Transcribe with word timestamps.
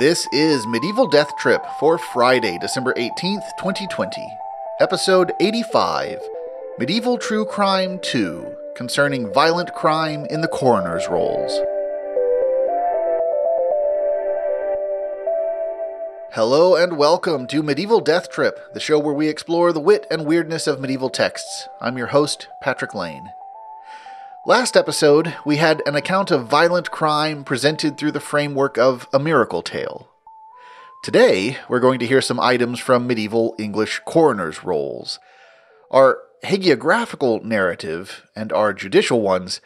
This 0.00 0.26
is 0.32 0.66
Medieval 0.66 1.06
Death 1.06 1.36
Trip 1.36 1.62
for 1.78 1.98
Friday, 1.98 2.56
December 2.58 2.94
18th, 2.94 3.44
2020. 3.58 4.26
Episode 4.80 5.34
85 5.38 6.18
Medieval 6.78 7.18
True 7.18 7.44
Crime 7.44 7.98
2 7.98 8.56
Concerning 8.74 9.30
Violent 9.30 9.74
Crime 9.74 10.24
in 10.30 10.40
the 10.40 10.48
Coroner's 10.48 11.06
Rolls. 11.06 11.52
Hello 16.32 16.76
and 16.76 16.96
welcome 16.96 17.46
to 17.48 17.62
Medieval 17.62 18.00
Death 18.00 18.30
Trip, 18.30 18.72
the 18.72 18.80
show 18.80 18.98
where 18.98 19.12
we 19.12 19.28
explore 19.28 19.70
the 19.70 19.80
wit 19.80 20.06
and 20.10 20.24
weirdness 20.24 20.66
of 20.66 20.80
medieval 20.80 21.10
texts. 21.10 21.68
I'm 21.78 21.98
your 21.98 22.06
host, 22.06 22.48
Patrick 22.62 22.94
Lane. 22.94 23.32
Last 24.46 24.74
episode, 24.74 25.34
we 25.44 25.58
had 25.58 25.82
an 25.84 25.94
account 25.94 26.30
of 26.30 26.46
violent 26.46 26.90
crime 26.90 27.44
presented 27.44 27.98
through 27.98 28.12
the 28.12 28.20
framework 28.20 28.78
of 28.78 29.06
a 29.12 29.18
miracle 29.18 29.60
tale. 29.60 30.08
Today, 31.04 31.58
we're 31.68 31.78
going 31.78 31.98
to 31.98 32.06
hear 32.06 32.22
some 32.22 32.40
items 32.40 32.78
from 32.80 33.06
medieval 33.06 33.54
English 33.58 34.00
coroner's 34.06 34.64
rolls. 34.64 35.18
Our 35.90 36.20
hagiographical 36.42 37.44
narrative 37.44 38.26
and 38.34 38.50
our 38.50 38.72
judicial 38.72 39.20
ones 39.20 39.60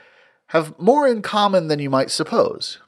have 0.49 0.77
more 0.77 1.07
in 1.07 1.23
common 1.23 1.69
than 1.69 1.79
you 1.79 1.89
might 1.89 2.11
suppose. 2.11 2.81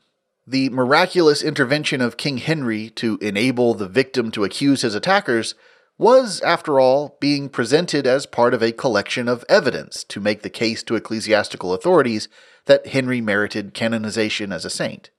The 0.45 0.71
miraculous 0.71 1.41
intervention 1.41 2.01
of 2.01 2.17
King 2.17 2.39
Henry 2.39 2.91
to 2.91 3.17
enable 3.19 3.75
the 3.75 3.89
victim 3.89 4.33
to 4.33 4.43
accuse 4.43 4.83
his 4.83 4.97
attackers 4.97 5.55
was, 5.99 6.41
after 6.43 6.79
all, 6.79 7.17
being 7.21 7.49
presented 7.49 8.07
as 8.07 8.27
part 8.27 8.53
of 8.53 8.63
a 8.63 8.73
collection 8.73 9.29
of 9.29 9.45
evidence 9.49 10.05
to 10.05 10.21
make 10.21 10.43
the 10.43 10.51
case 10.51 10.83
to 10.83 10.95
ecclesiastical 10.95 11.73
authorities 11.73 12.29
that 12.67 12.89
Henry 12.89 13.21
merited 13.21 13.73
canonization 13.75 14.53
as 14.53 14.65
a 14.65 14.71
saint. 14.71 15.11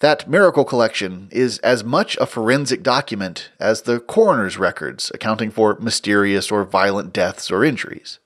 That 0.00 0.28
miracle 0.28 0.64
collection 0.64 1.28
is 1.30 1.58
as 1.58 1.84
much 1.84 2.16
a 2.16 2.26
forensic 2.26 2.82
document 2.82 3.50
as 3.60 3.82
the 3.82 4.00
coroner's 4.00 4.56
records 4.56 5.10
accounting 5.14 5.50
for 5.50 5.78
mysterious 5.78 6.50
or 6.50 6.64
violent 6.64 7.12
deaths 7.12 7.50
or 7.50 7.64
injuries. 7.64 8.18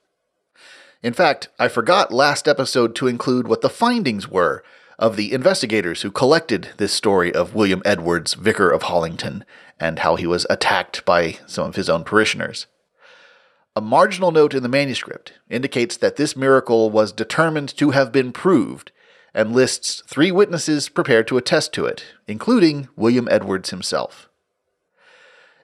In 1.03 1.13
fact, 1.13 1.49
I 1.59 1.67
forgot 1.67 2.13
last 2.13 2.47
episode 2.47 2.95
to 2.95 3.07
include 3.07 3.47
what 3.47 3.61
the 3.61 3.69
findings 3.69 4.29
were 4.29 4.63
of 4.97 5.15
the 5.15 5.33
investigators 5.33 6.01
who 6.01 6.11
collected 6.11 6.69
this 6.77 6.93
story 6.93 7.33
of 7.33 7.55
William 7.55 7.81
Edwards, 7.85 8.33
Vicar 8.33 8.69
of 8.69 8.83
Hollington, 8.83 9.43
and 9.79 9.99
how 9.99 10.15
he 10.15 10.25
was 10.25 10.45
attacked 10.49 11.03
by 11.05 11.37
some 11.45 11.67
of 11.67 11.75
his 11.75 11.89
own 11.89 12.03
parishioners. 12.03 12.67
A 13.75 13.81
marginal 13.81 14.31
note 14.31 14.53
in 14.53 14.63
the 14.63 14.69
manuscript 14.69 15.33
indicates 15.49 15.97
that 15.97 16.15
this 16.15 16.35
miracle 16.35 16.89
was 16.89 17.11
determined 17.11 17.75
to 17.77 17.91
have 17.91 18.11
been 18.11 18.31
proved 18.31 18.93
and 19.33 19.51
lists 19.51 20.01
three 20.07 20.31
witnesses 20.31 20.87
prepared 20.87 21.27
to 21.27 21.37
attest 21.37 21.73
to 21.73 21.85
it, 21.85 22.05
including 22.25 22.87
William 22.95 23.27
Edwards 23.29 23.71
himself. 23.71 24.29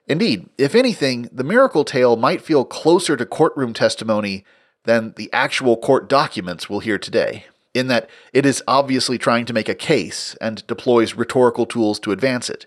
Indeed, 0.06 0.50
if 0.58 0.74
anything, 0.74 1.30
the 1.32 1.44
miracle 1.44 1.84
tale 1.84 2.16
might 2.16 2.42
feel 2.42 2.66
closer 2.66 3.16
to 3.16 3.24
courtroom 3.24 3.72
testimony 3.72 4.44
than 4.84 5.14
the 5.16 5.32
actual 5.32 5.78
court 5.78 6.08
documents 6.08 6.68
we'll 6.68 6.80
hear 6.80 6.98
today, 6.98 7.46
in 7.74 7.88
that 7.88 8.08
it 8.32 8.44
is 8.44 8.62
obviously 8.66 9.18
trying 9.18 9.44
to 9.46 9.52
make 9.52 9.68
a 9.68 9.74
case 9.74 10.36
and 10.40 10.66
deploys 10.66 11.14
rhetorical 11.14 11.66
tools 11.66 11.98
to 12.00 12.12
advance 12.12 12.50
it. 12.50 12.66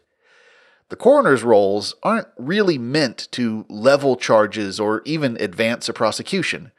The 0.89 0.95
coroner's 0.95 1.43
rolls 1.43 1.95
aren't 2.03 2.27
really 2.37 2.77
meant 2.77 3.27
to 3.31 3.65
level 3.69 4.15
charges 4.15 4.79
or 4.79 5.01
even 5.05 5.37
advance 5.39 5.89
a 5.89 5.93
prosecution. 5.93 6.71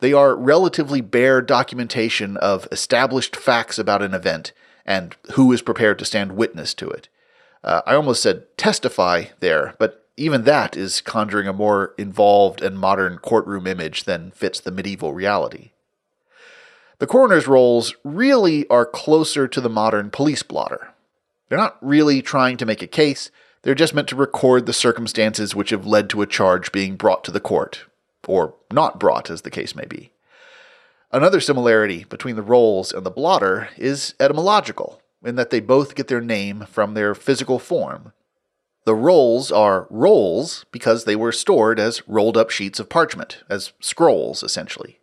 They 0.00 0.12
are 0.12 0.34
relatively 0.34 1.00
bare 1.00 1.40
documentation 1.40 2.36
of 2.38 2.66
established 2.72 3.36
facts 3.36 3.78
about 3.78 4.02
an 4.02 4.14
event 4.14 4.52
and 4.84 5.14
who 5.34 5.52
is 5.52 5.62
prepared 5.62 5.98
to 6.00 6.04
stand 6.04 6.32
witness 6.32 6.74
to 6.74 6.88
it. 6.88 7.08
Uh, 7.62 7.82
I 7.86 7.94
almost 7.94 8.22
said 8.22 8.44
testify 8.56 9.26
there, 9.38 9.74
but 9.78 10.08
even 10.16 10.42
that 10.44 10.76
is 10.76 11.00
conjuring 11.00 11.46
a 11.46 11.52
more 11.52 11.94
involved 11.96 12.62
and 12.62 12.78
modern 12.78 13.18
courtroom 13.18 13.66
image 13.66 14.04
than 14.04 14.32
fits 14.32 14.60
the 14.60 14.72
medieval 14.72 15.14
reality. 15.14 15.71
The 17.02 17.08
coroner's 17.08 17.48
rolls 17.48 17.96
really 18.04 18.64
are 18.68 18.86
closer 18.86 19.48
to 19.48 19.60
the 19.60 19.68
modern 19.68 20.08
police 20.08 20.44
blotter. 20.44 20.94
They're 21.48 21.58
not 21.58 21.76
really 21.80 22.22
trying 22.22 22.56
to 22.58 22.64
make 22.64 22.80
a 22.80 22.86
case, 22.86 23.28
they're 23.62 23.74
just 23.74 23.92
meant 23.92 24.06
to 24.10 24.14
record 24.14 24.66
the 24.66 24.72
circumstances 24.72 25.52
which 25.52 25.70
have 25.70 25.84
led 25.84 26.08
to 26.10 26.22
a 26.22 26.28
charge 26.28 26.70
being 26.70 26.94
brought 26.94 27.24
to 27.24 27.32
the 27.32 27.40
court, 27.40 27.86
or 28.28 28.54
not 28.70 29.00
brought, 29.00 29.30
as 29.30 29.42
the 29.42 29.50
case 29.50 29.74
may 29.74 29.84
be. 29.84 30.12
Another 31.10 31.40
similarity 31.40 32.04
between 32.04 32.36
the 32.36 32.40
rolls 32.40 32.92
and 32.92 33.04
the 33.04 33.10
blotter 33.10 33.68
is 33.76 34.14
etymological, 34.20 35.02
in 35.24 35.34
that 35.34 35.50
they 35.50 35.58
both 35.58 35.96
get 35.96 36.06
their 36.06 36.20
name 36.20 36.66
from 36.70 36.94
their 36.94 37.16
physical 37.16 37.58
form. 37.58 38.12
The 38.84 38.94
rolls 38.94 39.50
are 39.50 39.88
rolls 39.90 40.66
because 40.70 41.04
they 41.04 41.16
were 41.16 41.32
stored 41.32 41.80
as 41.80 42.06
rolled 42.06 42.36
up 42.36 42.50
sheets 42.50 42.78
of 42.78 42.88
parchment, 42.88 43.42
as 43.50 43.72
scrolls, 43.80 44.44
essentially. 44.44 45.00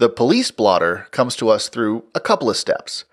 The 0.00 0.08
police 0.08 0.50
blotter 0.50 1.08
comes 1.10 1.36
to 1.36 1.50
us 1.50 1.68
through 1.68 2.04
a 2.14 2.20
couple 2.20 2.48
of 2.48 2.56
steps. 2.56 3.04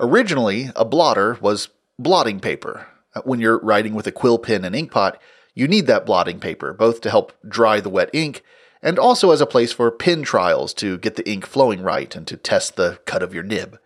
Originally, 0.00 0.70
a 0.74 0.84
blotter 0.84 1.38
was 1.40 1.68
blotting 2.00 2.40
paper, 2.40 2.88
uh, 3.14 3.20
when 3.22 3.38
you're 3.38 3.60
writing 3.60 3.94
with 3.94 4.08
a 4.08 4.10
quill 4.10 4.40
pen 4.40 4.64
and 4.64 4.74
inkpot, 4.74 5.18
you 5.54 5.68
need 5.68 5.86
that 5.86 6.04
blotting 6.04 6.40
paper, 6.40 6.72
both 6.72 7.00
to 7.02 7.10
help 7.10 7.32
dry 7.46 7.78
the 7.78 7.88
wet 7.88 8.10
ink 8.12 8.42
and 8.82 8.98
also 8.98 9.30
as 9.30 9.40
a 9.40 9.46
place 9.46 9.70
for 9.70 9.88
pen 9.92 10.24
trials 10.24 10.74
to 10.74 10.98
get 10.98 11.14
the 11.14 11.30
ink 11.30 11.46
flowing 11.46 11.80
right 11.80 12.16
and 12.16 12.26
to 12.26 12.36
test 12.36 12.74
the 12.74 12.98
cut 13.04 13.22
of 13.22 13.32
your 13.32 13.44
nib. 13.44 13.78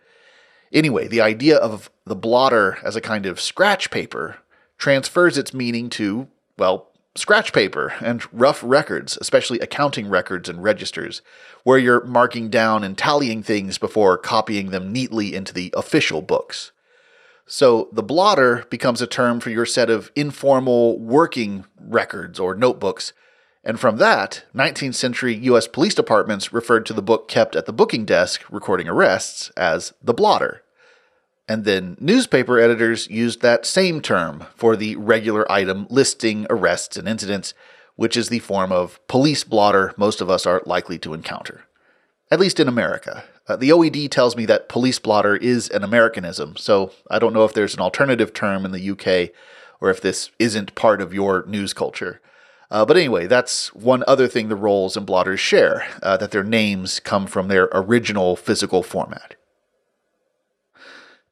Anyway, 0.73 1.07
the 1.07 1.21
idea 1.21 1.57
of 1.57 1.91
the 2.07 2.15
blotter 2.15 2.79
as 2.83 2.95
a 2.95 3.01
kind 3.01 3.27
of 3.27 3.39
scratch 3.39 3.91
paper 3.91 4.37
transfers 4.79 5.37
its 5.37 5.53
meaning 5.53 5.91
to, 5.91 6.27
well, 6.57 6.89
scratch 7.17 7.53
paper 7.53 7.93
and 8.01 8.23
rough 8.31 8.61
records, 8.63 9.17
especially 9.19 9.59
accounting 9.59 10.09
records 10.09 10.47
and 10.47 10.63
registers, 10.63 11.21
where 11.63 11.77
you're 11.77 12.05
marking 12.05 12.49
down 12.49 12.83
and 12.83 12.97
tallying 12.97 13.43
things 13.43 13.77
before 13.77 14.17
copying 14.17 14.69
them 14.69 14.91
neatly 14.91 15.35
into 15.35 15.53
the 15.53 15.73
official 15.75 16.21
books. 16.21 16.71
So 17.45 17.89
the 17.93 18.03
blotter 18.03 18.65
becomes 18.69 19.01
a 19.01 19.07
term 19.07 19.39
for 19.39 19.49
your 19.49 19.65
set 19.65 19.89
of 19.89 20.11
informal 20.15 20.99
working 20.99 21.65
records 21.79 22.39
or 22.39 22.53
notebooks. 22.53 23.13
And 23.63 23.79
from 23.79 23.97
that, 23.97 24.43
19th 24.53 24.95
century 24.95 25.33
US 25.35 25.67
police 25.67 25.95
departments 25.95 26.51
referred 26.51 26.85
to 26.87 26.93
the 26.93 27.01
book 27.01 27.27
kept 27.27 27.55
at 27.55 27.65
the 27.65 27.73
booking 27.73 28.05
desk 28.05 28.43
recording 28.49 28.87
arrests 28.87 29.49
as 29.57 29.93
the 30.03 30.13
blotter. 30.13 30.61
And 31.47 31.63
then 31.63 31.95
newspaper 31.99 32.59
editors 32.59 33.09
used 33.09 33.41
that 33.41 33.65
same 33.65 34.01
term 34.01 34.45
for 34.55 34.75
the 34.75 34.95
regular 34.97 35.49
item 35.51 35.87
listing 35.89 36.45
arrests 36.49 36.97
and 36.97 37.07
incidents, 37.07 37.53
which 37.95 38.17
is 38.17 38.29
the 38.29 38.39
form 38.39 38.71
of 38.71 38.99
police 39.07 39.43
blotter 39.43 39.93
most 39.97 40.19
of 40.19 40.29
us 40.29 40.45
are 40.45 40.61
likely 40.65 40.97
to 40.99 41.13
encounter. 41.13 41.65
At 42.29 42.41
least 42.41 42.59
in 42.59 42.67
America. 42.67 43.23
Uh, 43.47 43.55
the 43.55 43.69
OED 43.69 44.11
tells 44.11 44.35
me 44.35 44.45
that 44.45 44.67
police 44.67 44.99
blotter 44.99 45.37
is 45.37 45.69
an 45.69 45.83
Americanism, 45.83 46.57
so 46.57 46.91
I 47.09 47.17
don't 47.17 47.33
know 47.33 47.45
if 47.45 47.53
there's 47.53 47.73
an 47.73 47.79
alternative 47.79 48.33
term 48.33 48.65
in 48.65 48.73
the 48.73 48.91
UK 48.91 49.31
or 49.79 49.89
if 49.89 50.01
this 50.01 50.31
isn't 50.37 50.75
part 50.75 51.01
of 51.01 51.13
your 51.13 51.45
news 51.47 51.71
culture. 51.71 52.19
Uh, 52.69 52.83
but 52.83 52.97
anyway, 52.97 53.27
that's 53.27 53.73
one 53.73 54.03
other 54.05 54.27
thing 54.27 54.49
the 54.49 54.55
rolls 54.57 54.97
and 54.97 55.05
blotters 55.05 55.39
share 55.39 55.87
uh, 56.03 56.17
that 56.17 56.31
their 56.31 56.43
names 56.43 56.99
come 56.99 57.25
from 57.25 57.47
their 57.47 57.69
original 57.71 58.35
physical 58.35 58.83
format. 58.83 59.36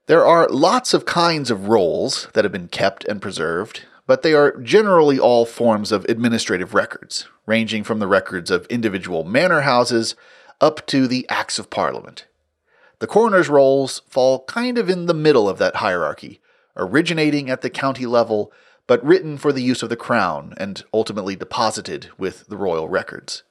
There 0.07 0.25
are 0.27 0.47
lots 0.49 0.93
of 0.93 1.05
kinds 1.05 1.49
of 1.49 1.67
rolls 1.67 2.27
that 2.33 2.45
have 2.45 2.51
been 2.51 2.67
kept 2.67 3.05
and 3.05 3.19
preserved, 3.19 3.85
but 4.05 4.21
they 4.21 4.35
are 4.35 4.55
generally 4.57 5.17
all 5.17 5.47
forms 5.47 5.91
of 5.91 6.05
administrative 6.05 6.75
records, 6.75 7.27
ranging 7.47 7.83
from 7.83 7.97
the 7.97 8.05
records 8.05 8.51
of 8.51 8.67
individual 8.67 9.23
manor 9.23 9.61
houses 9.61 10.13
up 10.61 10.85
to 10.87 11.07
the 11.07 11.25
Acts 11.27 11.57
of 11.57 11.71
Parliament. 11.71 12.27
The 12.99 13.07
coroner's 13.07 13.49
rolls 13.49 14.03
fall 14.07 14.43
kind 14.43 14.77
of 14.77 14.91
in 14.91 15.07
the 15.07 15.13
middle 15.15 15.49
of 15.49 15.57
that 15.57 15.77
hierarchy, 15.77 16.39
originating 16.77 17.49
at 17.49 17.61
the 17.61 17.69
county 17.71 18.05
level, 18.05 18.51
but 18.85 19.03
written 19.03 19.39
for 19.39 19.51
the 19.51 19.63
use 19.63 19.81
of 19.81 19.89
the 19.89 19.95
crown 19.95 20.53
and 20.57 20.83
ultimately 20.93 21.35
deposited 21.35 22.09
with 22.19 22.45
the 22.45 22.57
royal 22.57 22.87
records. 22.87 23.41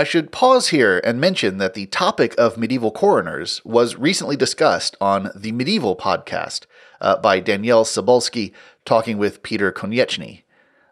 I 0.00 0.04
should 0.04 0.32
pause 0.32 0.68
here 0.68 0.98
and 1.04 1.20
mention 1.20 1.58
that 1.58 1.74
the 1.74 1.84
topic 1.84 2.34
of 2.38 2.56
medieval 2.56 2.90
coroners 2.90 3.60
was 3.66 3.96
recently 3.96 4.34
discussed 4.34 4.96
on 4.98 5.30
the 5.36 5.52
Medieval 5.52 5.94
podcast 5.94 6.64
uh, 7.02 7.18
by 7.18 7.38
Danièle 7.38 7.84
Cybulskie 7.84 8.54
talking 8.86 9.18
with 9.18 9.42
Peter 9.42 9.70
Konieczny. 9.70 10.44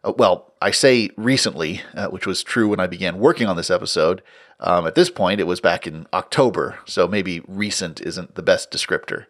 Uh, 0.05 0.12
well, 0.19 0.52
I 0.60 0.72
say 0.72 1.08
recently, 1.16 1.81
uh, 1.94 2.08
which 2.08 2.26
was 2.26 2.43
true 2.43 2.69
when 2.69 2.81
I 2.81 2.87
began 2.87 3.19
working 3.19 3.46
on 3.46 3.56
this 3.56 3.70
episode, 3.70 4.22
um, 4.60 4.87
at 4.87 4.94
this 4.94 5.08
point, 5.08 5.40
it 5.40 5.46
was 5.46 5.62
back 5.62 5.87
in 5.87 6.06
October, 6.12 6.78
so 6.84 7.08
maybe 7.08 7.40
recent 7.49 8.02
isn't 8.02 8.34
the 8.34 8.43
best 8.43 8.70
descriptor. 8.70 9.25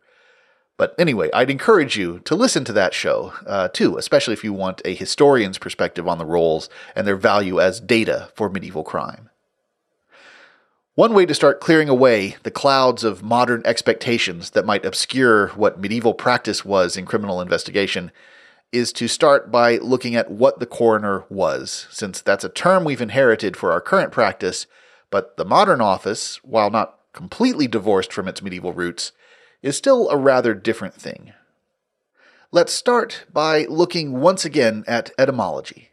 But 0.77 0.97
anyway, 0.99 1.31
I'd 1.33 1.51
encourage 1.51 1.97
you 1.97 2.19
to 2.25 2.35
listen 2.35 2.65
to 2.65 2.73
that 2.73 2.95
show 2.95 3.33
uh, 3.47 3.69
too, 3.69 3.97
especially 3.97 4.35
if 4.35 4.43
you 4.43 4.53
want 4.53 4.83
a 4.85 4.97
historian's 4.97 5.57
perspective 5.57 6.09
on 6.09 6.19
the 6.19 6.27
rolls 6.27 6.69
and 6.97 7.07
their 7.07 7.15
value 7.15 7.61
as 7.61 7.79
data 7.79 8.33
for 8.35 8.51
medieval 8.51 8.83
crime. 8.83 9.31
One 10.99 11.15
way 11.15 11.27
to 11.27 11.35
start 11.35 11.61
clearing 11.61 11.89
away 11.89 12.35
the 12.43 12.51
clouds 12.51 13.05
of 13.05 13.23
modern 13.23 13.63
expectations 13.65 14.51
that 14.51 14.67
might 14.67 14.85
obscure 14.85 15.51
what 15.51 15.79
medieval 15.79 16.13
practice 16.13 16.65
was 16.65 16.97
in 16.97 17.07
criminal 17.07 17.41
investigation 17.41 18.11
is 18.73 18.93
to 18.95 19.07
start 19.07 19.53
by 19.53 19.77
looking 19.77 20.17
at 20.17 20.29
what 20.29 20.59
the 20.59 20.67
coroner 20.67 21.25
was, 21.29 21.87
since 21.93 22.21
that's 22.21 22.43
a 22.43 22.49
term 22.49 22.83
we've 22.83 23.01
inherited 23.01 23.57
for 23.57 23.71
our 23.71 23.81
current 23.81 24.11
practice, 24.11 24.67
but 25.09 25.37
the 25.37 25.45
modern 25.45 25.81
office, 25.81 26.43
while 26.43 26.69
not 26.69 26.99
completely 27.13 27.69
divorced 27.69 28.13
from 28.13 28.27
its 28.27 28.43
medieval 28.43 28.73
roots, 28.73 29.13
is 29.63 29.77
still 29.77 30.11
a 30.11 30.17
rather 30.17 30.53
different 30.53 30.95
thing. 30.95 31.33
Let's 32.51 32.73
start 32.73 33.25
by 33.33 33.67
looking 33.67 34.19
once 34.19 34.45
again 34.45 34.83
at 34.89 35.13
etymology. 35.17 35.91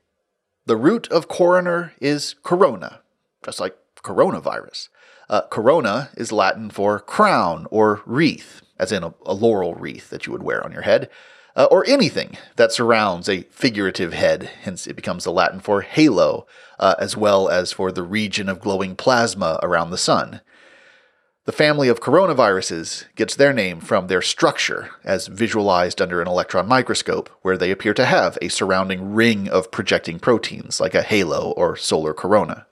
The 0.65 0.77
root 0.77 1.07
of 1.11 1.27
coroner 1.27 1.93
is 2.01 2.33
corona, 2.41 3.01
just 3.43 3.59
like 3.59 3.77
coronavirus. 4.05 4.89
Uh, 5.29 5.41
corona 5.49 6.09
is 6.15 6.31
Latin 6.31 6.69
for 6.69 6.99
crown 6.99 7.67
or 7.71 8.01
wreath, 8.05 8.61
as 8.77 8.91
in 8.91 9.03
a, 9.03 9.13
a 9.25 9.33
laurel 9.33 9.73
wreath 9.75 10.09
that 10.09 10.25
you 10.25 10.31
would 10.31 10.43
wear 10.43 10.63
on 10.63 10.71
your 10.71 10.83
head, 10.83 11.09
uh, 11.55 11.67
or 11.71 11.85
anything 11.87 12.37
that 12.57 12.71
surrounds 12.71 13.29
a 13.29 13.41
figurative 13.43 14.13
head. 14.13 14.51
Hence, 14.63 14.87
it 14.87 14.95
becomes 14.95 15.23
the 15.23 15.31
Latin 15.31 15.59
for 15.59 15.81
halo, 15.81 16.45
uh, 16.79 16.95
as 16.99 17.15
well 17.17 17.47
as 17.49 17.71
for 17.71 17.91
the 17.91 18.03
region 18.03 18.49
of 18.49 18.59
glowing 18.59 18.95
plasma 18.95 19.59
around 19.63 19.89
the 19.89 19.97
sun. 19.97 20.41
The 21.45 21.51
family 21.51 21.89
of 21.89 22.01
coronaviruses 22.01 23.05
gets 23.15 23.35
their 23.35 23.53
name 23.53 23.79
from 23.79 24.07
their 24.07 24.21
structure, 24.21 24.89
as 25.03 25.27
visualized 25.27 26.01
under 26.01 26.19
an 26.19 26.27
electron 26.27 26.67
microscope, 26.67 27.29
where 27.43 27.57
they 27.57 27.69
appear 27.69 27.93
to 27.93 28.05
have 28.05 28.37
a 28.41 28.49
surrounding 28.49 29.13
ring 29.13 29.47
of 29.47 29.71
projecting 29.71 30.17
proteins, 30.19 30.79
like 30.79 30.95
a 30.95 31.03
halo 31.03 31.51
or 31.51 31.77
solar 31.77 32.15
corona. 32.15 32.65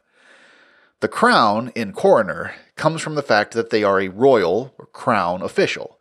The 1.04 1.10
crown 1.10 1.74
in 1.76 1.92
coroner 1.92 2.56
comes 2.78 3.02
from 3.02 3.16
the 3.16 3.22
fact 3.22 3.54
that 3.56 3.72
they 3.72 3.84
are 3.84 4.00
a 4.00 4.08
royal 4.08 4.74
or 4.78 4.86
crown 4.86 5.42
official. 5.42 6.00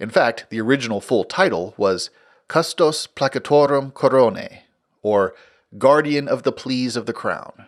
In 0.00 0.10
fact, 0.10 0.46
the 0.50 0.60
original 0.60 1.00
full 1.00 1.22
title 1.22 1.72
was 1.76 2.10
Custos 2.48 3.06
Placitorum 3.06 3.92
Coronae, 3.92 4.62
or 5.02 5.36
Guardian 5.78 6.26
of 6.26 6.42
the 6.42 6.50
Pleas 6.50 6.96
of 6.96 7.06
the 7.06 7.12
Crown. 7.12 7.66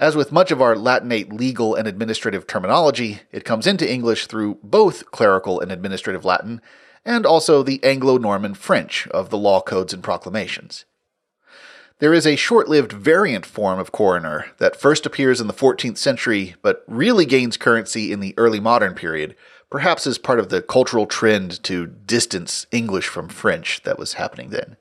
As 0.00 0.16
with 0.16 0.32
much 0.32 0.50
of 0.50 0.60
our 0.60 0.74
Latinate 0.74 1.32
legal 1.32 1.76
and 1.76 1.86
administrative 1.86 2.48
terminology, 2.48 3.20
it 3.30 3.44
comes 3.44 3.68
into 3.68 3.88
English 3.88 4.26
through 4.26 4.58
both 4.60 5.12
clerical 5.12 5.60
and 5.60 5.70
administrative 5.70 6.24
Latin, 6.24 6.60
and 7.04 7.24
also 7.24 7.62
the 7.62 7.78
Anglo 7.84 8.18
Norman 8.18 8.54
French 8.54 9.06
of 9.12 9.30
the 9.30 9.38
law 9.38 9.60
codes 9.60 9.94
and 9.94 10.02
proclamations. 10.02 10.84
There 12.00 12.12
is 12.12 12.26
a 12.26 12.34
short 12.34 12.68
lived 12.68 12.92
variant 12.92 13.46
form 13.46 13.78
of 13.78 13.92
coroner 13.92 14.46
that 14.58 14.74
first 14.74 15.06
appears 15.06 15.40
in 15.40 15.46
the 15.46 15.52
14th 15.52 15.96
century 15.96 16.56
but 16.60 16.82
really 16.88 17.24
gains 17.24 17.56
currency 17.56 18.12
in 18.12 18.18
the 18.18 18.34
early 18.36 18.58
modern 18.58 18.94
period, 18.94 19.36
perhaps 19.70 20.04
as 20.04 20.18
part 20.18 20.40
of 20.40 20.48
the 20.48 20.60
cultural 20.60 21.06
trend 21.06 21.62
to 21.62 21.86
distance 21.86 22.66
English 22.72 23.06
from 23.06 23.28
French 23.28 23.82
that 23.84 23.98
was 23.98 24.14
happening 24.14 24.50
then. 24.50 24.76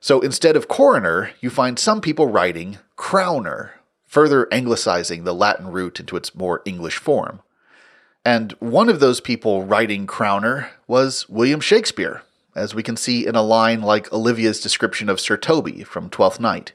So 0.00 0.20
instead 0.20 0.54
of 0.54 0.68
coroner, 0.68 1.32
you 1.40 1.50
find 1.50 1.76
some 1.76 2.00
people 2.00 2.28
writing 2.28 2.78
crowner, 2.96 3.70
further 4.06 4.46
anglicizing 4.52 5.24
the 5.24 5.34
Latin 5.34 5.72
root 5.72 5.98
into 5.98 6.16
its 6.16 6.36
more 6.36 6.62
English 6.64 6.98
form. 6.98 7.40
And 8.24 8.52
one 8.60 8.88
of 8.88 9.00
those 9.00 9.20
people 9.20 9.64
writing 9.64 10.06
crowner 10.06 10.68
was 10.86 11.28
William 11.28 11.60
Shakespeare, 11.60 12.22
as 12.54 12.74
we 12.74 12.82
can 12.82 12.96
see 12.96 13.26
in 13.26 13.34
a 13.34 13.42
line 13.42 13.82
like 13.82 14.12
Olivia's 14.12 14.60
description 14.60 15.08
of 15.08 15.20
Sir 15.20 15.36
Toby 15.36 15.84
from 15.84 16.10
Twelfth 16.10 16.40
Night. 16.40 16.72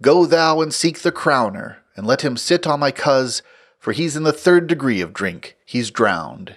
Go 0.00 0.26
thou 0.26 0.60
and 0.60 0.74
seek 0.74 1.00
the 1.00 1.12
crowner, 1.12 1.76
and 1.96 2.06
let 2.06 2.22
him 2.22 2.36
sit 2.36 2.66
on 2.66 2.80
my 2.80 2.90
cuz, 2.90 3.42
for 3.78 3.92
he's 3.92 4.16
in 4.16 4.22
the 4.22 4.32
third 4.32 4.66
degree 4.66 5.00
of 5.00 5.12
drink, 5.12 5.56
he's 5.64 5.90
drowned. 5.90 6.56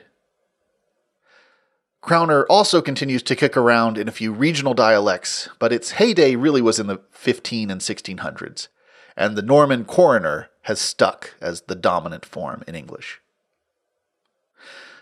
Crowner 2.01 2.45
also 2.49 2.81
continues 2.81 3.23
to 3.23 3.35
kick 3.35 3.57
around 3.57 3.97
in 3.97 4.07
a 4.07 4.11
few 4.11 4.31
regional 4.31 4.75
dialects, 4.75 5.49
but 5.57 5.73
its 5.73 5.91
heyday 5.91 6.35
really 6.35 6.61
was 6.61 6.79
in 6.79 6.85
the 6.85 7.01
15 7.11 7.71
and 7.71 7.81
1600s, 7.81 8.67
and 9.17 9.35
the 9.35 9.41
Norman 9.41 9.85
coroner 9.85 10.49
has 10.63 10.79
stuck 10.79 11.33
as 11.41 11.61
the 11.61 11.75
dominant 11.75 12.23
form 12.23 12.63
in 12.67 12.75
English. 12.75 13.21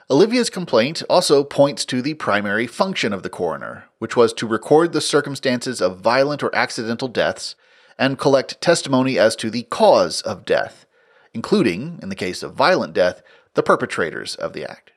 Olivia's 0.10 0.50
complaint 0.50 1.02
also 1.10 1.44
points 1.44 1.86
to 1.86 2.02
the 2.02 2.14
primary 2.16 2.68
function 2.68 3.14
of 3.14 3.24
the 3.24 3.30
coroner, 3.30 3.86
which 4.00 4.18
was 4.18 4.34
to 4.34 4.48
record 4.48 4.92
the 4.92 5.02
circumstances 5.02 5.82
of 5.82 6.02
violent 6.02 6.44
or 6.44 6.54
accidental 6.54 7.08
deaths 7.08 7.56
and 7.98 8.18
collect 8.18 8.60
testimony 8.60 9.18
as 9.18 9.36
to 9.38 9.50
the 9.50 9.64
cause 9.64 10.22
of 10.22 10.46
death, 10.46 10.86
including, 11.34 12.00
in 12.02 12.10
the 12.10 12.16
case 12.16 12.44
of 12.44 12.54
violent 12.54 12.94
death, 12.94 13.22
the 13.54 13.64
perpetrators 13.64 14.36
of 14.36 14.54
the 14.54 14.70
act. 14.70 14.92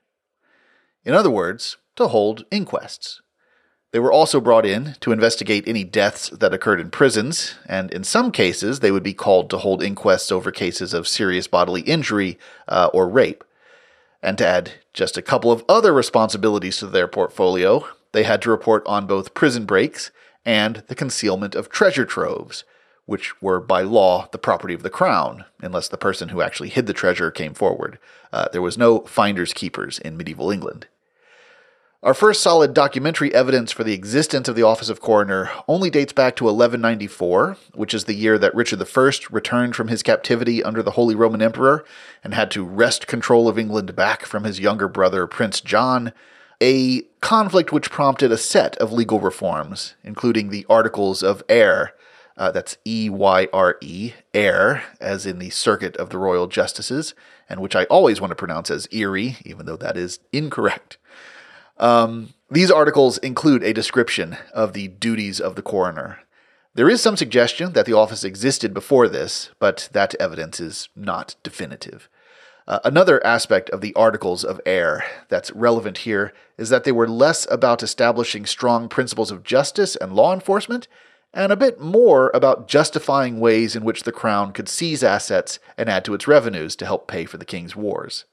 In 1.05 1.15
other 1.15 1.31
words, 1.31 1.77
to 1.95 2.09
hold 2.09 2.45
inquests. 2.51 3.21
They 3.93 4.01
were 4.01 4.13
also 4.13 4.41
brought 4.41 4.67
in 4.67 4.97
to 5.01 5.13
investigate 5.13 5.69
any 5.69 5.85
deaths 5.85 6.29
that 6.31 6.53
occurred 6.53 6.81
in 6.81 6.91
prisons, 6.91 7.55
and 7.67 7.93
in 7.93 8.03
some 8.03 8.33
cases, 8.33 8.81
they 8.81 8.91
would 8.91 9.05
be 9.05 9.15
called 9.15 9.49
to 9.51 9.59
hold 9.59 9.83
inquests 9.83 10.33
over 10.33 10.51
cases 10.51 10.93
of 10.93 11.07
serious 11.07 11.47
bodily 11.47 11.83
injury 11.83 12.39
uh, 12.67 12.91
or 12.93 13.09
rape. 13.09 13.45
And 14.23 14.37
to 14.39 14.47
add 14.47 14.73
just 14.97 15.19
a 15.19 15.23
couple 15.23 15.53
of 15.53 15.65
other 15.69 15.93
responsibilities 15.93 16.79
to 16.79 16.87
their 16.87 17.07
portfolio, 17.07 17.87
they 18.13 18.23
had 18.23 18.41
to 18.43 18.51
report 18.51 18.85
on 18.87 19.07
both 19.07 19.35
prison 19.35 19.67
breaks 19.67 20.11
and 20.45 20.83
the 20.89 20.95
concealment 20.95 21.55
of 21.55 21.69
treasure 21.69 22.07
troves, 22.07 22.65
which 23.05 23.41
were 23.43 23.61
by 23.61 23.83
law 23.83 24.27
the 24.33 24.39
property 24.39 24.73
of 24.73 24.83
the 24.83 24.91
crown, 24.91 25.45
unless 25.61 25.89
the 25.89 25.99
person 25.99 26.31
who 26.31 26.41
actually 26.41 26.71
hid 26.71 26.87
the 26.87 26.95
treasure 26.95 27.31
came 27.31 27.53
forward. 27.53 27.99
Uh, 28.33 28.49
there 28.53 28.63
was 28.63 28.79
no 28.79 29.01
finders 29.01 29.53
keepers 29.53 29.99
in 29.99 30.17
medieval 30.17 30.51
England. 30.51 30.87
Our 32.03 32.13
first 32.13 32.43
solid 32.43 32.75
documentary 32.75 33.35
evidence 33.35 33.73
for 33.73 33.83
the 33.83 33.95
existence 33.95 34.49
of 34.49 34.55
the 34.55 34.63
office 34.63 34.91
of 34.91 35.01
coroner 35.01 35.51
only 35.67 35.89
dates 35.89 36.13
back 36.13 36.37
to 36.37 36.45
1194, 36.45 37.57
which 37.75 37.95
is 37.95 38.05
the 38.05 38.15
year 38.15 38.39
that 38.39 38.55
Richard 38.55 38.83
I 38.83 39.15
returned 39.31 39.75
from 39.75 39.89
his 39.89 40.03
captivity 40.03 40.63
under 40.63 40.83
the 40.83 40.93
Holy 40.93 41.15
Roman 41.15 41.41
Emperor 41.41 41.87
and 42.23 42.35
had 42.35 42.51
to 42.51 42.65
wrest 42.65 43.07
control 43.07 43.49
of 43.49 43.59
England 43.59 43.97
back 43.97 44.27
from 44.27 44.45
his 44.45 44.61
younger 44.61 44.89
brother, 44.89 45.27
Prince 45.27 45.63
John, 45.63 46.13
a 46.61 47.01
conflict 47.23 47.73
which 47.73 47.91
prompted 47.91 48.31
a 48.31 48.37
set 48.37 48.77
of 48.77 48.93
legal 48.93 49.19
reforms, 49.19 49.95
including 50.05 50.51
the 50.51 50.67
Articles 50.69 51.23
of 51.23 51.43
Eyre. 51.49 51.95
Uh, 52.37 52.51
that's 52.51 52.77
E 52.87 53.09
Y 53.09 53.49
R 53.55 53.79
E, 53.81 54.13
Eyre, 54.35 54.83
as 55.01 55.25
in 55.25 55.39
the 55.39 55.49
Circuit 55.49 55.97
of 55.97 56.11
the 56.11 56.19
Royal 56.19 56.47
Justices, 56.47 57.15
and 57.49 57.61
which 57.61 57.75
I 57.75 57.85
always 57.85 58.21
want 58.21 58.33
to 58.33 58.37
pronounce 58.37 58.71
as 58.71 58.87
Erie, 58.91 59.39
even 59.47 59.65
though 59.65 59.79
that 59.79 59.97
is 59.97 60.21
incorrect. 60.35 60.99
Um, 61.79 62.35
these 62.51 62.71
articles 62.71 63.19
include 63.19 63.63
a 63.63 63.75
description 63.75 64.37
of 64.55 64.73
the 64.73 64.89
duties 64.89 65.41
of 65.41 65.57
the 65.57 65.63
coroner. 65.63 66.21
There 66.75 66.89
is 66.89 67.03
some 67.03 67.17
suggestion 67.17 67.73
that 67.73 67.87
the 67.87 67.95
office 67.95 68.23
existed 68.23 68.75
before 68.75 69.09
this, 69.09 69.51
but 69.59 69.89
that 69.93 70.15
evidence 70.17 70.61
is 70.61 70.89
not 70.95 71.35
definitive. 71.43 72.09
Uh, 72.69 72.81
another 72.85 73.25
aspect 73.25 73.71
of 73.71 73.81
the 73.81 73.95
Articles 73.95 74.45
of 74.45 74.61
Eyre 74.67 75.05
that's 75.29 75.53
relevant 75.53 75.99
here 75.99 76.33
is 76.59 76.69
that 76.69 76.85
they 76.85 76.93
were 76.93 77.09
less 77.09 77.47
about 77.51 77.83
establishing 77.83 78.45
strong 78.45 78.89
principles 78.89 79.31
of 79.31 79.45
justice 79.45 79.97
and 79.97 80.13
law 80.13 80.35
enforcement, 80.35 80.89
and 81.33 81.53
a 81.53 81.57
bit 81.57 81.81
more 81.81 82.31
about 82.35 82.67
justifying 82.67 83.39
ways 83.39 83.77
in 83.77 83.85
which 83.85 84.03
the 84.03 84.13
crown 84.13 84.53
could 84.53 84.69
seize 84.69 85.05
assets 85.05 85.59
and 85.77 85.89
add 85.89 86.05
to 86.05 86.15
its 86.15 86.27
revenues 86.27 86.75
to 86.77 86.87
help 86.87 87.07
pay 87.07 87.25
for 87.25 87.39
the 87.39 87.45
king's 87.45 87.77
wars. 87.77 88.25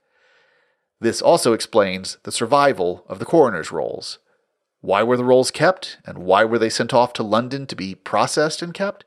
This 1.03 1.21
also 1.21 1.51
explains 1.51 2.17
the 2.23 2.31
survival 2.31 3.03
of 3.09 3.19
the 3.19 3.25
coroner's 3.25 3.73
rolls. 3.73 4.19
Why 4.79 5.03
were 5.03 5.17
the 5.17 5.25
rolls 5.25 5.51
kept, 5.51 5.97
and 6.05 6.19
why 6.19 6.45
were 6.45 6.57
they 6.57 6.69
sent 6.69 6.93
off 6.93 7.11
to 7.13 7.23
London 7.23 7.67
to 7.67 7.75
be 7.75 7.93
processed 7.93 8.61
and 8.61 8.73
kept? 8.73 9.03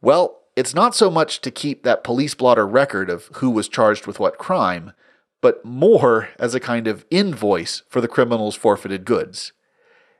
Well, 0.00 0.42
it's 0.54 0.72
not 0.72 0.94
so 0.94 1.10
much 1.10 1.40
to 1.40 1.50
keep 1.50 1.82
that 1.82 2.04
police 2.04 2.36
blotter 2.36 2.64
record 2.64 3.10
of 3.10 3.28
who 3.38 3.50
was 3.50 3.68
charged 3.68 4.06
with 4.06 4.20
what 4.20 4.38
crime, 4.38 4.92
but 5.40 5.64
more 5.64 6.28
as 6.38 6.54
a 6.54 6.60
kind 6.60 6.86
of 6.86 7.04
invoice 7.10 7.82
for 7.88 8.00
the 8.00 8.06
criminal's 8.06 8.54
forfeited 8.54 9.04
goods. 9.04 9.52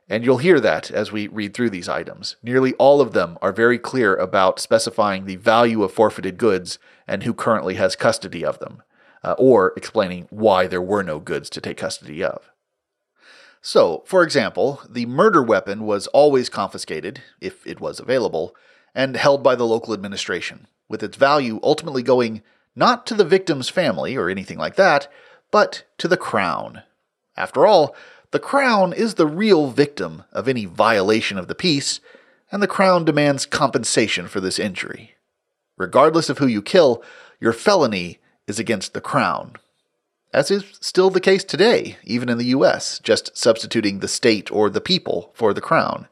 And 0.09 0.25
you'll 0.25 0.39
hear 0.39 0.59
that 0.59 0.91
as 0.91 1.09
we 1.09 1.29
read 1.29 1.53
through 1.53 1.69
these 1.69 1.87
items. 1.87 2.35
Nearly 2.43 2.73
all 2.73 2.99
of 2.99 3.13
them 3.13 3.37
are 3.41 3.53
very 3.53 3.79
clear 3.79 4.13
about 4.13 4.59
specifying 4.59 5.23
the 5.23 5.37
value 5.37 5.83
of 5.83 5.93
forfeited 5.93 6.37
goods 6.37 6.79
and 7.07 7.23
who 7.23 7.33
currently 7.33 7.75
has 7.75 7.95
custody 7.95 8.43
of 8.43 8.59
them 8.59 8.83
uh, 9.23 9.35
or 9.37 9.73
explaining 9.77 10.27
why 10.29 10.67
there 10.67 10.81
were 10.81 11.03
no 11.03 11.19
goods 11.19 11.49
to 11.49 11.61
take 11.61 11.77
custody 11.77 12.23
of. 12.23 12.51
So, 13.61 14.03
for 14.05 14.23
example, 14.23 14.81
the 14.89 15.05
murder 15.05 15.43
weapon 15.43 15.85
was 15.85 16.07
always 16.07 16.49
confiscated, 16.49 17.21
if 17.39 17.65
it 17.67 17.79
was 17.79 17.99
available, 17.99 18.55
and 18.95 19.15
held 19.15 19.43
by 19.43 19.55
the 19.55 19.67
local 19.67 19.93
administration, 19.93 20.67
with 20.89 21.03
its 21.03 21.15
value 21.15 21.59
ultimately 21.61 22.01
going 22.01 22.41
not 22.75 23.05
to 23.05 23.13
the 23.13 23.25
victim's 23.25 23.69
family 23.69 24.15
or 24.15 24.29
anything 24.29 24.57
like 24.57 24.75
that, 24.75 25.07
but 25.51 25.83
to 25.99 26.07
the 26.07 26.17
crown. 26.17 26.81
After 27.37 27.65
all, 27.67 27.95
the 28.31 28.39
crown 28.39 28.93
is 28.93 29.15
the 29.15 29.27
real 29.27 29.69
victim 29.69 30.23
of 30.31 30.47
any 30.47 30.65
violation 30.65 31.37
of 31.37 31.47
the 31.47 31.55
peace, 31.55 31.99
and 32.51 32.63
the 32.63 32.67
crown 32.67 33.05
demands 33.05 33.45
compensation 33.45 34.27
for 34.27 34.39
this 34.39 34.57
injury. 34.57 35.15
Regardless 35.77 36.29
of 36.29 36.39
who 36.39 36.47
you 36.47 36.61
kill, 36.61 37.03
your 37.39 37.53
felony 37.53 38.19
is 38.51 38.59
against 38.59 38.93
the 38.93 39.01
crown, 39.01 39.53
as 40.33 40.51
is 40.51 40.65
still 40.81 41.09
the 41.09 41.19
case 41.29 41.43
today, 41.43 41.97
even 42.03 42.27
in 42.29 42.37
the 42.37 42.53
US, 42.57 42.99
just 42.99 43.35
substituting 43.35 43.99
the 43.99 44.07
state 44.07 44.51
or 44.51 44.69
the 44.69 44.81
people 44.81 45.31
for 45.33 45.53
the 45.53 45.61
crown. 45.61 46.07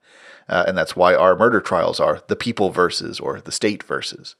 Uh, 0.47 0.63
and 0.67 0.77
that's 0.77 0.95
why 0.95 1.13
our 1.13 1.35
murder 1.35 1.59
trials 1.59 1.99
are 1.99 2.23
the 2.27 2.35
people 2.35 2.71
versus 2.71 3.19
or 3.19 3.41
the 3.41 3.51
state 3.51 3.83
versus. 3.83 4.35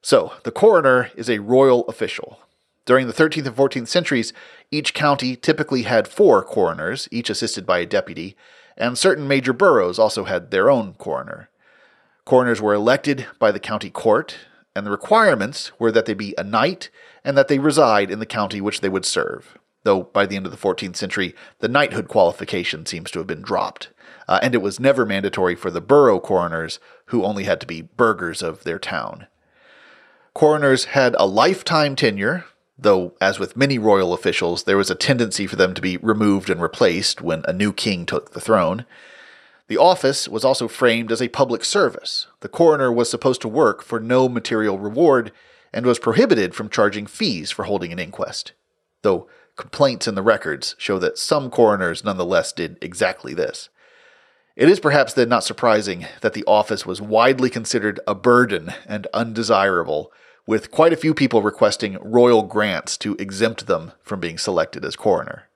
So, 0.00 0.32
the 0.44 0.50
coroner 0.50 1.10
is 1.14 1.28
a 1.28 1.40
royal 1.40 1.84
official. 1.88 2.40
During 2.86 3.06
the 3.06 3.12
13th 3.12 3.46
and 3.46 3.56
14th 3.56 3.88
centuries, 3.88 4.32
each 4.70 4.94
county 4.94 5.36
typically 5.36 5.82
had 5.82 6.08
four 6.08 6.42
coroners, 6.42 7.06
each 7.12 7.28
assisted 7.28 7.66
by 7.66 7.80
a 7.80 7.86
deputy, 7.86 8.34
and 8.76 8.96
certain 8.96 9.28
major 9.28 9.52
boroughs 9.52 9.98
also 9.98 10.24
had 10.24 10.50
their 10.50 10.70
own 10.70 10.94
coroner. 10.94 11.50
Coroners 12.24 12.62
were 12.62 12.74
elected 12.74 13.26
by 13.38 13.52
the 13.52 13.60
county 13.60 13.90
court, 13.90 14.36
and 14.78 14.86
the 14.86 14.90
requirements 14.92 15.72
were 15.78 15.90
that 15.90 16.06
they 16.06 16.14
be 16.14 16.34
a 16.38 16.44
knight 16.44 16.88
and 17.24 17.36
that 17.36 17.48
they 17.48 17.58
reside 17.58 18.10
in 18.10 18.20
the 18.20 18.26
county 18.26 18.60
which 18.60 18.80
they 18.80 18.88
would 18.88 19.04
serve. 19.04 19.58
Though 19.82 20.04
by 20.04 20.24
the 20.24 20.36
end 20.36 20.46
of 20.46 20.52
the 20.52 20.58
14th 20.58 20.94
century, 20.94 21.34
the 21.58 21.68
knighthood 21.68 22.06
qualification 22.06 22.86
seems 22.86 23.10
to 23.10 23.18
have 23.18 23.26
been 23.26 23.42
dropped, 23.42 23.88
uh, 24.28 24.38
and 24.40 24.54
it 24.54 24.62
was 24.62 24.78
never 24.78 25.04
mandatory 25.04 25.56
for 25.56 25.70
the 25.70 25.80
borough 25.80 26.20
coroners, 26.20 26.78
who 27.06 27.24
only 27.24 27.44
had 27.44 27.60
to 27.60 27.66
be 27.66 27.82
burghers 27.82 28.40
of 28.40 28.62
their 28.62 28.78
town. 28.78 29.26
Coroners 30.32 30.86
had 30.86 31.16
a 31.18 31.26
lifetime 31.26 31.96
tenure, 31.96 32.44
though, 32.78 33.14
as 33.20 33.40
with 33.40 33.56
many 33.56 33.78
royal 33.78 34.12
officials, 34.12 34.62
there 34.62 34.76
was 34.76 34.90
a 34.90 34.94
tendency 34.94 35.48
for 35.48 35.56
them 35.56 35.74
to 35.74 35.82
be 35.82 35.96
removed 35.96 36.48
and 36.48 36.62
replaced 36.62 37.20
when 37.20 37.42
a 37.46 37.52
new 37.52 37.72
king 37.72 38.06
took 38.06 38.30
the 38.30 38.40
throne. 38.40 38.86
The 39.68 39.76
office 39.76 40.28
was 40.28 40.44
also 40.44 40.66
framed 40.66 41.12
as 41.12 41.22
a 41.22 41.28
public 41.28 41.64
service. 41.64 42.26
The 42.40 42.48
coroner 42.48 42.90
was 42.90 43.10
supposed 43.10 43.42
to 43.42 43.48
work 43.48 43.82
for 43.82 44.00
no 44.00 44.28
material 44.28 44.78
reward 44.78 45.30
and 45.72 45.84
was 45.84 45.98
prohibited 45.98 46.54
from 46.54 46.70
charging 46.70 47.06
fees 47.06 47.50
for 47.50 47.64
holding 47.64 47.92
an 47.92 47.98
inquest, 47.98 48.52
though 49.02 49.28
complaints 49.56 50.08
in 50.08 50.14
the 50.14 50.22
records 50.22 50.74
show 50.78 50.98
that 50.98 51.18
some 51.18 51.50
coroners 51.50 52.02
nonetheless 52.02 52.52
did 52.52 52.78
exactly 52.80 53.34
this. 53.34 53.68
It 54.56 54.70
is 54.70 54.80
perhaps 54.80 55.12
then 55.12 55.28
not 55.28 55.44
surprising 55.44 56.06
that 56.22 56.32
the 56.32 56.44
office 56.46 56.86
was 56.86 57.02
widely 57.02 57.50
considered 57.50 58.00
a 58.08 58.14
burden 58.14 58.72
and 58.86 59.06
undesirable, 59.12 60.10
with 60.46 60.70
quite 60.70 60.94
a 60.94 60.96
few 60.96 61.12
people 61.12 61.42
requesting 61.42 61.98
royal 62.00 62.42
grants 62.42 62.96
to 62.96 63.14
exempt 63.16 63.66
them 63.66 63.92
from 64.02 64.18
being 64.18 64.38
selected 64.38 64.84
as 64.84 64.96
coroner. 64.96 65.48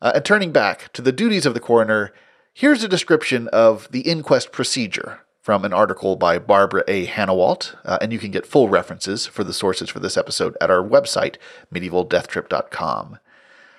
Uh, 0.00 0.12
and 0.14 0.24
turning 0.24 0.52
back 0.52 0.90
to 0.94 1.02
the 1.02 1.12
duties 1.12 1.44
of 1.44 1.52
the 1.52 1.60
coroner, 1.60 2.12
Here's 2.58 2.82
a 2.82 2.88
description 2.88 3.46
of 3.52 3.88
the 3.92 4.00
inquest 4.00 4.50
procedure 4.50 5.20
from 5.40 5.64
an 5.64 5.72
article 5.72 6.16
by 6.16 6.40
Barbara 6.40 6.82
A. 6.88 7.06
Hanawalt, 7.06 7.76
uh, 7.84 7.98
and 8.00 8.12
you 8.12 8.18
can 8.18 8.32
get 8.32 8.48
full 8.48 8.68
references 8.68 9.26
for 9.26 9.44
the 9.44 9.52
sources 9.52 9.88
for 9.88 10.00
this 10.00 10.16
episode 10.16 10.56
at 10.60 10.68
our 10.68 10.82
website, 10.82 11.36
medievaldeathtrip.com. 11.72 13.20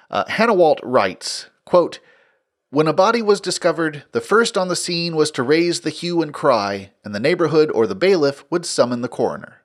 Uh, 0.10 0.24
Hanawalt 0.30 0.80
writes, 0.82 1.50
quote, 1.66 2.00
when 2.70 2.88
a 2.88 2.94
body 2.94 3.22
was 3.22 3.42
discovered, 3.42 4.06
the 4.14 4.22
first 4.22 4.58
on 4.58 4.70
the 4.70 4.78
scene 4.78 5.14
was 5.14 5.30
to 5.32 5.44
raise 5.44 5.82
the 5.82 5.90
hue 5.90 6.22
and 6.22 6.34
cry, 6.34 6.92
and 7.04 7.14
the 7.14 7.20
neighborhood 7.20 7.70
or 7.72 7.86
the 7.86 7.96
bailiff 7.96 8.50
would 8.50 8.66
summon 8.66 9.02
the 9.02 9.10
coroner. 9.10 9.62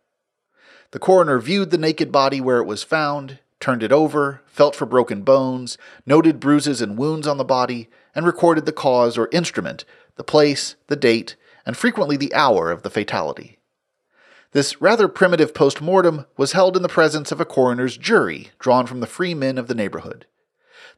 The 0.91 0.99
coroner 0.99 1.39
viewed 1.39 1.71
the 1.71 1.79
naked 1.79 2.11
body 2.11 2.41
where 2.41 2.59
it 2.59 2.67
was 2.67 2.83
found, 2.83 3.39
turned 3.65 3.83
it 3.83 3.93
over, 3.93 4.43
felt 4.45 4.77
for 4.77 4.85
broken 4.85 5.23
bones, 5.23 5.79
noted 6.05 6.39
bruises 6.39 6.83
and 6.83 6.99
wounds 6.99 7.27
on 7.27 7.39
the 7.39 7.45
body, 7.45 7.89
and 8.15 8.27
recorded 8.27 8.67
the 8.67 8.73
cause 8.73 9.17
or 9.17 9.31
instrument, 9.33 9.87
the 10.17 10.23
place, 10.23 10.77
the 10.89 10.97
date, 10.97 11.35
and 11.65 11.75
frequently 11.75 12.15
the 12.15 12.35
hour 12.35 12.71
of 12.71 12.83
the 12.83 12.91
fatality. 12.91 13.59
This 14.53 14.83
rather 14.83 15.09
primitive 15.09 15.55
post 15.55 15.81
mortem 15.81 16.27
was 16.37 16.53
held 16.53 16.77
in 16.77 16.83
the 16.83 16.91
presence 16.91 17.33
of 17.33 17.41
a 17.41 17.47
coroner's 17.47 17.97
jury 17.97 18.51
drawn 18.59 18.87
from 18.87 19.01
the 19.01 19.07
free 19.07 19.33
men 19.33 19.57
of 19.57 19.67
the 19.67 19.75
neighborhood. 19.75 20.27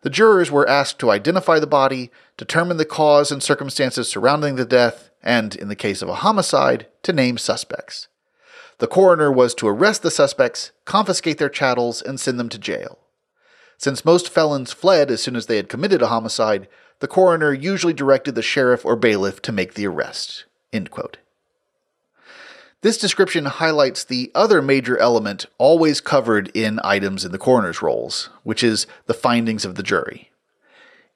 The 0.01 0.11
jurors 0.11 0.51
were 0.51 0.69
asked 0.69 0.99
to 0.99 1.13
identify 1.13 1.61
the 1.61 1.69
body, 1.69 2.11
determine 2.37 2.79
the 2.79 2.85
cause 2.85 3.31
and 3.31 3.45
circumstances 3.45 4.09
surrounding 4.09 4.57
the 4.57 4.65
death, 4.65 5.11
and, 5.23 5.55
in 5.55 5.69
the 5.69 5.77
case 5.77 6.03
of 6.03 6.09
a 6.09 6.17
homicide, 6.17 6.89
to 7.05 7.13
name 7.13 7.39
suspects. 7.39 8.09
The 8.79 8.87
coroner 8.87 9.33
was 9.33 9.55
to 9.57 9.69
arrest 9.69 10.03
the 10.03 10.11
suspects, 10.11 10.73
confiscate 10.85 11.39
their 11.39 11.49
chattels, 11.49 12.03
and 12.03 12.21
send 12.21 12.39
them 12.39 12.49
to 12.51 12.59
jail. 12.59 12.99
Since 13.79 14.05
most 14.05 14.29
felons 14.29 14.73
fled 14.73 15.11
as 15.11 15.23
soon 15.23 15.37
as 15.37 15.47
they 15.47 15.57
had 15.57 15.69
committed 15.69 16.03
a 16.03 16.09
homicide, 16.09 16.69
the 17.01 17.09
coroner 17.09 17.53
usually 17.53 17.93
directed 17.93 18.35
the 18.35 18.43
sheriff 18.43 18.85
or 18.85 18.97
bailiff 18.97 19.43
to 19.43 19.53
make 19.53 19.75
the 19.75 19.87
arrest. 19.87 20.45
This 22.83 22.99
description 22.99 23.47
highlights 23.47 24.05
the 24.05 24.31
other 24.35 24.61
major 24.61 24.99
element 24.99 25.47
always 25.59 26.01
covered 26.01 26.51
in 26.55 26.79
items 26.85 27.25
in 27.25 27.33
the 27.33 27.39
coroner's 27.39 27.83
rolls, 27.83 28.31
which 28.45 28.63
is 28.63 28.87
the 29.07 29.15
findings 29.15 29.65
of 29.65 29.75
the 29.75 29.83
jury. 29.83 30.31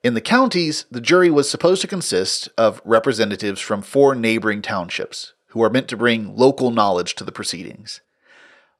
In 0.02 0.14
the 0.14 0.22
counties, 0.22 0.86
the 0.90 1.00
jury 1.00 1.30
was 1.30 1.50
supposed 1.50 1.82
to 1.82 1.86
consist 1.86 2.48
of 2.56 2.80
representatives 2.84 3.60
from 3.60 3.82
four 3.82 4.14
neighboring 4.14 4.62
townships, 4.62 5.34
who 5.50 5.62
are 5.62 5.70
meant 5.70 5.88
to 5.88 5.96
bring 5.96 6.36
local 6.36 6.70
knowledge 6.70 7.14
to 7.16 7.24
the 7.24 7.32
proceedings. 7.32 8.00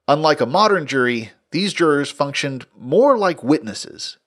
Unlike 0.07 0.41
a 0.41 0.45
modern 0.45 0.85
jury, 0.85 1.31
these 1.51 1.73
jurors 1.73 2.11
functioned 2.11 2.65
more 2.77 3.17
like 3.17 3.43
witnesses, 3.43 4.17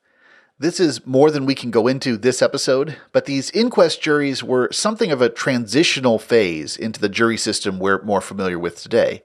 this 0.56 0.78
is 0.78 1.04
more 1.04 1.32
than 1.32 1.46
we 1.46 1.56
can 1.56 1.72
go 1.72 1.88
into 1.88 2.16
this 2.16 2.40
episode, 2.40 2.96
but 3.10 3.24
these 3.24 3.50
inquest 3.50 4.00
juries 4.00 4.44
were 4.44 4.70
something 4.70 5.10
of 5.10 5.20
a 5.20 5.28
transitional 5.28 6.16
phase 6.16 6.76
into 6.76 7.00
the 7.00 7.08
jury 7.08 7.36
system 7.36 7.80
we're 7.80 8.00
more 8.04 8.20
familiar 8.20 8.56
with 8.56 8.80
today, 8.80 9.24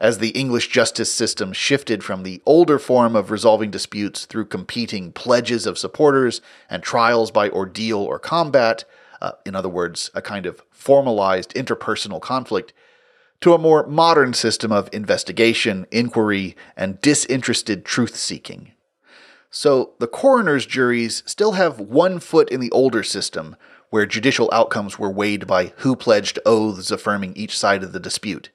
as 0.00 0.18
the 0.18 0.30
English 0.30 0.68
justice 0.68 1.12
system 1.12 1.52
shifted 1.52 2.02
from 2.02 2.22
the 2.22 2.40
older 2.46 2.78
form 2.78 3.14
of 3.14 3.30
resolving 3.30 3.70
disputes 3.70 4.24
through 4.24 4.46
competing 4.46 5.12
pledges 5.12 5.66
of 5.66 5.76
supporters 5.76 6.40
and 6.70 6.82
trials 6.82 7.30
by 7.30 7.50
ordeal 7.50 7.98
or 7.98 8.18
combat, 8.18 8.86
uh, 9.20 9.32
in 9.44 9.54
other 9.54 9.68
words, 9.68 10.10
a 10.14 10.22
kind 10.22 10.46
of 10.46 10.62
formalized 10.70 11.54
interpersonal 11.54 12.20
conflict, 12.20 12.72
to 13.40 13.54
a 13.54 13.58
more 13.58 13.86
modern 13.86 14.34
system 14.34 14.70
of 14.70 14.88
investigation, 14.92 15.86
inquiry, 15.90 16.56
and 16.76 17.00
disinterested 17.00 17.84
truth 17.84 18.16
seeking. 18.16 18.72
So 19.50 19.94
the 19.98 20.06
coroner's 20.06 20.66
juries 20.66 21.22
still 21.26 21.52
have 21.52 21.80
one 21.80 22.20
foot 22.20 22.50
in 22.50 22.60
the 22.60 22.70
older 22.70 23.02
system, 23.02 23.56
where 23.88 24.06
judicial 24.06 24.48
outcomes 24.52 24.98
were 24.98 25.10
weighed 25.10 25.46
by 25.46 25.72
who 25.78 25.96
pledged 25.96 26.38
oaths 26.46 26.90
affirming 26.90 27.34
each 27.34 27.58
side 27.58 27.82
of 27.82 27.92
the 27.92 27.98
dispute. 27.98 28.50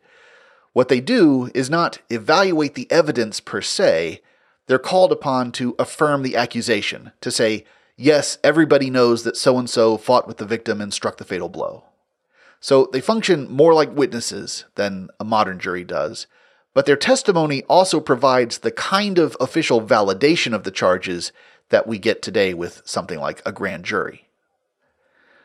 What 0.72 0.88
they 0.88 1.02
do 1.02 1.50
is 1.54 1.70
not 1.70 2.00
evaluate 2.10 2.76
the 2.76 2.90
evidence 2.92 3.40
per 3.40 3.62
se, 3.62 4.22
they're 4.68 4.80
called 4.80 5.12
upon 5.12 5.52
to 5.54 5.76
affirm 5.78 6.22
the 6.22 6.36
accusation, 6.36 7.12
to 7.22 7.32
say, 7.32 7.66
yes, 7.98 8.38
everybody 8.44 8.90
knows 8.90 9.24
that 9.24 9.38
so 9.38 9.58
and 9.58 9.70
so 9.70 9.98
fought 9.98 10.28
with 10.28 10.38
the 10.38 10.46
victim 10.46 10.82
and 10.82 10.94
struck 10.94 11.18
the 11.18 11.24
fatal 11.24 11.50
blow. 11.50 11.84
So 12.60 12.90
they 12.92 13.02
function 13.02 13.50
more 13.52 13.74
like 13.74 13.96
witnesses 13.96 14.66
than 14.76 15.10
a 15.20 15.24
modern 15.24 15.60
jury 15.60 15.84
does, 15.84 16.28
but 16.74 16.86
their 16.86 16.98
testimony 16.98 17.64
also 17.64 18.00
provides 18.00 18.60
the 18.60 18.72
kind 18.72 19.18
of 19.18 19.38
official 19.40 19.82
validation 19.82 20.54
of 20.54 20.64
the 20.64 20.72
charges 20.72 21.32
that 21.70 21.88
we 21.88 21.98
get 21.98 22.22
today 22.22 22.54
with 22.54 22.82
something 22.86 23.20
like 23.20 23.42
a 23.46 23.52
grand 23.52 23.86
jury. 23.86 24.28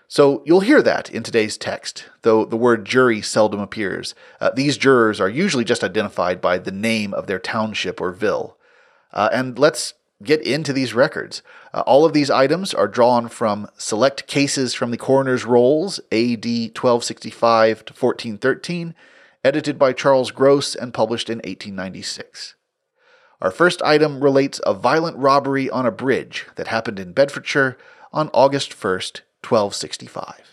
So 0.09 0.42
you'll 0.45 0.61
hear 0.61 0.83
that 0.83 1.09
in 1.09 1.23
today's 1.23 1.57
text, 1.57 2.07
though 2.23 2.45
the 2.45 2.57
word 2.57 2.85
jury 2.85 3.23
seldom 3.23 3.61
appears. 3.61 4.12
Uh, 4.40 4.50
these 4.50 4.76
jurors 4.76 5.21
are 5.21 5.28
usually 5.28 5.62
just 5.62 5.85
identified 5.85 6.40
by 6.40 6.59
the 6.59 6.73
name 6.73 7.14
of 7.14 7.28
their 7.28 7.38
township 7.38 8.00
or 8.00 8.11
ville. 8.11 8.57
Uh, 9.12 9.28
and 9.33 9.57
let's 9.57 9.95
get 10.23 10.41
into 10.43 10.73
these 10.73 10.95
records. 10.95 11.43
Uh, 11.73 11.81
all 11.87 12.05
of 12.05 12.12
these 12.12 12.31
items 12.31 12.75
are 12.75 12.89
drawn 12.89 13.29
from 13.29 13.69
select 13.77 14.27
cases 14.27 14.75
from 14.75 14.91
the 14.91 14.97
coroner's 14.97 15.45
rolls, 15.45 15.99
AD 16.12 16.45
1265 16.45 17.85
to 17.85 17.93
1413 17.93 18.95
edited 19.45 19.79
by 19.79 19.93
Charles 19.93 20.31
Gross 20.31 20.75
and 20.75 20.95
published 20.95 21.31
in 21.31 21.39
1896. 21.39 22.55
Our 23.41 23.50
first 23.50 23.81
item 23.83 24.23
relates 24.23 24.61
a 24.67 24.75
violent 24.75 25.17
robbery 25.17 25.71
on 25.71 25.87
a 25.87 25.91
bridge 25.91 26.47
that 26.57 26.67
happened 26.67 26.99
in 26.99 27.12
Bedfordshire 27.12 27.79
on 28.12 28.29
August 28.35 28.73
1st, 28.73 29.23
1265. 29.43 30.50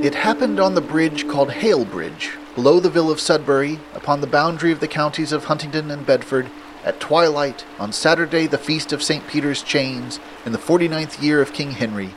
It 0.00 0.14
happened 0.14 0.60
on 0.60 0.76
the 0.76 0.80
bridge 0.80 1.26
called 1.26 1.50
Hale 1.50 1.84
Bridge, 1.84 2.30
below 2.54 2.78
the 2.78 2.88
Ville 2.88 3.10
of 3.10 3.18
Sudbury, 3.18 3.80
upon 3.94 4.20
the 4.20 4.28
boundary 4.28 4.70
of 4.70 4.78
the 4.78 4.86
counties 4.86 5.32
of 5.32 5.46
Huntingdon 5.46 5.90
and 5.90 6.06
Bedford, 6.06 6.48
at 6.84 7.00
twilight, 7.00 7.64
on 7.80 7.90
Saturday, 7.90 8.46
the 8.46 8.58
feast 8.58 8.92
of 8.92 9.02
St. 9.02 9.26
Peter's 9.26 9.60
Chains, 9.60 10.20
in 10.46 10.52
the 10.52 10.58
forty-ninth 10.58 11.20
year 11.20 11.42
of 11.42 11.52
King 11.52 11.72
Henry, 11.72 12.14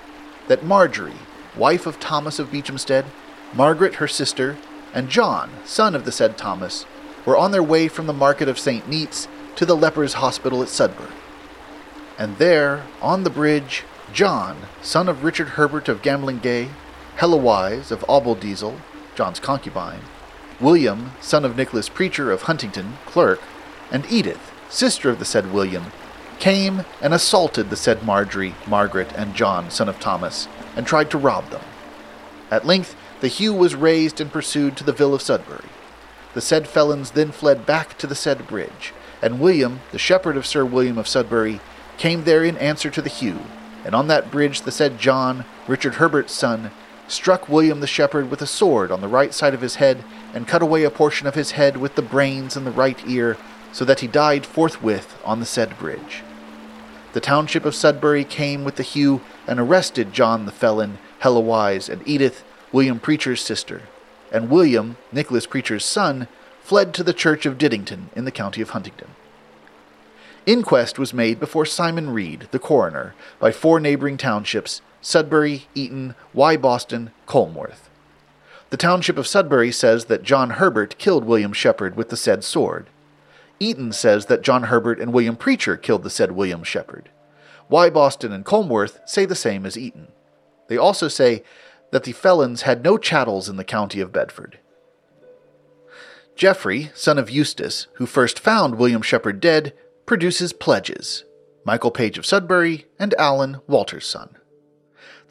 that 0.47 0.63
Marjorie, 0.63 1.15
wife 1.57 1.88
of 1.88 2.00
Thomas 2.00 2.38
of 2.38 2.51
Beechamstead, 2.51 3.05
Margaret 3.51 3.95
her 3.95 4.07
sister, 4.07 4.57
and 4.93 5.09
John, 5.09 5.50
son 5.65 5.95
of 5.95 6.05
the 6.05 6.11
said 6.11 6.38
Thomas, 6.38 6.85
were 7.25 7.35
on 7.35 7.50
their 7.50 7.63
way 7.63 7.88
from 7.88 8.05
the 8.05 8.13
market 8.13 8.47
of 8.47 8.59
St. 8.59 8.88
Neots 8.88 9.27
to 9.55 9.65
the 9.65 9.75
lepers' 9.75 10.13
hospital 10.13 10.61
at 10.61 10.69
Sudbury. 10.69 11.09
And 12.19 12.38
there, 12.38 12.85
on 13.01 13.23
the 13.23 13.31
bridge, 13.31 13.85
John, 14.13 14.67
son 14.83 15.09
of 15.09 15.23
Richard 15.23 15.50
Herbert 15.50 15.89
of 15.89 16.03
Gamlingay, 16.03 16.69
Heloise 17.22 17.92
of 17.92 18.04
Aublediesel, 18.10 18.82
John's 19.13 19.40
concubine, 19.40 20.01
William, 20.60 21.12
son 21.22 21.46
of 21.46 21.56
Nicholas 21.56 21.88
Preacher 21.88 22.32
of 22.32 22.42
Huntingdon, 22.42 22.98
clerk, 23.06 23.40
and 23.92 24.12
Edith, 24.12 24.51
sister 24.72 25.08
of 25.12 25.20
the 25.20 25.25
said 25.25 25.54
William, 25.54 25.92
came 26.40 26.84
and 27.00 27.13
assaulted 27.13 27.70
the 27.70 27.75
said 27.75 28.01
Marjorie, 28.01 28.56
Margaret, 28.66 29.13
and 29.16 29.36
John, 29.36 29.70
son 29.70 29.88
of 29.88 30.00
Thomas, 30.00 30.48
and 30.75 30.88
tried 30.88 31.12
to 31.12 31.20
rob 31.20 31.48
them. 31.51 31.62
At 32.50 32.66
length, 32.66 32.96
the 33.20 33.28
hue 33.28 33.54
was 33.54 33.75
raised 33.75 34.20
and 34.20 34.32
pursued 34.32 34.75
to 34.78 34.84
the 34.84 34.92
ville 34.92 35.13
of 35.13 35.22
Sudbury. 35.22 35.70
The 36.34 36.42
said 36.42 36.68
felons 36.68 37.12
then 37.12 37.32
fled 37.32 37.68
back 37.68 38.00
to 38.00 38.08
the 38.08 38.16
said 38.16 38.48
bridge, 38.48 38.96
and 39.22 39.40
William, 39.40 39.82
the 39.92 40.00
shepherd 40.00 40.38
of 40.38 40.48
Sir 40.48 40.66
William 40.66 40.98
of 40.98 41.08
Sudbury, 41.08 41.60
came 42.00 42.24
there 42.24 42.44
in 42.44 42.58
answer 42.58 42.90
to 42.90 43.01
the 43.04 43.10
hue, 43.10 43.42
and 43.86 43.94
on 43.94 44.08
that 44.08 44.32
bridge 44.32 44.63
the 44.63 44.72
said 44.72 44.98
John, 44.98 45.46
Richard 45.68 45.96
Herbert's 45.96 46.34
son, 46.34 46.72
struck 47.12 47.50
William 47.50 47.82
the 47.82 47.88
shepherd 47.88 48.32
with 48.32 48.41
a 48.41 48.48
sword 48.48 48.91
on 48.91 49.01
the 49.01 49.08
right 49.08 49.34
side 49.34 49.53
of 49.53 49.62
his 49.62 49.75
head, 49.75 50.03
and 50.34 50.48
cut 50.48 50.62
away 50.62 50.84
a 50.84 50.89
portion 50.89 51.27
of 51.27 51.36
his 51.36 51.51
head 51.51 51.75
with 51.77 51.96
the 51.96 52.01
brains 52.01 52.56
and 52.56 52.65
the 52.65 52.72
right 52.72 53.00
ear, 53.06 53.38
so 53.74 53.84
that 53.84 54.00
he 54.00 54.08
died 54.08 54.46
forthwith 54.46 55.18
on 55.25 55.39
the 55.39 55.46
said 55.46 55.77
bridge. 55.77 56.24
The 57.13 57.20
township 57.20 57.65
of 57.65 57.75
Sudbury 57.75 58.24
came 58.24 58.63
with 58.63 58.77
the 58.77 58.84
hue 58.84 59.22
and 59.46 59.60
arrested 59.60 60.13
John 60.13 60.46
the 60.46 60.51
felon, 60.51 60.98
Heloise, 61.20 61.89
and 61.89 62.01
Edith, 62.08 62.44
William 62.72 63.00
Preacher's 63.00 63.41
sister, 63.41 63.82
and 64.32 64.50
William, 64.50 64.96
Nicholas 65.12 65.46
Preacher's 65.46 65.84
son, 65.84 66.30
fled 66.62 66.94
to 66.94 67.03
the 67.03 67.13
church 67.13 67.46
of 67.46 67.58
Diddington 67.58 68.10
in 68.15 68.24
the 68.24 68.32
county 68.32 68.62
of 68.62 68.70
Huntingdon. 68.70 69.10
Inquest 70.46 70.98
was 70.98 71.13
made 71.13 71.39
before 71.39 71.65
Simon 71.65 72.12
Reed, 72.12 72.48
the 72.51 72.60
coroner, 72.60 73.13
by 73.39 73.51
four 73.51 73.80
neighboring 73.80 74.18
townships 74.18 74.82
Sudbury, 75.01 75.67
Eaton, 75.75 76.15
Wyboston, 76.36 77.12
Colmworth. 77.27 77.89
The 78.70 78.77
township 78.77 79.17
of 79.17 79.27
Sudbury 79.27 79.72
says 79.72 80.05
that 80.05 80.24
John 80.24 80.51
Herbert 80.51 80.98
killed 80.98 81.25
William 81.25 81.51
Shepherd 81.51 81.98
with 81.98 82.10
the 82.10 82.17
said 82.17 82.43
sword. 82.43 82.88
Eaton 83.60 83.91
says 83.91 84.27
that 84.27 84.41
John 84.41 84.63
Herbert 84.63 85.00
and 85.00 85.12
William 85.12 85.36
Preacher 85.36 85.75
killed 85.75 86.03
the 86.03 86.10
said 86.10 86.31
William 86.31 86.63
Shepherd. 86.63 87.10
Wyboston 87.70 88.31
and 88.31 88.46
Colmworth 88.46 89.00
say 89.05 89.25
the 89.25 89.36
same 89.36 89.65
as 89.65 89.77
Eaton. 89.77 90.08
They 90.67 90.77
also 90.77 91.08
say 91.08 91.43
that 91.91 92.05
the 92.05 92.12
felons 92.12 92.62
had 92.62 92.84
no 92.84 92.98
chattels 92.98 93.50
in 93.50 93.58
the 93.58 93.63
county 93.63 94.00
of 94.00 94.13
Bedford. 94.13 94.60
Geoffrey, 96.36 96.91
son 96.96 97.20
of 97.20 97.29
Eustace, 97.29 97.88
who 97.96 98.05
first 98.05 98.39
found 98.39 98.75
William 98.75 99.01
Shepherd 99.01 99.39
dead, 99.39 99.74
produces 100.05 100.53
pledges 100.53 101.25
Michael 101.63 101.91
Page 101.91 102.17
of 102.17 102.25
Sudbury 102.25 102.86
and 102.98 103.13
Allen, 103.20 103.62
Walter's 103.67 104.08
son. 104.08 104.38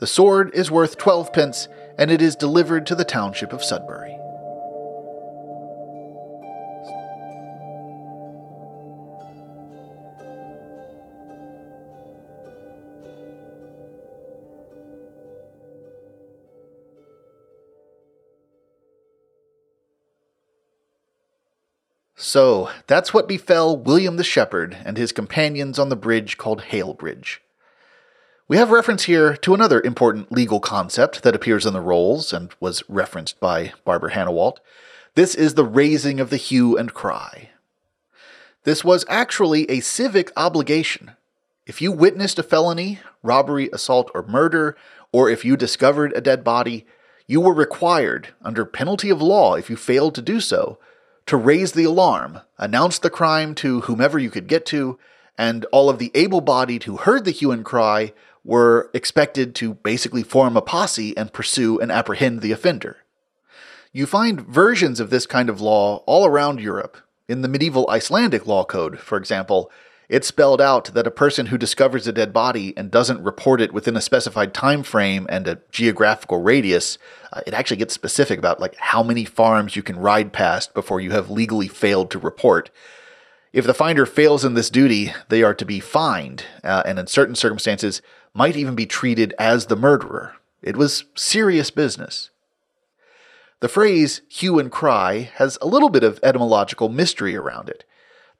The 0.00 0.06
sword 0.06 0.54
is 0.54 0.70
worth 0.70 0.96
twelve 0.96 1.30
pence, 1.30 1.68
and 1.98 2.10
it 2.10 2.22
is 2.22 2.34
delivered 2.34 2.86
to 2.86 2.94
the 2.94 3.04
township 3.04 3.52
of 3.52 3.62
Sudbury. 3.62 4.16
So, 22.16 22.70
that's 22.86 23.12
what 23.12 23.28
befell 23.28 23.76
William 23.76 24.16
the 24.16 24.24
Shepherd 24.24 24.78
and 24.82 24.96
his 24.96 25.12
companions 25.12 25.78
on 25.78 25.90
the 25.90 25.96
bridge 25.96 26.38
called 26.38 26.62
Hale 26.62 26.94
Bridge. 26.94 27.42
We 28.50 28.56
have 28.56 28.72
reference 28.72 29.04
here 29.04 29.36
to 29.36 29.54
another 29.54 29.80
important 29.80 30.32
legal 30.32 30.58
concept 30.58 31.22
that 31.22 31.36
appears 31.36 31.66
in 31.66 31.72
the 31.72 31.80
rolls 31.80 32.32
and 32.32 32.52
was 32.58 32.82
referenced 32.88 33.38
by 33.38 33.74
Barbara 33.84 34.10
Hanawalt. 34.10 34.56
This 35.14 35.36
is 35.36 35.54
the 35.54 35.64
raising 35.64 36.18
of 36.18 36.30
the 36.30 36.36
hue 36.36 36.76
and 36.76 36.92
cry. 36.92 37.50
This 38.64 38.82
was 38.82 39.04
actually 39.08 39.70
a 39.70 39.78
civic 39.78 40.32
obligation. 40.36 41.12
If 41.64 41.80
you 41.80 41.92
witnessed 41.92 42.40
a 42.40 42.42
felony, 42.42 42.98
robbery, 43.22 43.70
assault, 43.72 44.10
or 44.16 44.26
murder, 44.26 44.76
or 45.12 45.30
if 45.30 45.44
you 45.44 45.56
discovered 45.56 46.12
a 46.16 46.20
dead 46.20 46.42
body, 46.42 46.84
you 47.28 47.40
were 47.40 47.54
required, 47.54 48.34
under 48.42 48.64
penalty 48.64 49.10
of 49.10 49.22
law 49.22 49.54
if 49.54 49.70
you 49.70 49.76
failed 49.76 50.16
to 50.16 50.22
do 50.22 50.40
so, 50.40 50.76
to 51.26 51.36
raise 51.36 51.70
the 51.70 51.84
alarm, 51.84 52.40
announce 52.58 52.98
the 52.98 53.10
crime 53.10 53.54
to 53.54 53.82
whomever 53.82 54.18
you 54.18 54.28
could 54.28 54.48
get 54.48 54.66
to, 54.66 54.98
and 55.38 55.66
all 55.66 55.88
of 55.88 56.00
the 56.00 56.10
able 56.16 56.40
bodied 56.40 56.82
who 56.82 56.96
heard 56.96 57.24
the 57.24 57.30
hue 57.30 57.52
and 57.52 57.64
cry 57.64 58.12
were 58.44 58.90
expected 58.94 59.54
to 59.56 59.74
basically 59.74 60.22
form 60.22 60.56
a 60.56 60.62
posse 60.62 61.16
and 61.16 61.32
pursue 61.32 61.78
and 61.78 61.92
apprehend 61.92 62.40
the 62.40 62.52
offender. 62.52 62.98
You 63.92 64.06
find 64.06 64.40
versions 64.40 65.00
of 65.00 65.10
this 65.10 65.26
kind 65.26 65.50
of 65.50 65.60
law 65.60 66.04
all 66.06 66.24
around 66.24 66.60
Europe. 66.60 66.96
In 67.28 67.42
the 67.42 67.48
medieval 67.48 67.88
Icelandic 67.90 68.46
law 68.46 68.64
code, 68.64 68.98
for 68.98 69.18
example, 69.18 69.70
it 70.08 70.24
spelled 70.24 70.60
out 70.60 70.86
that 70.94 71.06
a 71.06 71.12
person 71.12 71.46
who 71.46 71.56
discovers 71.56 72.08
a 72.08 72.12
dead 72.12 72.32
body 72.32 72.76
and 72.76 72.90
doesn't 72.90 73.22
report 73.22 73.60
it 73.60 73.72
within 73.72 73.96
a 73.96 74.00
specified 74.00 74.52
time 74.52 74.82
frame 74.82 75.26
and 75.28 75.46
a 75.46 75.60
geographical 75.70 76.42
radius, 76.42 76.98
uh, 77.32 77.42
it 77.46 77.54
actually 77.54 77.76
gets 77.76 77.94
specific 77.94 78.36
about 78.36 78.58
like 78.58 78.74
how 78.76 79.04
many 79.04 79.24
farms 79.24 79.76
you 79.76 79.84
can 79.84 79.96
ride 79.96 80.32
past 80.32 80.74
before 80.74 81.00
you 81.00 81.12
have 81.12 81.30
legally 81.30 81.68
failed 81.68 82.10
to 82.10 82.18
report. 82.18 82.70
If 83.52 83.66
the 83.66 83.74
finder 83.74 84.06
fails 84.06 84.44
in 84.44 84.54
this 84.54 84.70
duty, 84.70 85.12
they 85.28 85.42
are 85.42 85.54
to 85.54 85.64
be 85.64 85.80
fined, 85.80 86.44
uh, 86.62 86.84
and 86.86 86.98
in 86.98 87.08
certain 87.08 87.34
circumstances, 87.34 88.00
might 88.32 88.56
even 88.56 88.76
be 88.76 88.86
treated 88.86 89.34
as 89.38 89.66
the 89.66 89.76
murderer. 89.76 90.36
It 90.62 90.76
was 90.76 91.04
serious 91.16 91.70
business. 91.70 92.30
The 93.58 93.68
phrase 93.68 94.22
hue 94.28 94.58
and 94.58 94.70
cry 94.70 95.30
has 95.34 95.58
a 95.60 95.66
little 95.66 95.88
bit 95.88 96.04
of 96.04 96.20
etymological 96.22 96.88
mystery 96.88 97.36
around 97.36 97.68
it. 97.68 97.84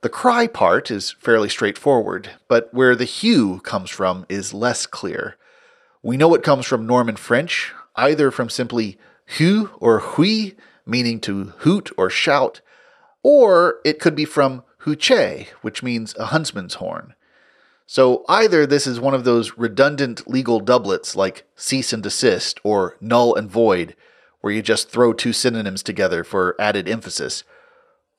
The 0.02 0.08
cry 0.08 0.46
part 0.46 0.90
is 0.90 1.16
fairly 1.18 1.48
straightforward, 1.48 2.30
but 2.48 2.72
where 2.72 2.94
the 2.94 3.04
hue 3.04 3.60
comes 3.60 3.90
from 3.90 4.24
is 4.28 4.54
less 4.54 4.86
clear. 4.86 5.36
We 6.02 6.16
know 6.16 6.34
it 6.34 6.42
comes 6.42 6.66
from 6.66 6.86
Norman 6.86 7.16
French, 7.16 7.74
either 7.96 8.30
from 8.30 8.48
simply 8.48 8.96
hu 9.38 9.70
or 9.78 9.98
hui, 9.98 10.52
meaning 10.86 11.20
to 11.20 11.52
hoot 11.58 11.90
or 11.98 12.08
shout, 12.08 12.60
or 13.22 13.80
it 13.84 13.98
could 13.98 14.14
be 14.14 14.24
from 14.24 14.62
huche, 14.84 15.48
which 15.62 15.82
means 15.82 16.14
a 16.16 16.26
huntsman's 16.26 16.74
horn. 16.74 17.14
So 17.86 18.24
either 18.28 18.66
this 18.66 18.86
is 18.86 19.00
one 19.00 19.14
of 19.14 19.24
those 19.24 19.58
redundant 19.58 20.30
legal 20.30 20.60
doublets 20.60 21.16
like 21.16 21.44
cease 21.56 21.92
and 21.92 22.02
desist 22.02 22.60
or 22.62 22.96
null 23.00 23.34
and 23.34 23.50
void, 23.50 23.96
where 24.40 24.52
you 24.52 24.62
just 24.62 24.88
throw 24.88 25.12
two 25.12 25.32
synonyms 25.32 25.82
together 25.82 26.22
for 26.22 26.54
added 26.58 26.88
emphasis, 26.88 27.42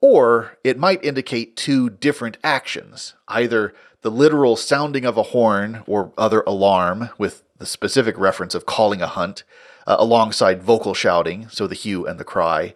or 0.02 0.58
it 0.64 0.78
might 0.78 1.04
indicate 1.04 1.56
two 1.56 1.90
different 1.90 2.38
actions, 2.44 3.16
either 3.28 3.74
the 4.02 4.12
literal 4.12 4.56
sounding 4.56 5.06
of 5.06 5.16
a 5.16 5.24
horn 5.24 5.84
or 5.88 6.12
other 6.18 6.42
alarm, 6.48 7.10
with 7.18 7.44
the 7.60 7.66
specific 7.66 8.18
reference 8.18 8.56
of 8.56 8.66
calling 8.66 9.02
a 9.02 9.08
hunt, 9.08 9.44
uh, 9.88 9.96
alongside 10.00 10.62
vocal 10.62 10.94
shouting, 10.94 11.48
so 11.50 11.66
the 11.66 11.76
hue 11.76 12.06
and 12.06 12.20
the 12.20 12.24
cry. 12.24 12.76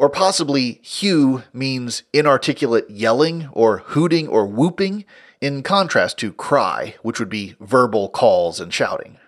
Or 0.00 0.08
possibly 0.08 0.80
hue 0.82 1.42
means 1.52 2.04
inarticulate 2.14 2.88
yelling 2.88 3.50
or 3.52 3.82
hooting 3.88 4.28
or 4.28 4.46
whooping, 4.46 5.04
in 5.42 5.62
contrast 5.62 6.16
to 6.20 6.32
cry, 6.32 6.94
which 7.02 7.20
would 7.20 7.28
be 7.28 7.54
verbal 7.60 8.08
calls 8.08 8.60
and 8.60 8.72
shouting. 8.72 9.18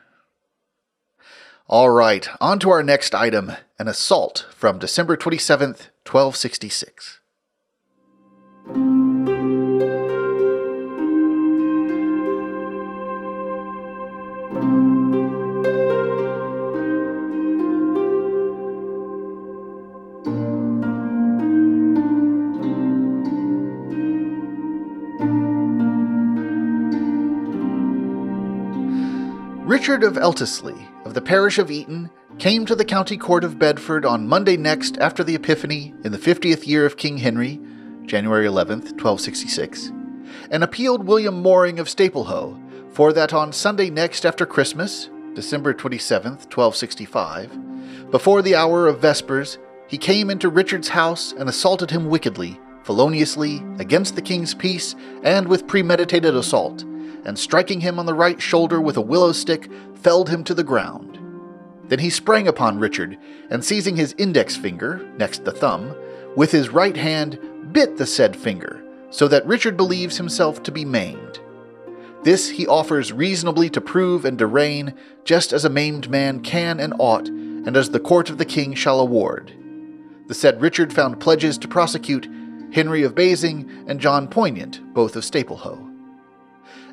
All 1.69 1.91
right, 1.91 2.27
on 2.41 2.59
to 2.61 2.71
our 2.71 2.83
next 2.83 3.15
item 3.15 3.53
an 3.79 3.87
assault 3.87 4.47
from 4.51 4.79
December 4.79 5.15
27th, 5.15 5.91
1266. 6.09 7.21
Richard 29.65 30.03
of 30.03 30.15
Eltesley, 30.15 30.89
of 31.05 31.15
the 31.15 31.21
parish 31.21 31.57
of 31.57 31.71
Eaton, 31.71 32.11
came 32.41 32.67
to 32.67 32.75
the 32.75 32.85
county 32.85 33.17
court 33.17 33.45
of 33.45 33.61
Bedford 33.61 34.05
on 34.05 34.27
Monday 34.27 34.57
next 34.57 34.99
after 34.99 35.23
the 35.23 35.37
Epiphany 35.37 35.95
in 36.03 36.11
the 36.11 36.19
fiftieth 36.19 36.67
year 36.67 36.85
of 36.85 36.97
King 36.97 37.19
Henry, 37.19 37.61
January 38.05 38.45
11th, 38.45 38.91
1266, 38.99 39.93
and 40.51 40.65
appealed 40.65 41.07
William 41.07 41.41
Moring 41.41 41.79
of 41.79 41.87
Staplehoe 41.87 42.93
for 42.93 43.13
that 43.13 43.33
on 43.33 43.53
Sunday 43.53 43.89
next 43.89 44.27
after 44.27 44.45
Christmas, 44.45 45.09
December 45.35 45.73
27th, 45.73 46.51
1265, 46.53 48.11
before 48.11 48.43
the 48.43 48.57
hour 48.57 48.89
of 48.89 49.01
Vespers, 49.01 49.59
he 49.87 49.97
came 49.97 50.29
into 50.29 50.49
Richard's 50.49 50.89
house 50.89 51.33
and 51.39 51.49
assaulted 51.49 51.93
him 51.93 52.09
wickedly, 52.09 52.59
feloniously, 52.85 53.63
against 53.79 54.15
the 54.15 54.23
king's 54.23 54.55
peace, 54.55 54.95
and 55.23 55.49
with 55.49 55.67
premeditated 55.67 56.35
assault, 56.35 56.83
and 57.25 57.39
striking 57.39 57.81
him 57.81 57.99
on 57.99 58.07
the 58.07 58.15
right 58.15 58.41
shoulder 58.41 58.81
with 58.81 58.97
a 58.97 59.01
willow 59.01 59.33
stick, 59.33 59.71
felled 59.95 60.29
him 60.29 60.43
to 60.45 60.55
the 60.55 60.65
ground. 60.65 61.19
Then 61.89 61.99
he 61.99 62.11
sprang 62.11 62.49
upon 62.49 62.79
Richard, 62.79 63.19
and 63.51 63.65
seizing 63.65 63.97
his 63.97 64.15
index 64.19 64.57
finger, 64.57 65.07
next 65.19 65.45
the 65.45 65.53
thumb, 65.53 65.95
with 66.37 66.51
his 66.51 66.71
right 66.71 66.97
hand 66.97 67.39
bit 67.73 67.97
the 67.97 68.07
said 68.07 68.37
finger, 68.37 68.83
so 69.11 69.29
that 69.29 69.47
Richard 69.47 69.77
believes 69.77 70.17
himself 70.17 70.63
to 70.63 70.73
be 70.73 70.85
maimed. 70.85 71.41
This 72.23 72.51
he 72.51 72.67
offers 72.67 73.13
reasonably 73.13 73.69
to 73.71 73.81
prove 73.81 74.25
and 74.25 74.39
darraign, 74.39 74.95
just 75.25 75.53
as 75.53 75.65
a 75.65 75.71
maimed 75.71 76.09
man 76.09 76.41
can 76.41 76.79
and 76.79 76.95
ought, 76.99 77.29
and 77.29 77.77
as 77.77 77.91
the 77.91 78.01
court 78.01 78.31
of 78.31 78.39
the 78.39 78.45
king 78.45 78.75
shall 78.75 79.01
award. 79.01 79.53
The 80.29 80.35
said 80.35 80.61
Richard 80.61 80.93
found 80.93 81.21
pledges 81.21 81.59
to 81.59 81.69
prosecute 81.69 82.29
Henry 82.73 83.03
of 83.03 83.15
Basing 83.15 83.85
and 83.87 84.01
John 84.01 84.27
Poignant, 84.29 84.95
both 84.95 85.15
of 85.15 85.25
Staplehoe. 85.25 85.91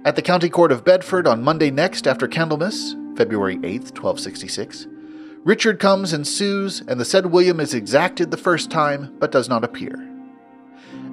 At 0.03 0.17
the 0.17 0.21
County 0.21 0.49
Court 0.49 0.73
of 0.73 0.83
Bedford 0.83 1.25
on 1.25 1.41
Monday 1.41 1.71
next 1.71 2.05
after 2.05 2.27
Candlemas, 2.27 2.95
February 3.17 3.55
8, 3.63 3.95
1266, 3.97 4.87
Richard 5.45 5.79
comes 5.79 6.11
and 6.11 6.27
sues, 6.27 6.81
and 6.81 6.99
the 6.99 7.05
said 7.05 7.27
William 7.27 7.61
is 7.61 7.73
exacted 7.73 8.29
the 8.29 8.37
first 8.37 8.69
time, 8.69 9.15
but 9.19 9.31
does 9.31 9.47
not 9.47 9.63
appear. 9.63 10.05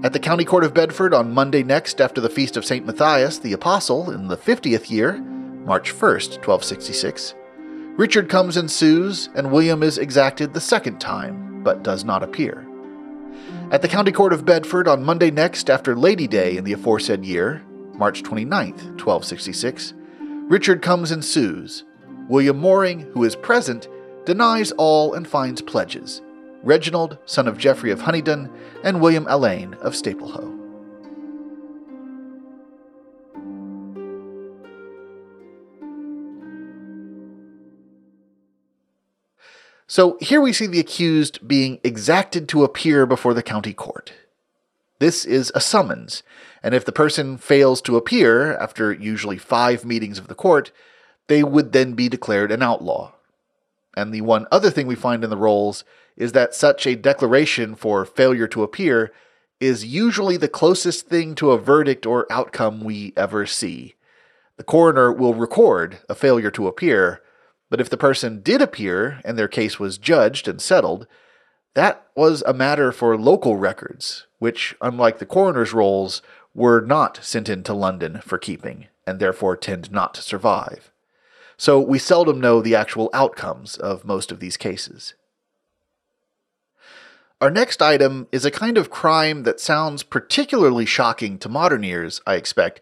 At 0.02 0.12
the 0.12 0.18
County 0.18 0.44
Court 0.44 0.64
of 0.64 0.74
Bedford 0.74 1.14
on 1.14 1.32
Monday 1.32 1.62
next 1.62 2.00
after 2.00 2.20
the 2.20 2.28
feast 2.28 2.56
of 2.56 2.64
St. 2.64 2.84
Matthias 2.84 3.38
the 3.38 3.52
Apostle 3.52 4.10
in 4.10 4.26
the 4.26 4.36
50th 4.36 4.90
year, 4.90 5.18
March 5.18 5.92
1st, 5.92 6.44
1266, 6.44 7.34
Richard 7.96 8.28
comes 8.28 8.56
and 8.56 8.70
sues, 8.70 9.28
and 9.36 9.52
William 9.52 9.84
is 9.84 9.96
exacted 9.96 10.52
the 10.52 10.60
second 10.60 11.00
time, 11.00 11.62
but 11.62 11.84
does 11.84 12.04
not 12.04 12.24
appear. 12.24 12.65
At 13.68 13.82
the 13.82 13.88
County 13.88 14.12
Court 14.12 14.32
of 14.32 14.44
Bedford 14.44 14.86
on 14.86 15.02
Monday 15.02 15.28
next 15.28 15.68
after 15.68 15.96
Lady 15.96 16.28
Day 16.28 16.56
in 16.56 16.62
the 16.62 16.72
aforesaid 16.72 17.24
year, 17.24 17.64
March 17.94 18.22
29, 18.22 18.70
1266, 18.70 19.92
Richard 20.48 20.82
comes 20.82 21.10
and 21.10 21.24
sues. 21.24 21.82
William 22.28 22.58
Moring, 22.58 23.00
who 23.12 23.24
is 23.24 23.34
present, 23.34 23.88
denies 24.24 24.70
all 24.72 25.14
and 25.14 25.26
finds 25.26 25.60
pledges 25.60 26.22
Reginald, 26.62 27.18
son 27.26 27.48
of 27.48 27.58
Geoffrey 27.58 27.90
of 27.90 27.98
Hunydon, 27.98 28.52
and 28.84 29.00
William 29.00 29.26
Allain 29.28 29.74
of 29.74 29.94
Staplehoe. 29.94 30.55
So 39.86 40.18
here 40.20 40.40
we 40.40 40.52
see 40.52 40.66
the 40.66 40.80
accused 40.80 41.46
being 41.46 41.78
exacted 41.84 42.48
to 42.48 42.64
appear 42.64 43.06
before 43.06 43.34
the 43.34 43.42
county 43.42 43.72
court. 43.72 44.12
This 44.98 45.24
is 45.24 45.52
a 45.54 45.60
summons, 45.60 46.22
and 46.62 46.74
if 46.74 46.84
the 46.84 46.92
person 46.92 47.36
fails 47.38 47.80
to 47.82 47.96
appear 47.96 48.56
after 48.56 48.92
usually 48.92 49.38
five 49.38 49.84
meetings 49.84 50.18
of 50.18 50.26
the 50.26 50.34
court, 50.34 50.72
they 51.28 51.44
would 51.44 51.72
then 51.72 51.92
be 51.92 52.08
declared 52.08 52.50
an 52.50 52.62
outlaw. 52.62 53.12
And 53.96 54.12
the 54.12 54.22
one 54.22 54.46
other 54.50 54.70
thing 54.70 54.86
we 54.86 54.94
find 54.94 55.22
in 55.22 55.30
the 55.30 55.36
rolls 55.36 55.84
is 56.16 56.32
that 56.32 56.54
such 56.54 56.86
a 56.86 56.96
declaration 56.96 57.74
for 57.74 58.04
failure 58.04 58.48
to 58.48 58.62
appear 58.62 59.12
is 59.60 59.86
usually 59.86 60.36
the 60.36 60.48
closest 60.48 61.06
thing 61.06 61.34
to 61.34 61.50
a 61.50 61.58
verdict 61.58 62.06
or 62.06 62.30
outcome 62.30 62.82
we 62.82 63.12
ever 63.16 63.46
see. 63.46 63.94
The 64.56 64.64
coroner 64.64 65.12
will 65.12 65.34
record 65.34 65.98
a 66.08 66.14
failure 66.14 66.50
to 66.52 66.66
appear, 66.66 67.22
but 67.68 67.80
if 67.80 67.90
the 67.90 67.96
person 67.96 68.40
did 68.40 68.62
appear 68.62 69.20
and 69.24 69.38
their 69.38 69.48
case 69.48 69.78
was 69.78 69.98
judged 69.98 70.46
and 70.48 70.60
settled, 70.60 71.06
that 71.74 72.06
was 72.14 72.42
a 72.46 72.54
matter 72.54 72.92
for 72.92 73.18
local 73.18 73.56
records, 73.56 74.26
which, 74.38 74.74
unlike 74.80 75.18
the 75.18 75.26
coroner's 75.26 75.72
rolls, 75.72 76.22
were 76.54 76.80
not 76.80 77.18
sent 77.22 77.48
into 77.48 77.74
London 77.74 78.20
for 78.24 78.38
keeping, 78.38 78.86
and 79.06 79.20
therefore 79.20 79.56
tend 79.56 79.90
not 79.90 80.14
to 80.14 80.22
survive. 80.22 80.90
So 81.58 81.80
we 81.80 81.98
seldom 81.98 82.40
know 82.40 82.60
the 82.60 82.74
actual 82.74 83.10
outcomes 83.12 83.76
of 83.76 84.04
most 84.04 84.30
of 84.30 84.40
these 84.40 84.56
cases. 84.56 85.14
Our 87.40 87.50
next 87.50 87.82
item 87.82 88.28
is 88.32 88.46
a 88.46 88.50
kind 88.50 88.78
of 88.78 88.90
crime 88.90 89.42
that 89.42 89.60
sounds 89.60 90.02
particularly 90.02 90.86
shocking 90.86 91.38
to 91.40 91.50
modern 91.50 91.84
ears, 91.84 92.22
I 92.26 92.36
expect, 92.36 92.80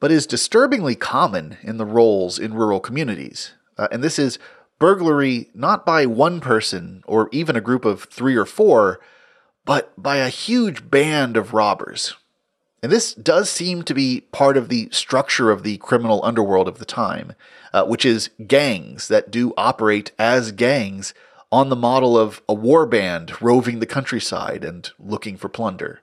but 0.00 0.10
is 0.10 0.26
disturbingly 0.26 0.96
common 0.96 1.58
in 1.62 1.76
the 1.76 1.86
rolls 1.86 2.38
in 2.40 2.54
rural 2.54 2.80
communities. 2.80 3.52
Uh, 3.78 3.88
and 3.90 4.02
this 4.02 4.18
is 4.18 4.38
burglary 4.78 5.50
not 5.54 5.86
by 5.86 6.06
one 6.06 6.40
person 6.40 7.02
or 7.06 7.28
even 7.32 7.56
a 7.56 7.60
group 7.60 7.84
of 7.84 8.04
three 8.04 8.36
or 8.36 8.46
four, 8.46 9.00
but 9.64 9.92
by 10.00 10.16
a 10.16 10.28
huge 10.28 10.90
band 10.90 11.36
of 11.36 11.52
robbers. 11.52 12.14
And 12.82 12.92
this 12.92 13.14
does 13.14 13.50
seem 13.50 13.82
to 13.84 13.94
be 13.94 14.20
part 14.32 14.56
of 14.56 14.68
the 14.68 14.88
structure 14.92 15.50
of 15.50 15.62
the 15.62 15.78
criminal 15.78 16.20
underworld 16.24 16.68
of 16.68 16.78
the 16.78 16.84
time, 16.84 17.32
uh, 17.72 17.84
which 17.84 18.04
is 18.04 18.30
gangs 18.46 19.08
that 19.08 19.30
do 19.30 19.52
operate 19.56 20.12
as 20.18 20.52
gangs 20.52 21.14
on 21.50 21.68
the 21.68 21.76
model 21.76 22.18
of 22.18 22.42
a 22.48 22.54
war 22.54 22.86
band 22.86 23.40
roving 23.40 23.80
the 23.80 23.86
countryside 23.86 24.64
and 24.64 24.90
looking 24.98 25.36
for 25.36 25.48
plunder. 25.48 26.00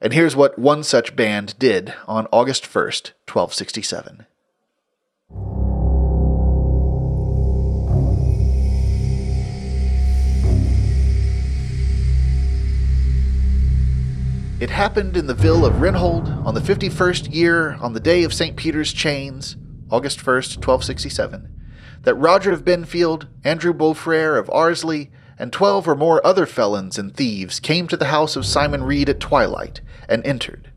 And 0.00 0.12
here's 0.12 0.34
what 0.34 0.58
one 0.58 0.82
such 0.82 1.14
band 1.14 1.56
did 1.58 1.94
on 2.08 2.26
August 2.32 2.64
1st, 2.64 3.12
1267. 3.28 4.26
It 14.62 14.70
happened 14.70 15.16
in 15.16 15.26
the 15.26 15.34
ville 15.34 15.66
of 15.66 15.80
Renhold 15.80 16.46
on 16.46 16.54
the 16.54 16.60
51st 16.60 17.34
year 17.34 17.72
on 17.80 17.94
the 17.94 17.98
day 17.98 18.22
of 18.22 18.32
St. 18.32 18.54
Peter's 18.54 18.92
Chains, 18.92 19.56
August 19.90 20.20
1st, 20.20 20.58
1267 20.58 21.52
that 22.04 22.14
Roger 22.14 22.52
of 22.52 22.64
Benfield, 22.64 23.26
Andrew 23.42 23.72
Beaufrere 23.72 24.36
of 24.36 24.48
Arsley, 24.50 25.10
and 25.36 25.52
twelve 25.52 25.88
or 25.88 25.96
more 25.96 26.24
other 26.24 26.46
felons 26.46 26.96
and 26.96 27.12
thieves 27.12 27.58
came 27.58 27.88
to 27.88 27.96
the 27.96 28.04
house 28.04 28.36
of 28.36 28.46
Simon 28.46 28.84
Reed 28.84 29.08
at 29.08 29.18
twilight, 29.18 29.80
and 30.08 30.24
entered. 30.24 30.70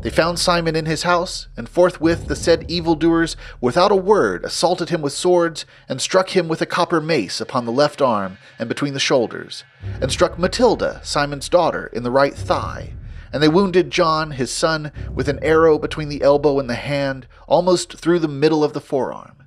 They 0.00 0.10
found 0.10 0.40
Simon 0.40 0.74
in 0.74 0.86
his 0.86 1.04
house, 1.04 1.46
and 1.56 1.68
forthwith 1.68 2.26
the 2.26 2.34
said 2.34 2.68
evildoers, 2.68 3.36
without 3.60 3.92
a 3.92 3.96
word, 3.96 4.44
assaulted 4.44 4.88
him 4.88 5.00
with 5.00 5.12
swords, 5.12 5.64
and 5.88 6.02
struck 6.02 6.30
him 6.30 6.48
with 6.48 6.60
a 6.60 6.66
copper 6.66 7.00
mace 7.00 7.40
upon 7.40 7.66
the 7.66 7.70
left 7.72 8.02
arm 8.02 8.38
and 8.58 8.68
between 8.68 8.94
the 8.94 8.98
shoulders, 8.98 9.62
and 10.00 10.10
struck 10.10 10.40
Matilda, 10.40 11.00
Simon's 11.04 11.48
daughter, 11.48 11.86
in 11.92 12.02
the 12.02 12.10
right 12.10 12.34
thigh. 12.34 12.94
And 13.32 13.42
they 13.42 13.48
wounded 13.48 13.90
John, 13.90 14.32
his 14.32 14.50
son, 14.50 14.92
with 15.14 15.28
an 15.28 15.42
arrow 15.42 15.78
between 15.78 16.08
the 16.08 16.22
elbow 16.22 16.58
and 16.58 16.68
the 16.68 16.74
hand, 16.74 17.26
almost 17.48 17.98
through 17.98 18.18
the 18.18 18.28
middle 18.28 18.62
of 18.62 18.74
the 18.74 18.80
forearm. 18.80 19.42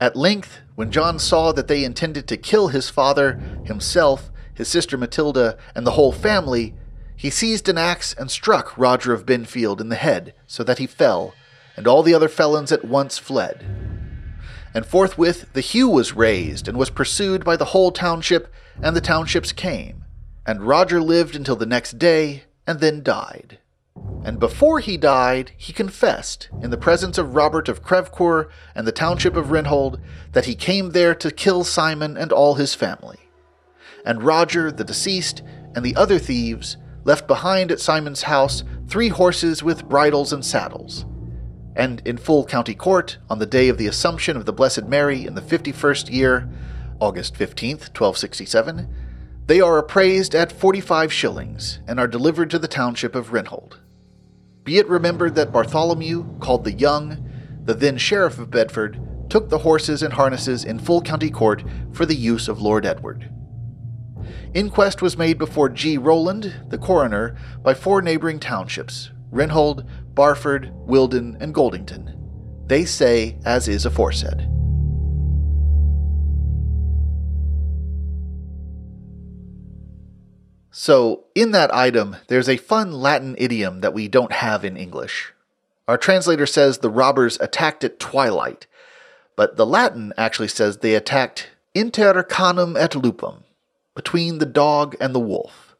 At 0.00 0.16
length, 0.16 0.60
when 0.74 0.90
John 0.90 1.18
saw 1.18 1.52
that 1.52 1.68
they 1.68 1.84
intended 1.84 2.26
to 2.28 2.36
kill 2.36 2.68
his 2.68 2.88
father, 2.88 3.40
himself, 3.64 4.30
his 4.54 4.68
sister 4.68 4.96
Matilda, 4.96 5.58
and 5.74 5.86
the 5.86 5.92
whole 5.92 6.12
family, 6.12 6.74
he 7.16 7.28
seized 7.28 7.68
an 7.68 7.76
axe 7.76 8.14
and 8.14 8.30
struck 8.30 8.76
Roger 8.78 9.12
of 9.12 9.26
Benfield 9.26 9.80
in 9.80 9.90
the 9.90 9.96
head, 9.96 10.34
so 10.46 10.64
that 10.64 10.78
he 10.78 10.86
fell, 10.86 11.34
and 11.76 11.86
all 11.86 12.02
the 12.02 12.14
other 12.14 12.28
felons 12.28 12.72
at 12.72 12.84
once 12.84 13.18
fled. 13.18 13.64
And 14.72 14.86
forthwith 14.86 15.52
the 15.52 15.60
hue 15.60 15.88
was 15.88 16.14
raised, 16.14 16.66
and 16.66 16.78
was 16.78 16.88
pursued 16.88 17.44
by 17.44 17.56
the 17.56 17.66
whole 17.66 17.92
township, 17.92 18.52
and 18.82 18.96
the 18.96 19.02
townships 19.02 19.52
came. 19.52 20.04
And 20.46 20.62
Roger 20.62 21.02
lived 21.02 21.36
until 21.36 21.56
the 21.56 21.66
next 21.66 21.98
day, 21.98 22.44
and 22.66 22.80
then 22.80 23.02
died. 23.02 23.58
And 24.24 24.38
before 24.38 24.80
he 24.80 24.96
died, 24.96 25.52
he 25.56 25.72
confessed, 25.72 26.48
in 26.62 26.70
the 26.70 26.76
presence 26.76 27.18
of 27.18 27.34
Robert 27.34 27.68
of 27.68 27.82
Crevecoeur 27.82 28.48
and 28.74 28.86
the 28.86 28.92
township 28.92 29.34
of 29.36 29.46
Renhold, 29.46 30.00
that 30.32 30.44
he 30.44 30.54
came 30.54 30.90
there 30.90 31.14
to 31.14 31.30
kill 31.30 31.64
Simon 31.64 32.16
and 32.16 32.32
all 32.32 32.54
his 32.54 32.74
family. 32.74 33.18
And 34.04 34.22
Roger, 34.22 34.70
the 34.70 34.84
deceased, 34.84 35.42
and 35.74 35.84
the 35.84 35.96
other 35.96 36.18
thieves 36.18 36.76
left 37.04 37.26
behind 37.26 37.70
at 37.70 37.80
Simon's 37.80 38.22
house 38.22 38.62
three 38.88 39.08
horses 39.08 39.62
with 39.62 39.88
bridles 39.88 40.32
and 40.32 40.44
saddles. 40.44 41.06
And 41.74 42.02
in 42.04 42.18
full 42.18 42.44
county 42.44 42.74
court, 42.74 43.18
on 43.30 43.38
the 43.38 43.46
day 43.46 43.68
of 43.68 43.78
the 43.78 43.86
Assumption 43.86 44.36
of 44.36 44.44
the 44.44 44.52
Blessed 44.52 44.84
Mary 44.84 45.24
in 45.24 45.34
the 45.34 45.42
fifty 45.42 45.72
first 45.72 46.10
year, 46.10 46.48
August 47.00 47.34
15th, 47.34 47.88
1267, 47.96 48.94
they 49.50 49.60
are 49.60 49.78
appraised 49.78 50.32
at 50.32 50.52
forty 50.52 50.80
five 50.80 51.12
shillings, 51.12 51.80
and 51.88 51.98
are 51.98 52.06
delivered 52.06 52.48
to 52.48 52.58
the 52.60 52.68
township 52.68 53.16
of 53.16 53.30
Renhold. 53.30 53.80
Be 54.62 54.78
it 54.78 54.88
remembered 54.88 55.34
that 55.34 55.50
Bartholomew, 55.50 56.38
called 56.38 56.62
the 56.62 56.72
Young, 56.72 57.28
the 57.64 57.74
then 57.74 57.98
sheriff 57.98 58.38
of 58.38 58.52
Bedford, 58.52 59.00
took 59.28 59.48
the 59.48 59.58
horses 59.58 60.04
and 60.04 60.12
harnesses 60.12 60.64
in 60.64 60.78
full 60.78 61.02
county 61.02 61.30
court 61.30 61.64
for 61.90 62.06
the 62.06 62.14
use 62.14 62.46
of 62.46 62.62
Lord 62.62 62.86
Edward. 62.86 63.28
Inquest 64.54 65.02
was 65.02 65.18
made 65.18 65.36
before 65.36 65.68
G. 65.68 65.98
Rowland, 65.98 66.54
the 66.68 66.78
coroner, 66.78 67.36
by 67.60 67.74
four 67.74 68.00
neighboring 68.00 68.38
townships 68.38 69.10
Renhold, 69.32 69.84
Barford, 70.14 70.70
Wilden, 70.86 71.36
and 71.40 71.52
Goldington. 71.52 72.68
They 72.68 72.84
say 72.84 73.36
as 73.44 73.66
is 73.66 73.84
aforesaid. 73.84 74.46
So, 80.82 81.24
in 81.34 81.50
that 81.50 81.74
item, 81.74 82.16
there's 82.28 82.48
a 82.48 82.56
fun 82.56 82.90
Latin 82.90 83.34
idiom 83.36 83.82
that 83.82 83.92
we 83.92 84.08
don't 84.08 84.32
have 84.32 84.64
in 84.64 84.78
English. 84.78 85.34
Our 85.86 85.98
translator 85.98 86.46
says 86.46 86.78
the 86.78 86.88
robbers 86.88 87.36
attacked 87.38 87.84
at 87.84 88.00
twilight, 88.00 88.66
but 89.36 89.58
the 89.58 89.66
Latin 89.66 90.14
actually 90.16 90.48
says 90.48 90.78
they 90.78 90.94
attacked 90.94 91.50
inter 91.74 92.22
canem 92.22 92.78
et 92.78 92.96
lupum, 92.96 93.44
between 93.94 94.38
the 94.38 94.46
dog 94.46 94.96
and 94.98 95.14
the 95.14 95.20
wolf. 95.20 95.76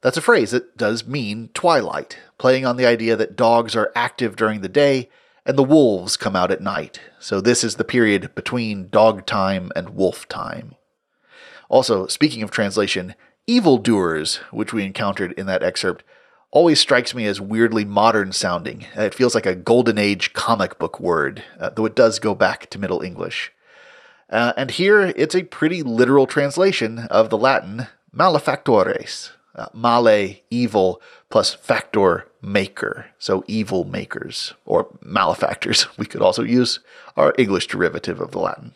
That's 0.00 0.16
a 0.16 0.22
phrase 0.22 0.52
that 0.52 0.78
does 0.78 1.06
mean 1.06 1.50
twilight, 1.52 2.16
playing 2.38 2.64
on 2.64 2.78
the 2.78 2.86
idea 2.86 3.14
that 3.14 3.36
dogs 3.36 3.76
are 3.76 3.92
active 3.94 4.36
during 4.36 4.62
the 4.62 4.70
day 4.70 5.10
and 5.44 5.58
the 5.58 5.62
wolves 5.62 6.16
come 6.16 6.34
out 6.34 6.50
at 6.50 6.62
night. 6.62 6.98
So 7.18 7.42
this 7.42 7.62
is 7.62 7.74
the 7.74 7.84
period 7.84 8.34
between 8.34 8.88
dog 8.88 9.26
time 9.26 9.70
and 9.76 9.90
wolf 9.90 10.26
time. 10.30 10.76
Also, 11.68 12.06
speaking 12.06 12.42
of 12.42 12.50
translation, 12.50 13.14
evildoers, 13.48 14.36
which 14.52 14.72
we 14.72 14.84
encountered 14.84 15.32
in 15.32 15.46
that 15.46 15.62
excerpt, 15.62 16.04
always 16.50 16.78
strikes 16.78 17.14
me 17.14 17.26
as 17.26 17.40
weirdly 17.40 17.84
modern 17.84 18.32
sounding. 18.32 18.86
It 18.94 19.14
feels 19.14 19.34
like 19.34 19.46
a 19.46 19.54
golden 19.54 19.98
age 19.98 20.32
comic 20.32 20.78
book 20.78 21.00
word, 21.00 21.42
uh, 21.58 21.70
though 21.70 21.86
it 21.86 21.96
does 21.96 22.18
go 22.18 22.34
back 22.34 22.70
to 22.70 22.78
Middle 22.78 23.02
English. 23.02 23.52
Uh, 24.30 24.52
and 24.56 24.70
here 24.70 25.00
it's 25.16 25.34
a 25.34 25.44
pretty 25.44 25.82
literal 25.82 26.26
translation 26.26 27.00
of 27.10 27.30
the 27.30 27.38
Latin 27.38 27.88
malefactores, 28.14 29.30
uh, 29.54 29.66
male, 29.74 30.36
evil, 30.50 31.00
plus 31.30 31.54
factor, 31.54 32.26
maker. 32.42 33.06
So 33.18 33.44
evil 33.46 33.84
makers, 33.84 34.54
or 34.66 34.88
malefactors. 35.02 35.86
We 35.98 36.06
could 36.06 36.22
also 36.22 36.42
use 36.42 36.80
our 37.16 37.34
English 37.38 37.66
derivative 37.66 38.20
of 38.20 38.30
the 38.30 38.38
Latin. 38.38 38.74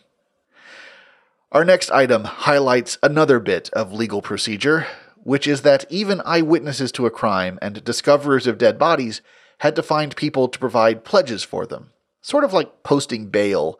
Our 1.53 1.63
next 1.63 1.91
item 1.91 2.23
highlights 2.23 2.97
another 3.03 3.39
bit 3.39 3.69
of 3.73 3.93
legal 3.93 4.23
procedure, 4.23 4.87
which 5.17 5.47
is 5.47 5.61
that 5.61 5.85
even 5.87 6.19
eyewitnesses 6.25 6.91
to 6.93 7.05
a 7.05 7.11
crime 7.11 7.59
and 7.61 7.83
discoverers 7.83 8.47
of 8.47 8.57
dead 8.57 8.79
bodies 8.79 9.21
had 9.59 9.75
to 9.75 9.83
find 9.83 10.15
people 10.15 10.47
to 10.47 10.57
provide 10.57 11.05
pledges 11.05 11.43
for 11.43 11.67
them, 11.67 11.91
sort 12.23 12.43
of 12.43 12.53
like 12.53 12.81
posting 12.81 13.27
bail 13.27 13.79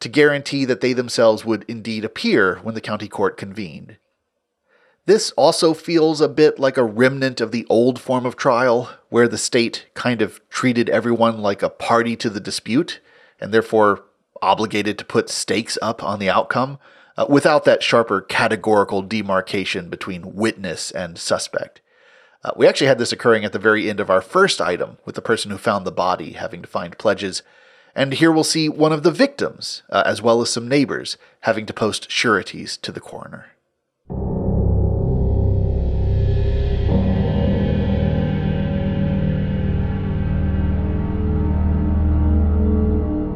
to 0.00 0.08
guarantee 0.08 0.64
that 0.64 0.80
they 0.80 0.92
themselves 0.92 1.44
would 1.44 1.64
indeed 1.68 2.04
appear 2.04 2.56
when 2.64 2.74
the 2.74 2.80
county 2.80 3.06
court 3.06 3.36
convened. 3.36 3.98
This 5.06 5.30
also 5.36 5.74
feels 5.74 6.20
a 6.20 6.28
bit 6.28 6.58
like 6.58 6.76
a 6.76 6.82
remnant 6.82 7.40
of 7.40 7.52
the 7.52 7.66
old 7.70 8.00
form 8.00 8.26
of 8.26 8.34
trial, 8.34 8.90
where 9.10 9.28
the 9.28 9.38
state 9.38 9.86
kind 9.94 10.22
of 10.22 10.40
treated 10.48 10.90
everyone 10.90 11.38
like 11.38 11.62
a 11.62 11.70
party 11.70 12.16
to 12.16 12.28
the 12.28 12.40
dispute, 12.40 12.98
and 13.40 13.54
therefore 13.54 14.02
obligated 14.42 14.98
to 14.98 15.04
put 15.04 15.28
stakes 15.28 15.78
up 15.80 16.02
on 16.02 16.18
the 16.18 16.28
outcome, 16.28 16.80
uh, 17.16 17.26
without 17.28 17.64
that 17.64 17.82
sharper 17.82 18.20
categorical 18.20 19.02
demarcation 19.02 19.88
between 19.88 20.34
witness 20.34 20.90
and 20.90 21.18
suspect. 21.18 21.80
Uh, 22.44 22.50
we 22.56 22.66
actually 22.66 22.88
had 22.88 22.98
this 22.98 23.12
occurring 23.12 23.44
at 23.44 23.52
the 23.52 23.58
very 23.58 23.88
end 23.88 24.00
of 24.00 24.10
our 24.10 24.20
first 24.20 24.60
item, 24.60 24.98
with 25.04 25.14
the 25.14 25.22
person 25.22 25.50
who 25.50 25.58
found 25.58 25.86
the 25.86 25.92
body 25.92 26.32
having 26.32 26.62
to 26.62 26.68
find 26.68 26.98
pledges. 26.98 27.42
And 27.94 28.14
here 28.14 28.32
we'll 28.32 28.42
see 28.42 28.68
one 28.68 28.92
of 28.92 29.02
the 29.02 29.12
victims, 29.12 29.82
uh, 29.90 30.02
as 30.04 30.20
well 30.20 30.40
as 30.40 30.50
some 30.50 30.66
neighbors, 30.66 31.16
having 31.40 31.66
to 31.66 31.72
post 31.72 32.10
sureties 32.10 32.76
to 32.78 32.90
the 32.90 33.00
coroner. 33.00 33.51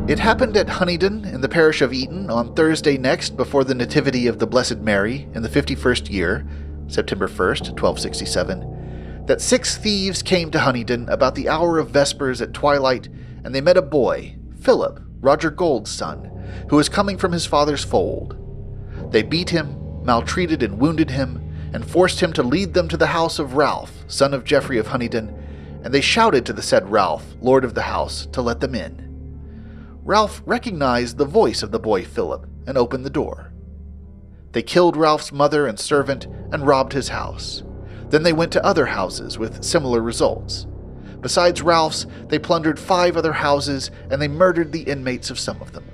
It 0.08 0.20
happened 0.20 0.56
at 0.56 0.68
Huntingdon 0.68 1.24
in 1.24 1.40
the 1.40 1.48
parish 1.48 1.82
of 1.82 1.92
Eaton 1.92 2.30
on 2.30 2.54
Thursday 2.54 2.96
next 2.96 3.36
before 3.36 3.64
the 3.64 3.74
Nativity 3.74 4.28
of 4.28 4.38
the 4.38 4.46
Blessed 4.46 4.78
Mary 4.78 5.26
in 5.34 5.42
the 5.42 5.48
51st 5.48 6.12
year, 6.12 6.46
September 6.86 7.26
1st, 7.26 7.70
1267, 7.72 9.24
that 9.26 9.40
six 9.40 9.76
thieves 9.76 10.22
came 10.22 10.52
to 10.52 10.60
Huntingdon 10.60 11.08
about 11.08 11.34
the 11.34 11.48
hour 11.48 11.80
of 11.80 11.90
Vespers 11.90 12.40
at 12.40 12.54
twilight, 12.54 13.08
and 13.42 13.52
they 13.52 13.60
met 13.60 13.76
a 13.76 13.82
boy, 13.82 14.36
Philip, 14.60 15.00
Roger 15.20 15.50
Gold's 15.50 15.90
son, 15.90 16.30
who 16.70 16.76
was 16.76 16.88
coming 16.88 17.18
from 17.18 17.32
his 17.32 17.46
father's 17.46 17.82
fold. 17.82 18.36
They 19.10 19.24
beat 19.24 19.50
him, 19.50 20.04
maltreated 20.04 20.62
and 20.62 20.78
wounded 20.78 21.10
him, 21.10 21.42
and 21.72 21.84
forced 21.84 22.20
him 22.20 22.32
to 22.34 22.44
lead 22.44 22.74
them 22.74 22.86
to 22.90 22.96
the 22.96 23.08
house 23.08 23.40
of 23.40 23.54
Ralph, 23.54 24.04
son 24.06 24.34
of 24.34 24.44
Geoffrey 24.44 24.78
of 24.78 24.86
Huntingdon, 24.86 25.80
and 25.82 25.92
they 25.92 26.00
shouted 26.00 26.46
to 26.46 26.52
the 26.52 26.62
said 26.62 26.92
Ralph, 26.92 27.34
lord 27.40 27.64
of 27.64 27.74
the 27.74 27.82
house, 27.82 28.26
to 28.26 28.40
let 28.40 28.60
them 28.60 28.76
in. 28.76 29.05
Ralph 30.06 30.40
recognized 30.46 31.18
the 31.18 31.24
voice 31.24 31.64
of 31.64 31.72
the 31.72 31.80
boy 31.80 32.04
Philip 32.04 32.46
and 32.68 32.78
opened 32.78 33.04
the 33.04 33.10
door. 33.10 33.52
They 34.52 34.62
killed 34.62 34.96
Ralph's 34.96 35.32
mother 35.32 35.66
and 35.66 35.80
servant 35.80 36.26
and 36.52 36.64
robbed 36.64 36.92
his 36.92 37.08
house. 37.08 37.64
Then 38.10 38.22
they 38.22 38.32
went 38.32 38.52
to 38.52 38.64
other 38.64 38.86
houses 38.86 39.36
with 39.36 39.64
similar 39.64 40.00
results. 40.00 40.68
Besides 41.20 41.60
Ralph's, 41.60 42.06
they 42.28 42.38
plundered 42.38 42.78
five 42.78 43.16
other 43.16 43.32
houses 43.32 43.90
and 44.08 44.22
they 44.22 44.28
murdered 44.28 44.70
the 44.70 44.84
inmates 44.84 45.28
of 45.28 45.40
some 45.40 45.60
of 45.60 45.72
them. 45.72 45.84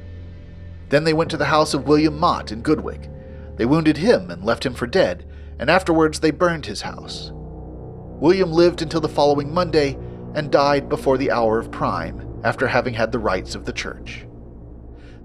Then 0.90 1.04
they 1.04 1.14
went 1.14 1.30
to 1.30 1.38
the 1.38 1.46
house 1.46 1.72
of 1.72 1.88
William 1.88 2.18
Mott 2.18 2.52
in 2.52 2.60
Goodwick. 2.60 3.08
They 3.56 3.64
wounded 3.64 3.96
him 3.96 4.30
and 4.30 4.44
left 4.44 4.66
him 4.66 4.74
for 4.74 4.86
dead, 4.86 5.24
and 5.58 5.70
afterwards 5.70 6.20
they 6.20 6.32
burned 6.32 6.66
his 6.66 6.82
house. 6.82 7.30
William 7.32 8.52
lived 8.52 8.82
until 8.82 9.00
the 9.00 9.08
following 9.08 9.54
Monday 9.54 9.96
and 10.34 10.52
died 10.52 10.90
before 10.90 11.16
the 11.16 11.30
hour 11.30 11.58
of 11.58 11.70
prime 11.70 12.28
after 12.44 12.68
having 12.68 12.94
had 12.94 13.12
the 13.12 13.18
rights 13.18 13.54
of 13.54 13.64
the 13.64 13.72
church. 13.72 14.26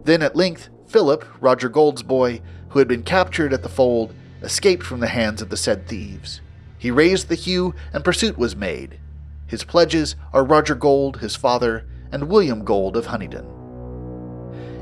Then 0.03 0.21
at 0.21 0.35
length, 0.35 0.69
Philip, 0.87 1.25
Roger 1.41 1.69
Gold's 1.69 2.03
boy, 2.03 2.41
who 2.69 2.79
had 2.79 2.87
been 2.87 3.03
captured 3.03 3.53
at 3.53 3.63
the 3.63 3.69
fold, 3.69 4.13
escaped 4.41 4.83
from 4.83 4.99
the 4.99 5.07
hands 5.07 5.41
of 5.41 5.49
the 5.49 5.57
said 5.57 5.87
thieves. 5.87 6.41
He 6.77 6.91
raised 6.91 7.27
the 7.27 7.35
hue, 7.35 7.73
and 7.91 8.03
pursuit 8.03 8.37
was 8.37 8.55
made. 8.55 8.99
His 9.47 9.63
pledges 9.63 10.15
are 10.33 10.43
Roger 10.43 10.75
Gold, 10.75 11.17
his 11.17 11.35
father, 11.35 11.85
and 12.11 12.29
William 12.29 12.63
Gold 12.63 12.95
of 12.95 13.07
Huntingdon. 13.07 13.53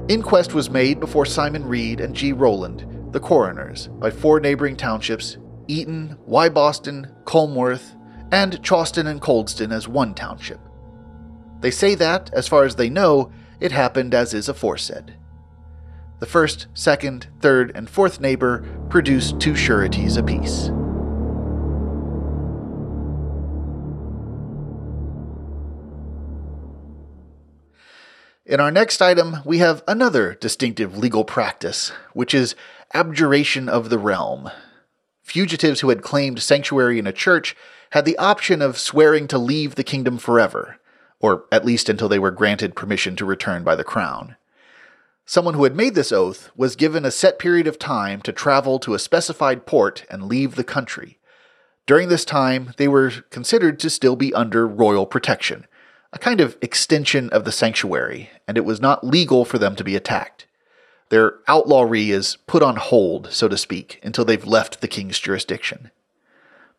Inquest 0.08 0.54
was 0.54 0.70
made 0.70 1.00
before 1.00 1.26
Simon 1.26 1.66
Reed 1.66 2.00
and 2.00 2.16
G. 2.16 2.34
Rowland, 2.34 2.86
the 3.12 3.20
coroners, 3.20 3.88
by 3.88 4.12
four 4.12 4.40
neighboring 4.40 4.76
townships 4.76 5.38
Eaton, 5.68 6.18
Wyboston, 6.28 7.12
Colmworth, 7.24 7.96
and 8.32 8.62
Chawston 8.62 9.08
and 9.08 9.22
Coldston 9.22 9.72
as 9.72 9.88
one 9.88 10.14
township. 10.14 10.60
They 11.66 11.72
say 11.72 11.96
that, 11.96 12.30
as 12.32 12.48
far 12.48 12.64
as 12.64 12.76
they 12.76 12.92
know, 12.92 13.32
it 13.60 13.72
happened 13.72 14.14
as 14.14 14.36
is 14.36 14.48
aforesaid. 14.48 15.16
The 16.20 16.28
first, 16.28 16.68
second, 16.76 17.26
third, 17.42 17.72
and 17.74 17.90
fourth 17.90 18.20
neighbor 18.20 18.64
produced 18.88 19.40
two 19.40 19.56
sureties 19.56 20.16
apiece. 20.16 20.68
In 28.46 28.60
our 28.60 28.70
next 28.70 29.02
item, 29.02 29.38
we 29.44 29.58
have 29.58 29.84
another 29.88 30.36
distinctive 30.36 31.00
legal 31.00 31.26
practice, 31.26 31.92
which 32.14 32.36
is 32.36 32.54
abjuration 32.94 33.68
of 33.68 33.90
the 33.90 33.98
realm. 33.98 34.52
Fugitives 35.24 35.80
who 35.80 35.90
had 35.90 36.04
claimed 36.04 36.44
sanctuary 36.44 37.00
in 37.00 37.08
a 37.08 37.12
church 37.12 37.56
had 37.90 38.06
the 38.06 38.20
option 38.20 38.62
of 38.62 38.78
swearing 38.78 39.28
to 39.30 39.40
leave 39.40 39.74
the 39.74 39.84
kingdom 39.84 40.20
forever, 40.20 40.78
or 41.26 41.46
at 41.52 41.66
least 41.66 41.90
until 41.90 42.08
they 42.08 42.20
were 42.20 42.30
granted 42.30 42.76
permission 42.76 43.16
to 43.16 43.26
return 43.26 43.64
by 43.64 43.76
the 43.76 43.84
crown. 43.84 44.36
Someone 45.26 45.56
who 45.56 45.64
had 45.64 45.76
made 45.76 45.96
this 45.96 46.12
oath 46.12 46.52
was 46.56 46.76
given 46.76 47.04
a 47.04 47.10
set 47.10 47.40
period 47.40 47.66
of 47.66 47.80
time 47.80 48.22
to 48.22 48.32
travel 48.32 48.78
to 48.78 48.94
a 48.94 49.00
specified 49.00 49.66
port 49.66 50.06
and 50.08 50.28
leave 50.28 50.54
the 50.54 50.64
country. 50.64 51.18
During 51.88 52.10
this 52.10 52.26
time, 52.26 52.74
they 52.78 52.88
were 52.88 53.10
considered 53.32 53.80
to 53.80 53.90
still 53.90 54.16
be 54.16 54.36
under 54.36 54.68
royal 54.68 55.08
protection, 55.08 55.66
a 56.14 56.20
kind 56.20 56.40
of 56.40 56.58
extension 56.62 57.32
of 57.32 57.44
the 57.44 57.52
sanctuary, 57.52 58.30
and 58.48 58.56
it 58.56 58.66
was 58.66 58.80
not 58.80 59.04
legal 59.04 59.46
for 59.46 59.58
them 59.58 59.76
to 59.78 59.84
be 59.84 59.96
attacked. 59.96 60.46
Their 61.10 61.40
outlawry 61.48 62.12
is 62.12 62.38
put 62.46 62.62
on 62.62 62.76
hold, 62.76 63.32
so 63.32 63.48
to 63.48 63.58
speak, 63.58 64.00
until 64.04 64.26
they've 64.26 64.46
left 64.46 64.80
the 64.80 64.88
king's 64.88 65.20
jurisdiction. 65.20 65.90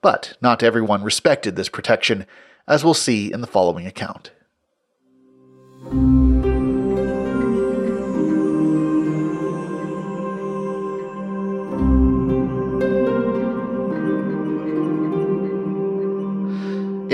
But 0.01 0.37
not 0.41 0.63
everyone 0.63 1.03
respected 1.03 1.57
this 1.57 1.69
protection, 1.69 2.27
as 2.69 2.85
we'll 2.85 2.95
see 2.95 3.33
in 3.33 3.41
the 3.41 3.49
following 3.49 3.89
account. 3.89 4.31
It 5.87 5.93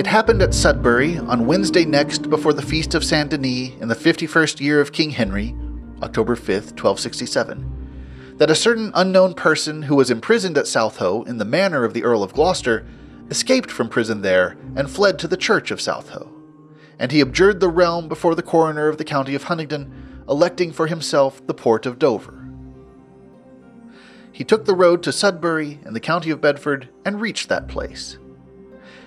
happened 0.07 0.41
at 0.41 0.55
Sudbury 0.55 1.19
on 1.19 1.47
Wednesday 1.47 1.85
next 1.85 2.31
before 2.31 2.55
the 2.55 2.63
feast 2.63 2.95
of 2.95 3.05
Saint 3.05 3.29
Denis 3.29 3.73
in 3.79 3.89
the 3.89 3.95
51st 3.95 4.61
year 4.61 4.81
of 4.81 4.91
King 4.93 5.11
Henry, 5.11 5.55
October 6.03 6.35
5th, 6.35 6.73
1267, 6.73 8.37
that 8.39 8.51
a 8.51 8.55
certain 8.55 8.91
unknown 8.95 9.35
person 9.35 9.83
who 9.83 9.97
was 9.97 10.11
imprisoned 10.11 10.57
at 10.57 10.65
Southo 10.65 11.27
in 11.29 11.37
the 11.37 11.45
manor 11.45 11.85
of 11.85 11.93
the 11.93 12.05
Earl 12.05 12.23
of 12.23 12.33
Gloucester 12.33 12.87
escaped 13.29 13.71
from 13.71 13.91
prison 13.91 14.23
there 14.23 14.57
and 14.75 14.91
fled 14.91 15.19
to 15.19 15.29
the 15.29 15.37
church 15.37 15.71
of 15.71 15.79
Southo 15.79 16.42
and 16.99 17.13
he 17.13 17.21
abjured 17.21 17.61
the 17.61 17.69
realm 17.69 18.09
before 18.09 18.35
the 18.35 18.43
coroner 18.43 18.89
of 18.89 18.99
the 18.99 19.05
county 19.05 19.35
of 19.35 19.45
Huntingdon, 19.45 20.23
electing 20.29 20.73
for 20.73 20.87
himself 20.87 21.45
the 21.47 21.55
port 21.55 21.87
of 21.87 21.99
Dover. 21.99 22.49
he 24.33 24.45
took 24.45 24.65
the 24.65 24.75
road 24.75 25.03
to 25.03 25.13
Sudbury 25.13 25.79
in 25.85 25.93
the 25.93 26.01
county 26.01 26.31
of 26.31 26.41
Bedford 26.41 26.89
and 27.05 27.21
reached 27.21 27.49
that 27.49 27.69
place. 27.69 28.19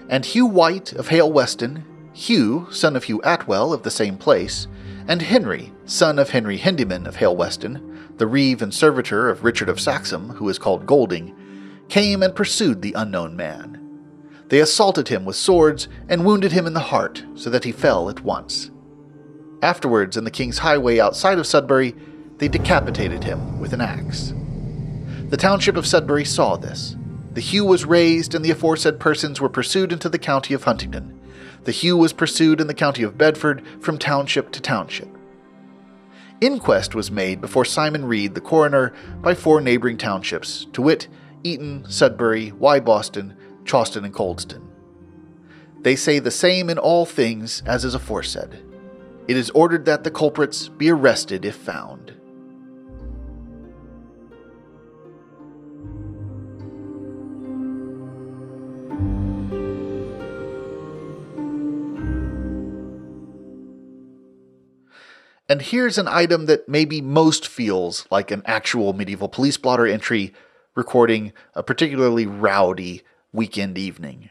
And 0.08 0.24
Hugh 0.24 0.46
White 0.46 0.94
of 0.94 1.08
Hale 1.08 1.32
Weston, 1.32 1.84
Hugh, 2.14 2.68
son 2.70 2.96
of 2.96 3.06
Hugh 3.06 3.22
Atwell 3.24 3.74
of 3.74 3.84
the 3.84 3.92
same 3.92 4.18
place, 4.18 4.68
and 5.08 5.22
Henry, 5.22 5.74
son 5.86 6.20
of 6.20 6.30
Henry 6.30 6.58
Hendyman 6.58 7.08
of 7.08 7.16
Hale 7.16 7.36
Weston, 7.36 8.14
the 8.18 8.28
reeve 8.28 8.62
and 8.62 8.74
servitor 8.74 9.30
of 9.30 9.44
Richard 9.44 9.68
of 9.68 9.80
Saxham, 9.80 10.36
who 10.36 10.48
is 10.48 10.60
called 10.60 10.86
Golding, 10.86 11.36
came 11.90 12.24
and 12.24 12.36
pursued 12.36 12.82
the 12.82 12.94
unknown 12.94 13.36
man. 13.36 13.82
They 14.50 14.60
assaulted 14.60 15.08
him 15.08 15.26
with 15.26 15.36
swords 15.36 15.88
and 16.08 16.26
wounded 16.26 16.52
him 16.52 16.68
in 16.68 16.74
the 16.74 16.80
heart, 16.80 17.24
so 17.36 17.50
that 17.50 17.64
he 17.64 17.72
fell 17.72 18.10
at 18.10 18.22
once. 18.22 18.72
Afterwards, 19.62 20.18
in 20.18 20.24
the 20.24 20.32
King's 20.32 20.60
Highway 20.60 21.00
outside 21.00 21.40
of 21.40 21.48
Sudbury, 21.48 21.96
they 22.38 22.48
decapitated 22.48 23.24
him 23.24 23.60
with 23.60 23.74
an 23.74 23.82
axe. 23.82 24.34
The 25.30 25.38
township 25.38 25.76
of 25.76 25.88
Sudbury 25.88 26.26
saw 26.26 26.56
this. 26.56 26.96
The 27.34 27.42
hue 27.42 27.66
was 27.66 27.86
raised, 27.86 28.36
and 28.36 28.46
the 28.46 28.52
aforesaid 28.52 29.00
persons 29.00 29.42
were 29.42 29.50
pursued 29.50 29.92
into 29.92 30.10
the 30.10 30.20
county 30.20 30.54
of 30.54 30.64
Huntingdon. 30.64 31.20
The 31.64 31.72
hue 31.72 31.98
was 31.98 32.14
pursued 32.14 32.62
in 32.62 32.68
the 32.68 32.74
county 32.76 33.02
of 33.02 33.18
Bedford 33.18 33.64
from 33.82 33.98
township 33.98 34.52
to 34.52 34.62
township. 34.62 35.10
Inquest 36.40 36.94
was 36.94 37.10
made 37.10 37.42
before 37.42 37.66
Simon 37.66 38.06
Reed, 38.06 38.36
the 38.36 38.42
coroner, 38.42 38.94
by 39.22 39.34
four 39.34 39.62
neighboring 39.62 39.98
townships, 39.98 40.68
to 40.74 40.82
wit, 40.82 41.08
Eaton, 41.44 41.86
Sudbury, 41.90 42.52
Wyboston, 42.52 43.36
Chawston, 43.66 44.06
and 44.06 44.14
Coldston. 44.14 44.62
They 45.82 45.96
say 45.96 46.20
the 46.20 46.32
same 46.32 46.70
in 46.70 46.78
all 46.78 47.06
things 47.06 47.62
as 47.66 47.84
is 47.84 47.94
aforesaid. 47.94 48.64
It 49.28 49.38
is 49.38 49.50
ordered 49.52 49.86
that 49.86 50.04
the 50.04 50.12
culprits 50.12 50.70
be 50.70 50.90
arrested 50.90 51.46
if 51.46 51.56
found. 51.56 52.14
And 65.48 65.62
here's 65.62 66.00
an 66.00 66.08
item 66.08 66.48
that 66.48 66.68
maybe 66.68 67.02
most 67.02 67.48
feels 67.48 68.08
like 68.10 68.32
an 68.32 68.42
actual 68.46 68.94
medieval 68.94 69.30
police 69.30 69.58
blotter 69.58 69.86
entry 69.86 70.34
recording 70.74 71.34
a 71.54 71.62
particularly 71.62 72.26
rowdy 72.26 73.04
weekend 73.36 73.78
evening. 73.78 74.30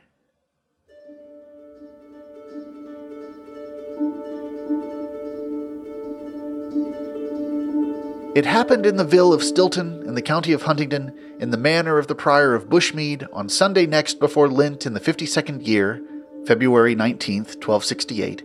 It 8.35 8.47
happened 8.47 8.85
in 8.85 8.97
the 8.97 9.05
Ville 9.05 9.33
of 9.33 9.45
Stilton, 9.45 10.03
in 10.03 10.17
the 10.17 10.23
county 10.23 10.53
of 10.53 10.63
Huntingdon, 10.63 11.17
in 11.39 11.51
the 11.51 11.57
manor 11.57 11.99
of 11.99 12.09
the 12.09 12.17
Prior 12.17 12.53
of 12.55 12.69
Bushmead, 12.69 13.29
on 13.33 13.49
Sunday 13.49 13.87
next 13.87 14.19
before 14.19 14.49
Lent 14.49 14.87
in 14.87 14.95
the 14.95 15.01
52nd 15.01 15.65
year, 15.65 16.03
February 16.45 16.97
19th, 16.97 17.55
1268, 17.63 18.43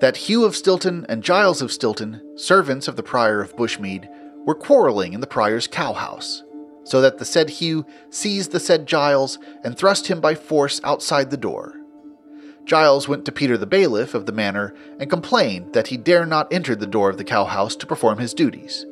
that 0.00 0.18
Hugh 0.18 0.44
of 0.44 0.54
Stilton 0.54 1.06
and 1.08 1.24
Giles 1.24 1.62
of 1.62 1.72
Stilton, 1.72 2.20
servants 2.36 2.88
of 2.88 2.96
the 2.96 3.02
Prior 3.02 3.40
of 3.40 3.56
Bushmead, 3.56 4.06
were 4.44 4.54
quarreling 4.54 5.14
in 5.14 5.20
the 5.20 5.26
Prior's 5.26 5.66
cowhouse, 5.66 6.42
so 6.86 7.00
that 7.00 7.18
the 7.18 7.24
said 7.24 7.50
Hugh 7.50 7.84
seized 8.10 8.52
the 8.52 8.60
said 8.60 8.86
Giles 8.86 9.38
and 9.64 9.76
thrust 9.76 10.06
him 10.06 10.20
by 10.20 10.34
force 10.34 10.80
outside 10.84 11.30
the 11.30 11.36
door. 11.36 11.74
Giles 12.64 13.08
went 13.08 13.24
to 13.24 13.32
Peter 13.32 13.56
the 13.56 13.66
bailiff 13.66 14.14
of 14.14 14.26
the 14.26 14.32
manor 14.32 14.74
and 14.98 15.10
complained 15.10 15.72
that 15.72 15.88
he 15.88 15.96
dare 15.96 16.26
not 16.26 16.52
enter 16.52 16.74
the 16.74 16.86
door 16.86 17.10
of 17.10 17.16
the 17.16 17.24
cowhouse 17.24 17.76
to 17.76 17.86
perform 17.86 18.18
his 18.18 18.34
duties. 18.34 18.86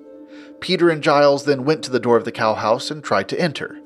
Peter 0.60 0.90
and 0.90 1.02
Giles 1.02 1.44
then 1.44 1.64
went 1.64 1.82
to 1.84 1.90
the 1.90 2.00
door 2.00 2.16
of 2.16 2.24
the 2.24 2.32
cowhouse 2.32 2.90
and 2.90 3.02
tried 3.02 3.28
to 3.28 3.40
enter. 3.40 3.80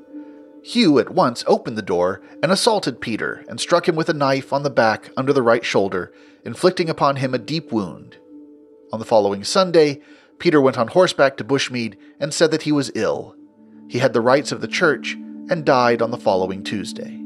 Hugh 0.63 0.99
at 0.99 1.11
once 1.11 1.45
opened 1.47 1.79
the 1.79 1.83
door 1.83 2.21
and 2.43 2.53
assaulted 2.53 3.01
Peter 3.01 3.45
and 3.49 3.59
struck 3.59 3.89
him 3.89 3.97
with 3.97 4.09
a 4.09 4.15
knife 4.15 4.53
on 4.53 4.63
the 4.63 4.71
back 4.71 5.11
under 5.17 5.33
the 5.33 5.43
right 5.43 5.65
shoulder, 5.65 6.13
inflicting 6.45 6.91
upon 6.91 7.17
him 7.17 7.33
a 7.33 7.39
deep 7.39 7.73
wound. 7.73 8.19
On 8.93 8.99
the 8.99 9.07
following 9.07 9.45
Sunday, 9.45 10.01
Peter 10.39 10.61
went 10.61 10.79
on 10.79 10.89
horseback 10.89 11.37
to 11.37 11.45
Bushmead 11.45 11.97
and 12.21 12.35
said 12.35 12.51
that 12.51 12.63
he 12.63 12.73
was 12.73 12.93
ill. 12.95 13.35
He 13.89 13.99
had 13.99 14.13
the 14.13 14.21
rites 14.21 14.53
of 14.53 14.61
the 14.61 14.69
church 14.69 15.15
and 15.51 15.65
died 15.65 16.03
on 16.03 16.11
the 16.11 16.19
following 16.19 16.63
Tuesday. 16.63 17.19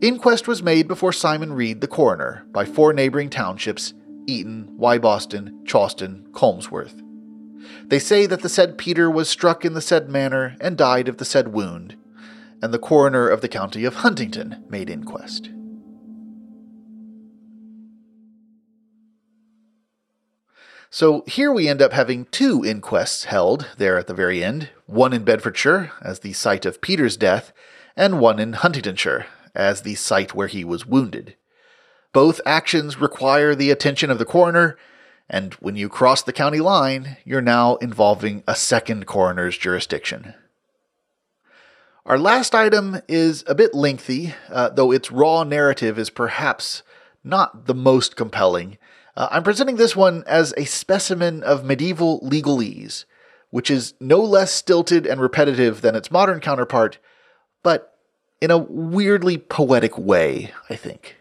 Inquest 0.00 0.48
was 0.48 0.62
made 0.62 0.88
before 0.88 1.12
Simon 1.12 1.52
Reed, 1.52 1.80
the 1.80 1.86
coroner, 1.86 2.44
by 2.50 2.64
four 2.64 2.92
neighboring 2.92 3.30
townships 3.30 3.94
Eaton, 4.26 4.68
Wyboston, 4.78 5.64
Chawston, 5.64 6.28
Colmsworth. 6.32 7.02
They 7.86 7.98
say 7.98 8.26
that 8.26 8.40
the 8.40 8.48
said 8.48 8.78
Peter 8.78 9.10
was 9.10 9.28
struck 9.28 9.64
in 9.64 9.74
the 9.74 9.80
said 9.80 10.08
manner 10.08 10.56
and 10.60 10.76
died 10.76 11.08
of 11.08 11.18
the 11.18 11.24
said 11.24 11.48
wound, 11.48 11.96
and 12.60 12.72
the 12.72 12.78
coroner 12.78 13.28
of 13.28 13.40
the 13.40 13.48
county 13.48 13.84
of 13.84 13.96
Huntingdon 13.96 14.64
made 14.68 14.90
inquest. 14.90 15.50
So 20.94 21.24
here 21.26 21.50
we 21.50 21.68
end 21.68 21.80
up 21.80 21.94
having 21.94 22.26
two 22.26 22.62
inquests 22.62 23.24
held 23.24 23.66
there 23.78 23.96
at 23.96 24.08
the 24.08 24.12
very 24.12 24.44
end 24.44 24.68
one 24.84 25.14
in 25.14 25.24
Bedfordshire, 25.24 25.90
as 26.02 26.18
the 26.18 26.34
site 26.34 26.66
of 26.66 26.82
Peter's 26.82 27.16
death, 27.16 27.50
and 27.96 28.20
one 28.20 28.38
in 28.38 28.52
Huntingdonshire, 28.52 29.24
as 29.54 29.80
the 29.80 29.94
site 29.94 30.34
where 30.34 30.48
he 30.48 30.64
was 30.64 30.84
wounded. 30.84 31.34
Both 32.12 32.42
actions 32.44 33.00
require 33.00 33.54
the 33.54 33.70
attention 33.70 34.10
of 34.10 34.18
the 34.18 34.26
coroner 34.26 34.76
and 35.30 35.54
when 35.54 35.76
you 35.76 35.88
cross 35.88 36.20
the 36.20 36.32
county 36.32 36.60
line, 36.60 37.16
you're 37.24 37.40
now 37.40 37.76
involving 37.76 38.44
a 38.46 38.54
second 38.54 39.06
coroner's 39.06 39.56
jurisdiction. 39.56 40.34
Our 42.04 42.18
last 42.18 42.54
item 42.54 43.00
is 43.08 43.44
a 43.46 43.54
bit 43.54 43.72
lengthy, 43.72 44.34
uh, 44.50 44.68
though 44.68 44.92
its 44.92 45.10
raw 45.10 45.42
narrative 45.42 45.98
is 45.98 46.10
perhaps 46.10 46.82
not 47.24 47.64
the 47.64 47.74
most 47.74 48.14
compelling. 48.14 48.76
Uh, 49.16 49.28
I'm 49.30 49.42
presenting 49.42 49.76
this 49.76 49.94
one 49.94 50.24
as 50.26 50.54
a 50.56 50.64
specimen 50.64 51.42
of 51.42 51.64
medieval 51.64 52.20
legalese, 52.20 53.04
which 53.50 53.70
is 53.70 53.94
no 54.00 54.20
less 54.20 54.52
stilted 54.52 55.06
and 55.06 55.20
repetitive 55.20 55.82
than 55.82 55.94
its 55.94 56.10
modern 56.10 56.40
counterpart, 56.40 56.98
but 57.62 57.98
in 58.40 58.50
a 58.50 58.58
weirdly 58.58 59.38
poetic 59.38 59.98
way, 59.98 60.52
I 60.70 60.76
think. 60.76 61.16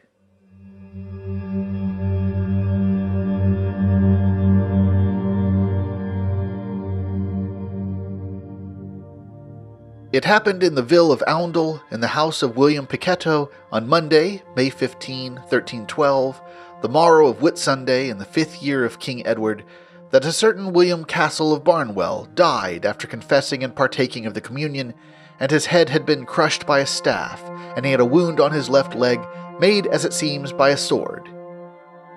It 10.14 10.26
happened 10.26 10.62
in 10.62 10.76
the 10.76 10.84
Ville 10.84 11.14
of 11.14 11.24
Oundle, 11.26 11.82
in 11.90 12.02
the 12.02 12.08
house 12.08 12.44
of 12.44 12.58
William 12.58 12.86
Picetto, 12.86 13.50
on 13.72 13.88
Monday, 13.88 14.44
May 14.58 14.70
15, 14.70 15.36
1312, 15.36 16.42
the 16.82 16.90
morrow 16.90 17.30
of 17.30 17.38
Whitsunday 17.38 18.10
in 18.10 18.18
the 18.18 18.26
fifth 18.26 18.62
year 18.62 18.84
of 18.84 19.00
King 19.00 19.26
Edward, 19.26 19.64
that 20.10 20.26
a 20.26 20.34
certain 20.34 20.74
William 20.74 21.06
Castle 21.06 21.54
of 21.54 21.64
Barnwell 21.64 22.28
died 22.36 22.86
after 22.86 23.08
confessing 23.08 23.64
and 23.64 23.74
partaking 23.74 24.26
of 24.26 24.34
the 24.34 24.42
communion, 24.42 24.94
and 25.40 25.50
his 25.50 25.68
head 25.68 25.88
had 25.88 26.06
been 26.06 26.26
crushed 26.26 26.66
by 26.66 26.80
a 26.80 26.86
staff, 26.86 27.42
and 27.78 27.86
he 27.86 27.92
had 27.92 28.02
a 28.02 28.06
wound 28.06 28.42
on 28.42 28.52
his 28.52 28.70
left 28.70 28.94
leg, 28.94 29.22
made, 29.62 29.88
as 29.88 30.04
it 30.04 30.12
seems, 30.12 30.52
by 30.52 30.72
a 30.72 30.78
sword. 30.78 31.30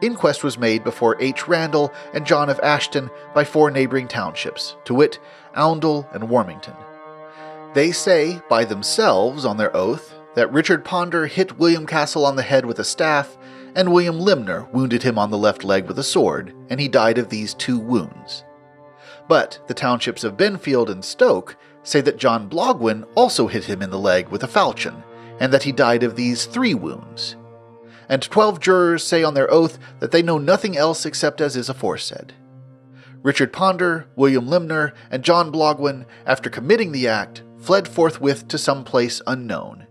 Inquest 0.02 0.42
was 0.42 0.58
made 0.58 0.82
before 0.82 1.16
H. 1.20 1.46
Randall 1.46 1.92
and 2.12 2.26
John 2.26 2.50
of 2.50 2.58
Ashton 2.60 3.08
by 3.36 3.44
four 3.44 3.70
neighboring 3.70 4.08
townships, 4.08 4.74
to 4.84 4.94
wit, 4.94 5.20
Oundle 5.54 6.08
and 6.12 6.24
Warmington. 6.24 6.74
They 7.74 7.90
say, 7.90 8.40
by 8.48 8.64
themselves 8.64 9.44
on 9.44 9.56
their 9.56 9.76
oath, 9.76 10.14
that 10.36 10.52
Richard 10.52 10.84
Ponder 10.84 11.26
hit 11.26 11.58
William 11.58 11.86
Castle 11.86 12.24
on 12.24 12.36
the 12.36 12.42
head 12.42 12.64
with 12.64 12.78
a 12.78 12.84
staff, 12.84 13.36
and 13.74 13.92
William 13.92 14.20
Limner 14.20 14.68
wounded 14.72 15.02
him 15.02 15.18
on 15.18 15.32
the 15.32 15.38
left 15.38 15.64
leg 15.64 15.88
with 15.88 15.98
a 15.98 16.04
sword, 16.04 16.54
and 16.70 16.78
he 16.78 16.86
died 16.86 17.18
of 17.18 17.30
these 17.30 17.52
two 17.52 17.78
wounds. 17.78 18.44
But 19.28 19.58
the 19.66 19.74
townships 19.74 20.22
of 20.22 20.36
Benfield 20.36 20.88
and 20.88 21.04
Stoke 21.04 21.56
say 21.82 22.00
that 22.02 22.16
John 22.16 22.48
Blogwin 22.48 23.06
also 23.16 23.48
hit 23.48 23.64
him 23.64 23.82
in 23.82 23.90
the 23.90 23.98
leg 23.98 24.28
with 24.28 24.44
a 24.44 24.48
falchion, 24.48 25.02
and 25.40 25.52
that 25.52 25.64
he 25.64 25.72
died 25.72 26.04
of 26.04 26.14
these 26.14 26.46
three 26.46 26.74
wounds. 26.74 27.34
And 28.08 28.22
twelve 28.22 28.60
jurors 28.60 29.02
say 29.02 29.24
on 29.24 29.34
their 29.34 29.50
oath 29.50 29.80
that 29.98 30.12
they 30.12 30.22
know 30.22 30.38
nothing 30.38 30.76
else 30.76 31.04
except 31.04 31.40
as 31.40 31.56
is 31.56 31.68
aforesaid. 31.68 32.34
Richard 33.22 33.52
Ponder, 33.52 34.06
William 34.14 34.46
Limner, 34.46 34.92
and 35.10 35.24
John 35.24 35.50
Blogwin, 35.50 36.04
after 36.26 36.50
committing 36.50 36.92
the 36.92 37.08
act, 37.08 37.42
fled 37.64 37.88
forthwith 37.88 38.46
to 38.48 38.58
some 38.58 38.84
place 38.84 39.22
unknown. 39.26 39.86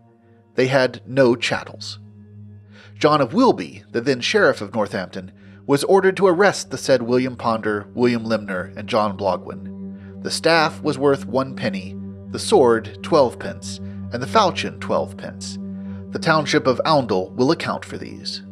They 0.53 0.67
had 0.67 1.01
no 1.07 1.35
chattels. 1.35 1.97
John 2.99 3.19
of 3.19 3.33
Wilby, 3.33 3.83
the 3.91 3.99
then 3.99 4.21
sheriff 4.21 4.61
of 4.61 4.75
Northampton, 4.75 5.31
was 5.65 5.83
ordered 5.85 6.15
to 6.17 6.27
arrest 6.27 6.69
the 6.69 6.77
said 6.77 7.01
William 7.01 7.35
Ponder, 7.35 7.87
William 7.95 8.25
Limner, 8.25 8.71
and 8.77 8.87
John 8.87 9.17
Blogwin. 9.17 10.21
The 10.21 10.29
staff 10.29 10.83
was 10.83 10.99
worth 10.99 11.25
one 11.25 11.55
penny, 11.55 11.97
the 12.29 12.37
sword 12.37 12.99
twelve 13.01 13.39
pence, 13.39 13.79
and 14.11 14.21
the 14.21 14.27
falchion 14.27 14.79
twelve 14.79 15.17
pence. 15.17 15.57
The 16.11 16.19
township 16.19 16.67
of 16.67 16.79
Oundle 16.85 17.31
will 17.31 17.51
account 17.51 17.83
for 17.83 17.97
these. 17.97 18.43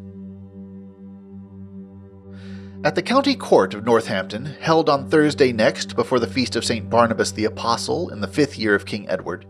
At 2.84 2.96
the 2.96 3.04
county 3.04 3.36
court 3.36 3.76
of 3.76 3.86
Northampton, 3.86 4.44
held 4.60 4.90
on 4.90 5.08
Thursday 5.08 5.52
next 5.52 5.96
before 5.96 6.20
the 6.20 6.26
feast 6.26 6.56
of 6.56 6.66
St. 6.66 6.90
Barnabas 6.90 7.32
the 7.32 7.46
Apostle 7.46 8.10
in 8.10 8.22
the 8.22 8.28
fifth 8.28 8.58
year 8.58 8.74
of 8.74 8.88
King 8.88 9.08
Edward, 9.08 9.46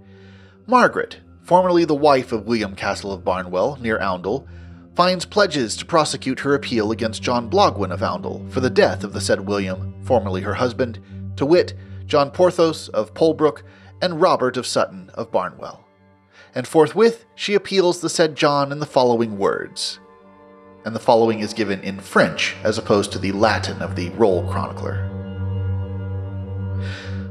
Margaret, 0.68 1.22
formerly 1.42 1.86
the 1.86 1.96
wife 1.96 2.34
of 2.34 2.46
William 2.46 2.76
Castle 2.76 3.14
of 3.14 3.24
Barnwell, 3.24 3.78
near 3.80 4.00
Oundle, 4.00 4.46
finds 4.96 5.24
pledges 5.24 5.78
to 5.78 5.86
prosecute 5.86 6.42
her 6.42 6.56
appeal 6.56 6.92
against 6.92 7.24
John 7.24 7.50
Blogwyn 7.50 7.94
of 7.94 8.04
Oundle 8.04 8.46
for 8.50 8.60
the 8.60 8.70
death 8.70 9.06
of 9.06 9.14
the 9.14 9.22
said 9.22 9.40
William, 9.40 9.94
formerly 10.04 10.42
her 10.42 10.56
husband, 10.56 11.00
to 11.38 11.46
wit, 11.46 11.74
John 12.08 12.32
Porthos 12.32 12.90
of 12.90 13.14
Polebrook 13.14 13.64
and 14.02 14.20
Robert 14.20 14.58
of 14.58 14.68
Sutton 14.68 15.10
of 15.14 15.32
Barnwell. 15.32 15.88
And 16.54 16.68
forthwith 16.68 17.24
she 17.36 17.54
appeals 17.54 18.02
the 18.02 18.10
said 18.10 18.36
John 18.36 18.74
in 18.74 18.80
the 18.80 18.86
following 18.86 19.38
words. 19.38 20.02
And 20.84 20.96
the 20.96 21.00
following 21.00 21.42
is 21.42 21.54
given 21.54 21.82
in 21.82 22.00
French 22.00 22.56
as 22.64 22.78
opposed 22.78 23.12
to 23.12 23.20
the 23.20 23.32
Latin 23.34 23.82
of 23.82 23.96
the 23.96 24.10
roll 24.12 24.50
chronicler. 24.50 25.08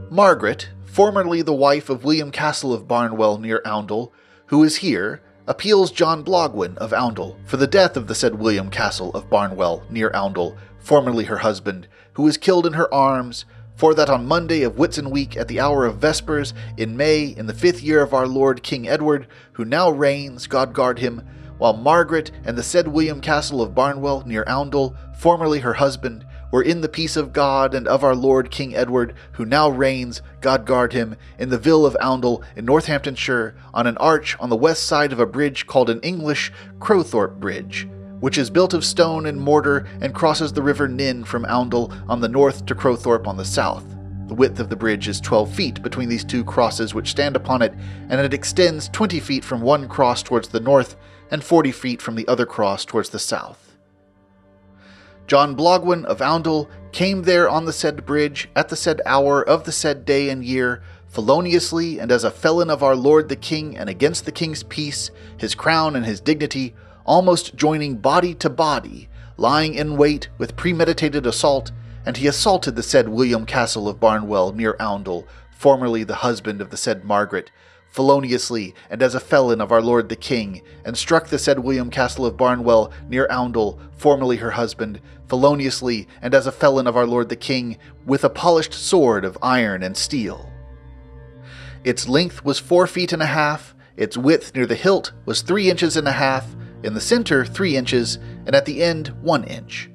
Margaret, 0.09 0.69
formerly 0.85 1.43
the 1.43 1.53
wife 1.53 1.91
of 1.91 2.05
William 2.05 2.31
Castle 2.31 2.73
of 2.73 2.87
Barnwell 2.87 3.39
near 3.39 3.61
Oundle, 3.65 4.13
who 4.47 4.63
is 4.63 4.77
here, 4.77 5.21
appeals 5.49 5.91
John 5.91 6.23
Blogwin 6.25 6.77
of 6.79 6.93
Oundle 6.93 7.37
for 7.45 7.57
the 7.57 7.67
death 7.67 7.97
of 7.97 8.07
the 8.07 8.15
said 8.15 8.37
William 8.37 8.71
Castle 8.71 9.11
of 9.15 9.29
Barnwell 9.29 9.83
near 9.91 10.11
Oundle, 10.11 10.57
formerly 10.79 11.25
her 11.25 11.39
husband, 11.39 11.89
who 12.13 12.23
was 12.23 12.37
killed 12.37 12.67
in 12.67 12.75
her 12.75 12.93
arms, 12.95 13.45
for 13.75 13.95
that 13.95 14.11
on 14.11 14.27
Monday 14.27 14.63
of 14.63 14.75
Whitsun 14.75 15.11
week 15.11 15.37
at 15.37 15.49
the 15.49 15.59
hour 15.59 15.87
of 15.87 15.99
vespers, 15.99 16.55
in 16.77 16.97
May, 16.97 17.25
in 17.25 17.47
the 17.47 17.55
fifth 17.55 17.83
year 17.83 18.03
of 18.03 18.15
our 18.15 18.29
Lord 18.29 18.63
King 18.63 18.89
Edward, 18.89 19.27
who 19.55 19.65
now 19.65 19.91
reigns, 19.91 20.47
God 20.47 20.73
guard 20.73 20.99
him, 20.99 21.27
while 21.61 21.77
Margaret 21.77 22.31
and 22.47 22.57
the 22.57 22.63
said 22.63 22.89
William 22.89 23.21
Castle 23.21 23.61
of 23.61 23.75
Barnwell 23.75 24.23
near 24.27 24.45
Oundle, 24.47 24.97
formerly 25.15 25.59
her 25.59 25.75
husband, 25.75 26.25
were 26.51 26.63
in 26.63 26.81
the 26.81 26.89
peace 26.89 27.17
of 27.17 27.35
God 27.35 27.75
and 27.75 27.87
of 27.87 28.03
our 28.03 28.15
Lord 28.15 28.51
King 28.51 28.75
Edward, 28.75 29.15
who 29.33 29.45
now 29.45 29.69
reigns, 29.69 30.23
God 30.41 30.65
guard 30.65 30.95
him, 30.95 31.17
in 31.39 31.51
the 31.51 31.59
Ville 31.59 31.85
of 31.85 31.99
Oundle 32.01 32.43
in 32.57 32.65
Northamptonshire, 32.65 33.55
on 33.75 33.87
an 33.87 33.99
arch 33.99 34.39
on 34.41 34.49
the 34.49 34.57
west 34.57 34.85
side 34.85 35.13
of 35.13 35.21
a 35.21 35.27
bridge 35.27 35.67
called 35.67 35.91
in 35.91 36.01
English 36.01 36.51
Crowthorpe 36.79 37.39
Bridge, 37.39 37.87
which 38.21 38.39
is 38.39 38.49
built 38.49 38.73
of 38.73 38.83
stone 38.83 39.27
and 39.27 39.39
mortar 39.39 39.87
and 40.01 40.15
crosses 40.15 40.55
the 40.55 40.63
river 40.63 40.89
Nin 40.89 41.25
from 41.25 41.45
Oundle 41.45 41.93
on 42.09 42.23
the 42.23 42.29
north 42.29 42.65
to 42.67 42.75
Crowthorpe 42.75 43.27
on 43.27 43.37
the 43.37 43.45
south. 43.45 43.85
The 44.29 44.35
width 44.35 44.61
of 44.61 44.71
the 44.71 44.77
bridge 44.77 45.09
is 45.09 45.21
12 45.21 45.53
feet 45.53 45.83
between 45.83 46.09
these 46.09 46.25
two 46.25 46.43
crosses 46.43 46.95
which 46.95 47.11
stand 47.11 47.37
upon 47.37 47.61
it, 47.61 47.75
and 48.09 48.19
it 48.19 48.33
extends 48.33 48.89
20 48.89 49.21
feet 49.21 49.45
from 49.45 49.61
one 49.61 49.89
cross 49.89 50.23
towards 50.23 50.49
the 50.49 50.61
north 50.61 50.97
and 51.31 51.45
40 51.45 51.73
feet 51.73 52.03
from 52.03 52.17
the 52.17 52.27
other 52.29 52.47
cross 52.47 52.85
towards 52.85 53.11
the 53.11 53.19
south. 53.19 53.77
John 55.27 55.55
Blogwyn 55.55 56.05
of 56.07 56.21
Oundle 56.21 56.69
came 56.91 57.23
there 57.23 57.49
on 57.49 57.65
the 57.65 57.73
said 57.73 58.05
bridge 58.05 58.49
at 58.57 58.69
the 58.69 58.77
said 58.77 59.01
hour 59.07 59.43
of 59.43 59.63
the 59.63 59.71
said 59.71 60.05
day 60.05 60.29
and 60.29 60.45
year, 60.45 60.83
feloniously 61.07 62.01
and 62.01 62.11
as 62.11 62.25
a 62.25 62.31
felon 62.31 62.69
of 62.69 62.83
our 62.83 62.97
Lord 62.97 63.29
the 63.29 63.37
King 63.37 63.77
and 63.77 63.89
against 63.89 64.25
the 64.25 64.33
King's 64.33 64.65
peace, 64.65 65.11
his 65.37 65.55
crown 65.55 65.95
and 65.95 66.05
his 66.05 66.21
dignity, 66.21 66.75
almost 67.05 67.55
joining 67.55 67.97
body 67.97 68.35
to 68.35 68.51
body, 68.51 69.09
lying 69.37 69.75
in 69.75 69.97
wait 69.97 70.29
with 70.37 70.57
premeditated 70.57 71.27
assault, 71.27 71.71
and 72.05 72.17
he 72.17 72.27
assaulted 72.27 72.75
the 72.75 72.83
said 72.83 73.09
William 73.09 73.47
Castle 73.47 73.89
of 73.89 74.01
Barnwell 74.01 74.53
near 74.53 74.75
Oundle, 74.81 75.27
formerly 75.51 76.03
the 76.03 76.17
husband 76.17 76.61
of 76.61 76.71
the 76.71 76.77
said 76.77 77.05
Margaret, 77.05 77.51
feloniously 77.91 78.75
and 78.89 79.03
as 79.03 79.15
a 79.15 79.21
felon 79.21 79.61
of 79.61 79.73
our 79.73 79.83
Lord 79.83 80.09
the 80.09 80.17
King, 80.17 80.63
and 80.85 80.97
struck 80.97 81.27
the 81.27 81.39
said 81.39 81.59
William 81.59 81.91
Castle 81.91 82.25
of 82.25 82.37
Barnwell 82.37 82.93
near 83.09 83.27
Oundle, 83.29 83.79
formerly 83.97 84.39
her 84.39 84.53
husband, 84.53 85.01
feloniously 85.29 86.09
and 86.23 86.35
as 86.35 86.47
a 86.47 86.53
felon 86.53 86.87
of 86.87 86.97
our 86.97 87.07
Lord 87.07 87.29
the 87.29 87.37
King, 87.37 87.77
with 88.07 88.25
a 88.25 88.31
polished 88.31 88.73
sword 88.73 89.25
of 89.25 89.39
iron 89.43 89.83
and 89.83 89.97
steel. 89.97 90.51
Its 91.85 92.09
length 92.09 92.45
was 92.45 92.59
four 92.59 92.87
feet 92.87 93.13
and 93.13 93.23
a 93.23 93.27
half, 93.27 93.75
its 93.97 94.17
width 94.17 94.55
near 94.55 94.67
the 94.67 94.75
hilt 94.75 95.13
was 95.25 95.43
three 95.43 95.71
inches 95.71 95.97
and 95.97 96.09
a 96.09 96.13
half, 96.13 96.55
in 96.83 96.95
the 96.95 97.01
center 97.01 97.45
three 97.45 97.77
inches, 97.77 98.19
and 98.47 98.55
at 98.55 98.65
the 98.65 98.83
end 98.83 99.09
one 99.21 99.45
inch. 99.45 99.91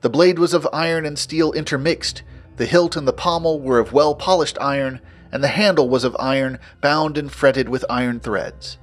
The 0.00 0.10
blade 0.10 0.38
was 0.38 0.54
of 0.54 0.68
iron 0.72 1.04
and 1.04 1.18
steel 1.18 1.52
intermixed, 1.52 2.22
the 2.56 2.66
hilt 2.66 2.96
and 2.96 3.06
the 3.06 3.12
pommel 3.12 3.60
were 3.60 3.78
of 3.78 3.92
well 3.92 4.14
polished 4.14 4.58
iron, 4.60 5.00
and 5.32 5.42
the 5.42 5.48
handle 5.48 5.88
was 5.88 6.04
of 6.04 6.16
iron, 6.18 6.58
bound 6.80 7.18
and 7.18 7.30
fretted 7.30 7.68
with 7.68 7.84
iron 7.88 8.20
threads. 8.20 8.78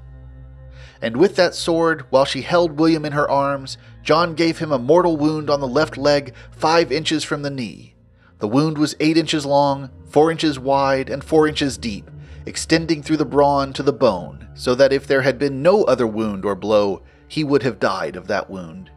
And 1.02 1.18
with 1.18 1.36
that 1.36 1.56
sword, 1.56 2.06
while 2.10 2.26
she 2.26 2.42
held 2.42 2.80
William 2.80 3.06
in 3.06 3.12
her 3.12 3.30
arms, 3.30 3.78
John 4.02 4.34
gave 4.34 4.60
him 4.60 4.72
a 4.72 4.80
mortal 4.80 5.18
wound 5.18 5.50
on 5.50 5.60
the 5.60 5.68
left 5.68 5.98
leg, 5.98 6.34
five 6.52 6.92
inches 6.92 7.24
from 7.24 7.42
the 7.42 7.50
knee. 7.50 7.96
The 8.40 8.48
wound 8.48 8.78
was 8.78 8.96
eight 9.00 9.18
inches 9.18 9.46
long, 9.46 9.90
four 10.08 10.32
inches 10.32 10.60
wide, 10.60 11.10
and 11.10 11.24
four 11.24 11.48
inches 11.48 11.78
deep, 11.78 12.10
extending 12.46 13.02
through 13.02 13.18
the 13.18 13.26
brawn 13.26 13.74
to 13.74 13.84
the 13.84 13.94
bone, 13.94 14.48
so 14.54 14.76
that 14.76 14.94
if 14.94 15.08
there 15.08 15.22
had 15.22 15.38
been 15.38 15.62
no 15.62 15.84
other 15.84 16.08
wound 16.08 16.46
or 16.46 16.56
blow, 16.56 17.02
he 17.28 17.44
would 17.44 17.64
have 17.64 17.80
died 17.80 18.16
of 18.16 18.28
that 18.28 18.50
wound. 18.50 18.90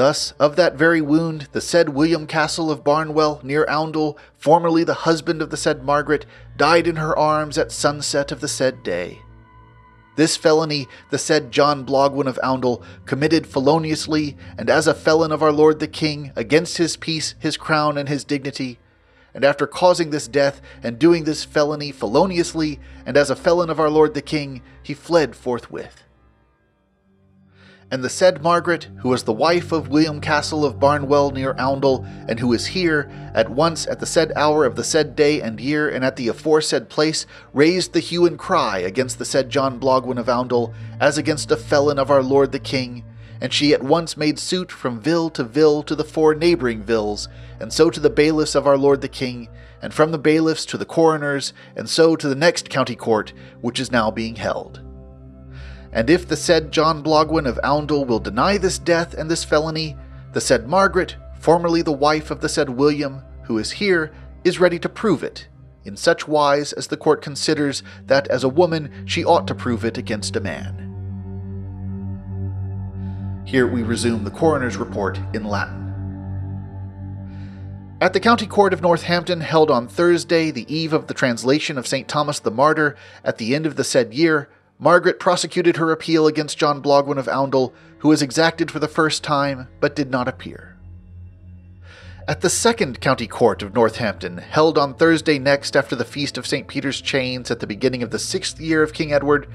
Thus, 0.00 0.32
of 0.38 0.56
that 0.56 0.76
very 0.76 1.02
wound, 1.02 1.48
the 1.52 1.60
said 1.60 1.90
William 1.90 2.26
Castle 2.26 2.70
of 2.70 2.82
Barnwell, 2.82 3.38
near 3.42 3.66
Oundle, 3.68 4.16
formerly 4.38 4.82
the 4.82 5.04
husband 5.04 5.42
of 5.42 5.50
the 5.50 5.58
said 5.58 5.84
Margaret, 5.84 6.24
died 6.56 6.86
in 6.86 6.96
her 6.96 7.14
arms 7.18 7.58
at 7.58 7.70
sunset 7.70 8.32
of 8.32 8.40
the 8.40 8.48
said 8.48 8.82
day. 8.82 9.18
This 10.16 10.38
felony 10.38 10.88
the 11.10 11.18
said 11.18 11.52
John 11.52 11.84
Blogwyn 11.84 12.26
of 12.26 12.38
Oundle 12.42 12.82
committed 13.04 13.46
feloniously, 13.46 14.38
and 14.56 14.70
as 14.70 14.86
a 14.86 14.94
felon 14.94 15.32
of 15.32 15.42
our 15.42 15.52
Lord 15.52 15.80
the 15.80 15.86
King, 15.86 16.32
against 16.34 16.78
his 16.78 16.96
peace, 16.96 17.34
his 17.38 17.58
crown, 17.58 17.98
and 17.98 18.08
his 18.08 18.24
dignity. 18.24 18.78
And 19.34 19.44
after 19.44 19.66
causing 19.66 20.08
this 20.08 20.28
death, 20.28 20.62
and 20.82 20.98
doing 20.98 21.24
this 21.24 21.44
felony 21.44 21.92
feloniously, 21.92 22.80
and 23.04 23.18
as 23.18 23.28
a 23.28 23.36
felon 23.36 23.68
of 23.68 23.78
our 23.78 23.90
Lord 23.90 24.14
the 24.14 24.22
King, 24.22 24.62
he 24.82 24.94
fled 24.94 25.36
forthwith 25.36 26.04
and 27.90 28.04
the 28.04 28.08
said 28.08 28.42
Margaret, 28.42 28.88
who 28.98 29.08
was 29.08 29.24
the 29.24 29.32
wife 29.32 29.72
of 29.72 29.88
William 29.88 30.20
Castle 30.20 30.64
of 30.64 30.78
Barnwell 30.78 31.32
near 31.32 31.54
Oundle, 31.54 32.06
and 32.28 32.38
who 32.38 32.52
is 32.52 32.66
here, 32.66 33.10
at 33.34 33.50
once 33.50 33.86
at 33.88 33.98
the 33.98 34.06
said 34.06 34.32
hour 34.36 34.64
of 34.64 34.76
the 34.76 34.84
said 34.84 35.16
day 35.16 35.40
and 35.40 35.60
year, 35.60 35.88
and 35.88 36.04
at 36.04 36.16
the 36.16 36.28
aforesaid 36.28 36.88
place, 36.88 37.26
raised 37.52 37.92
the 37.92 38.00
hue 38.00 38.26
and 38.26 38.38
cry 38.38 38.78
against 38.78 39.18
the 39.18 39.24
said 39.24 39.50
John 39.50 39.80
Blogwyn 39.80 40.18
of 40.18 40.28
Oundle, 40.28 40.72
as 41.00 41.18
against 41.18 41.50
a 41.50 41.56
felon 41.56 41.98
of 41.98 42.10
our 42.10 42.22
Lord 42.22 42.52
the 42.52 42.60
King, 42.60 43.04
and 43.40 43.52
she 43.52 43.74
at 43.74 43.82
once 43.82 44.16
made 44.16 44.38
suit 44.38 44.70
from 44.70 45.00
vill 45.00 45.30
to 45.30 45.42
vill 45.42 45.82
to 45.82 45.96
the 45.96 46.04
four 46.04 46.34
neighboring 46.34 46.84
vills, 46.84 47.28
and 47.58 47.72
so 47.72 47.90
to 47.90 47.98
the 47.98 48.10
bailiffs 48.10 48.54
of 48.54 48.66
our 48.66 48.78
Lord 48.78 49.00
the 49.00 49.08
King, 49.08 49.48
and 49.82 49.92
from 49.92 50.12
the 50.12 50.18
bailiffs 50.18 50.64
to 50.66 50.78
the 50.78 50.84
coroners, 50.84 51.52
and 51.74 51.88
so 51.88 52.14
to 52.14 52.28
the 52.28 52.34
next 52.34 52.70
county 52.70 52.94
court, 52.94 53.32
which 53.60 53.80
is 53.80 53.90
now 53.90 54.10
being 54.10 54.36
held. 54.36 54.80
And 55.92 56.08
if 56.08 56.28
the 56.28 56.36
said 56.36 56.70
John 56.70 57.02
Blogwin 57.02 57.48
of 57.48 57.58
Oundle 57.64 58.04
will 58.04 58.20
deny 58.20 58.58
this 58.58 58.78
death 58.78 59.14
and 59.14 59.30
this 59.30 59.44
felony, 59.44 59.96
the 60.32 60.40
said 60.40 60.68
Margaret, 60.68 61.16
formerly 61.38 61.82
the 61.82 61.92
wife 61.92 62.30
of 62.30 62.40
the 62.40 62.48
said 62.48 62.70
William, 62.70 63.22
who 63.44 63.58
is 63.58 63.72
here, 63.72 64.12
is 64.44 64.60
ready 64.60 64.78
to 64.78 64.88
prove 64.88 65.24
it, 65.24 65.48
in 65.84 65.96
such 65.96 66.28
wise 66.28 66.72
as 66.72 66.86
the 66.86 66.96
court 66.96 67.22
considers 67.22 67.82
that 68.06 68.28
as 68.28 68.44
a 68.44 68.48
woman 68.48 69.04
she 69.04 69.24
ought 69.24 69.48
to 69.48 69.54
prove 69.54 69.84
it 69.84 69.98
against 69.98 70.36
a 70.36 70.40
man. 70.40 70.86
Here 73.44 73.66
we 73.66 73.82
resume 73.82 74.22
the 74.22 74.30
coroner's 74.30 74.76
report 74.76 75.18
in 75.34 75.44
Latin. 75.44 75.78
At 78.00 78.12
the 78.12 78.20
County 78.20 78.46
Court 78.46 78.72
of 78.72 78.80
Northampton, 78.80 79.40
held 79.40 79.70
on 79.70 79.88
Thursday, 79.88 80.50
the 80.50 80.72
eve 80.72 80.92
of 80.92 81.08
the 81.08 81.14
translation 81.14 81.76
of 81.76 81.86
St. 81.86 82.06
Thomas 82.06 82.38
the 82.38 82.50
Martyr, 82.50 82.96
at 83.24 83.38
the 83.38 83.54
end 83.54 83.66
of 83.66 83.76
the 83.76 83.84
said 83.84 84.14
year, 84.14 84.48
Margaret 84.82 85.20
prosecuted 85.20 85.76
her 85.76 85.92
appeal 85.92 86.26
against 86.26 86.56
John 86.56 86.82
Blogwin 86.82 87.18
of 87.18 87.28
Oundle, 87.28 87.74
who 87.98 88.08
was 88.08 88.22
exacted 88.22 88.70
for 88.70 88.78
the 88.78 88.88
first 88.88 89.22
time 89.22 89.68
but 89.78 89.94
did 89.94 90.10
not 90.10 90.26
appear. 90.26 90.78
At 92.26 92.40
the 92.40 92.48
second 92.48 92.98
county 92.98 93.26
court 93.26 93.62
of 93.62 93.74
Northampton, 93.74 94.38
held 94.38 94.78
on 94.78 94.94
Thursday 94.94 95.38
next 95.38 95.76
after 95.76 95.94
the 95.94 96.04
feast 96.04 96.38
of 96.38 96.46
St. 96.46 96.66
Peter's 96.66 97.02
Chains 97.02 97.50
at 97.50 97.60
the 97.60 97.66
beginning 97.66 98.02
of 98.02 98.10
the 98.10 98.18
sixth 98.18 98.58
year 98.58 98.82
of 98.82 98.94
King 98.94 99.12
Edward, 99.12 99.48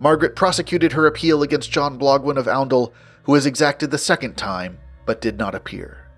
Margaret 0.00 0.34
prosecuted 0.34 0.92
her 0.92 1.06
appeal 1.06 1.44
against 1.44 1.70
John 1.70 1.96
Blogwin 1.96 2.36
of 2.36 2.48
Oundle, 2.48 2.92
who 3.22 3.32
was 3.32 3.46
exacted 3.46 3.92
the 3.92 3.98
second 3.98 4.36
time 4.36 4.80
but 5.06 5.20
did 5.20 5.38
not 5.38 5.54
appear. 5.54 6.08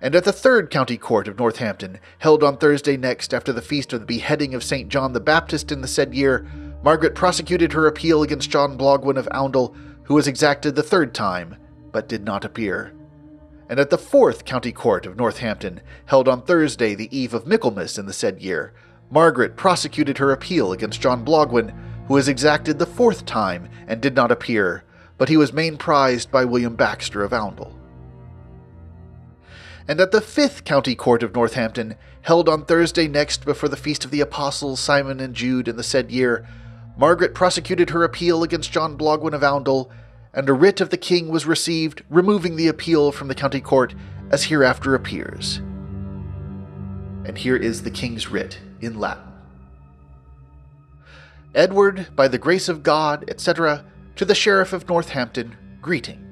And 0.00 0.14
at 0.14 0.22
the 0.22 0.32
third 0.32 0.70
county 0.70 0.96
court 0.96 1.26
of 1.26 1.38
Northampton, 1.38 1.98
held 2.18 2.44
on 2.44 2.56
Thursday 2.56 2.96
next 2.96 3.34
after 3.34 3.52
the 3.52 3.62
feast 3.62 3.92
of 3.92 3.98
the 3.98 4.06
beheading 4.06 4.54
of 4.54 4.62
St. 4.62 4.88
John 4.88 5.12
the 5.12 5.18
Baptist 5.18 5.72
in 5.72 5.80
the 5.80 5.88
said 5.88 6.14
year, 6.14 6.46
Margaret 6.82 7.14
prosecuted 7.14 7.72
her 7.72 7.86
appeal 7.86 8.22
against 8.22 8.50
John 8.50 8.78
Blogwyn 8.78 9.16
of 9.16 9.28
Oundle, 9.32 9.74
who 10.04 10.14
was 10.14 10.28
exacted 10.28 10.74
the 10.74 10.82
third 10.82 11.12
time, 11.14 11.56
but 11.92 12.08
did 12.08 12.24
not 12.24 12.44
appear. 12.44 12.92
And 13.68 13.78
at 13.78 13.90
the 13.90 13.98
fourth 13.98 14.44
county 14.44 14.72
court 14.72 15.04
of 15.04 15.16
Northampton, 15.16 15.80
held 16.06 16.28
on 16.28 16.42
Thursday, 16.42 16.94
the 16.94 17.14
eve 17.16 17.34
of 17.34 17.46
Michaelmas 17.46 17.98
in 17.98 18.06
the 18.06 18.12
said 18.12 18.40
year, 18.40 18.72
Margaret 19.10 19.56
prosecuted 19.56 20.18
her 20.18 20.32
appeal 20.32 20.72
against 20.72 21.00
John 21.00 21.24
Blogwyn, 21.24 21.74
who 22.06 22.14
was 22.14 22.28
exacted 22.28 22.78
the 22.78 22.86
fourth 22.86 23.26
time 23.26 23.68
and 23.86 24.00
did 24.00 24.14
not 24.14 24.30
appear, 24.30 24.84
but 25.18 25.28
he 25.28 25.36
was 25.36 25.52
mainprised 25.52 26.30
by 26.30 26.44
William 26.44 26.76
Baxter 26.76 27.22
of 27.22 27.32
Oundle. 27.32 27.74
and 29.88 30.00
at 30.00 30.10
the 30.10 30.20
Fifth 30.20 30.64
County 30.64 30.94
Court 30.94 31.22
of 31.22 31.34
Northampton, 31.34 31.96
held 32.20 32.46
on 32.46 32.66
Thursday 32.66 33.08
next 33.08 33.46
before 33.46 33.70
the 33.70 33.76
feast 33.76 34.04
of 34.04 34.10
the 34.10 34.20
Apostles 34.20 34.78
Simon 34.78 35.18
and 35.18 35.34
Jude 35.34 35.66
in 35.66 35.76
the 35.76 35.82
said 35.82 36.10
year, 36.10 36.46
Margaret 36.98 37.32
prosecuted 37.32 37.90
her 37.90 38.02
appeal 38.02 38.42
against 38.42 38.72
John 38.72 38.98
Blogwyn 38.98 39.32
of 39.32 39.42
Oundle, 39.42 39.88
and 40.34 40.48
a 40.48 40.52
writ 40.52 40.80
of 40.80 40.90
the 40.90 40.96
king 40.96 41.28
was 41.28 41.46
received 41.46 42.02
removing 42.10 42.56
the 42.56 42.66
appeal 42.66 43.12
from 43.12 43.28
the 43.28 43.36
county 43.36 43.60
court 43.60 43.94
as 44.30 44.44
hereafter 44.44 44.96
appears. 44.96 45.58
And 47.24 47.38
here 47.38 47.56
is 47.56 47.84
the 47.84 47.90
king's 47.92 48.28
writ 48.28 48.58
in 48.80 48.98
Latin. 48.98 49.22
Edward, 51.54 52.08
by 52.16 52.26
the 52.26 52.36
grace 52.36 52.68
of 52.68 52.82
God, 52.82 53.24
etc., 53.28 53.84
to 54.16 54.24
the 54.24 54.34
Sheriff 54.34 54.72
of 54.72 54.88
Northampton, 54.88 55.56
greeting. 55.80 56.24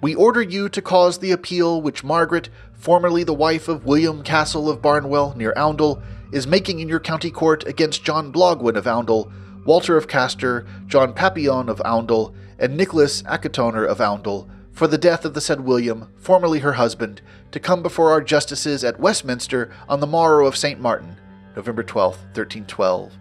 We 0.00 0.14
order 0.14 0.42
you 0.42 0.68
to 0.68 0.82
cause 0.82 1.18
the 1.18 1.32
appeal 1.32 1.82
which 1.82 2.04
Margaret, 2.04 2.48
formerly 2.74 3.24
the 3.24 3.34
wife 3.34 3.68
of 3.68 3.84
William 3.84 4.22
Castle 4.22 4.70
of 4.70 4.80
Barnwell 4.80 5.34
near 5.36 5.52
Oundle, 5.56 6.00
is 6.32 6.46
making 6.46 6.78
in 6.78 6.88
your 6.88 7.00
county 7.00 7.30
court 7.30 7.66
against 7.66 8.04
John 8.04 8.32
Blogwyn 8.32 8.76
of 8.76 8.84
Oundle, 8.84 9.32
Walter 9.64 9.96
of 9.96 10.08
Castor, 10.08 10.66
John 10.86 11.14
Papillon 11.14 11.68
of 11.68 11.80
Oundle, 11.84 12.34
and 12.58 12.76
Nicholas 12.76 13.22
Acatoner 13.22 13.86
of 13.86 13.98
Oundle, 13.98 14.48
for 14.72 14.86
the 14.86 14.98
death 14.98 15.24
of 15.24 15.34
the 15.34 15.40
said 15.40 15.60
William, 15.60 16.08
formerly 16.16 16.58
her 16.58 16.74
husband, 16.74 17.22
to 17.52 17.60
come 17.60 17.82
before 17.82 18.10
our 18.10 18.20
justices 18.20 18.84
at 18.84 19.00
Westminster 19.00 19.70
on 19.88 20.00
the 20.00 20.06
morrow 20.06 20.46
of 20.46 20.56
St. 20.56 20.80
Martin, 20.80 21.16
November 21.56 21.82
12, 21.82 22.14
1312, 22.16 23.14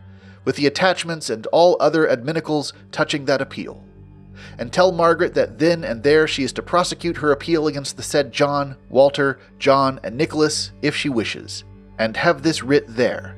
with 0.43 0.55
the 0.57 0.67
attachments 0.67 1.29
and 1.29 1.45
all 1.47 1.77
other 1.79 2.09
adminicles 2.09 2.73
touching 2.91 3.25
that 3.25 3.41
appeal. 3.41 3.83
And 4.57 4.73
tell 4.73 4.91
Margaret 4.91 5.35
that 5.35 5.59
then 5.59 5.83
and 5.83 6.03
there 6.03 6.27
she 6.27 6.43
is 6.43 6.51
to 6.53 6.61
prosecute 6.61 7.17
her 7.17 7.31
appeal 7.31 7.67
against 7.67 7.95
the 7.95 8.03
said 8.03 8.33
John, 8.33 8.75
Walter, 8.89 9.39
John, 9.59 9.99
and 10.03 10.17
Nicholas, 10.17 10.71
if 10.81 10.95
she 10.95 11.07
wishes, 11.07 11.63
and 11.99 12.17
have 12.17 12.41
this 12.41 12.63
writ 12.63 12.85
there 12.89 13.37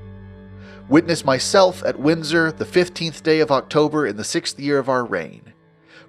Witness 0.88 1.26
myself 1.26 1.84
at 1.84 2.00
Windsor 2.00 2.52
the 2.52 2.64
fifteenth 2.64 3.24
day 3.24 3.40
of 3.40 3.52
October 3.52 4.06
in 4.06 4.18
the 4.18 4.24
sixth 4.24 4.60
year 4.60 4.78
of 4.78 4.88
our 4.88 5.04
reign. 5.04 5.52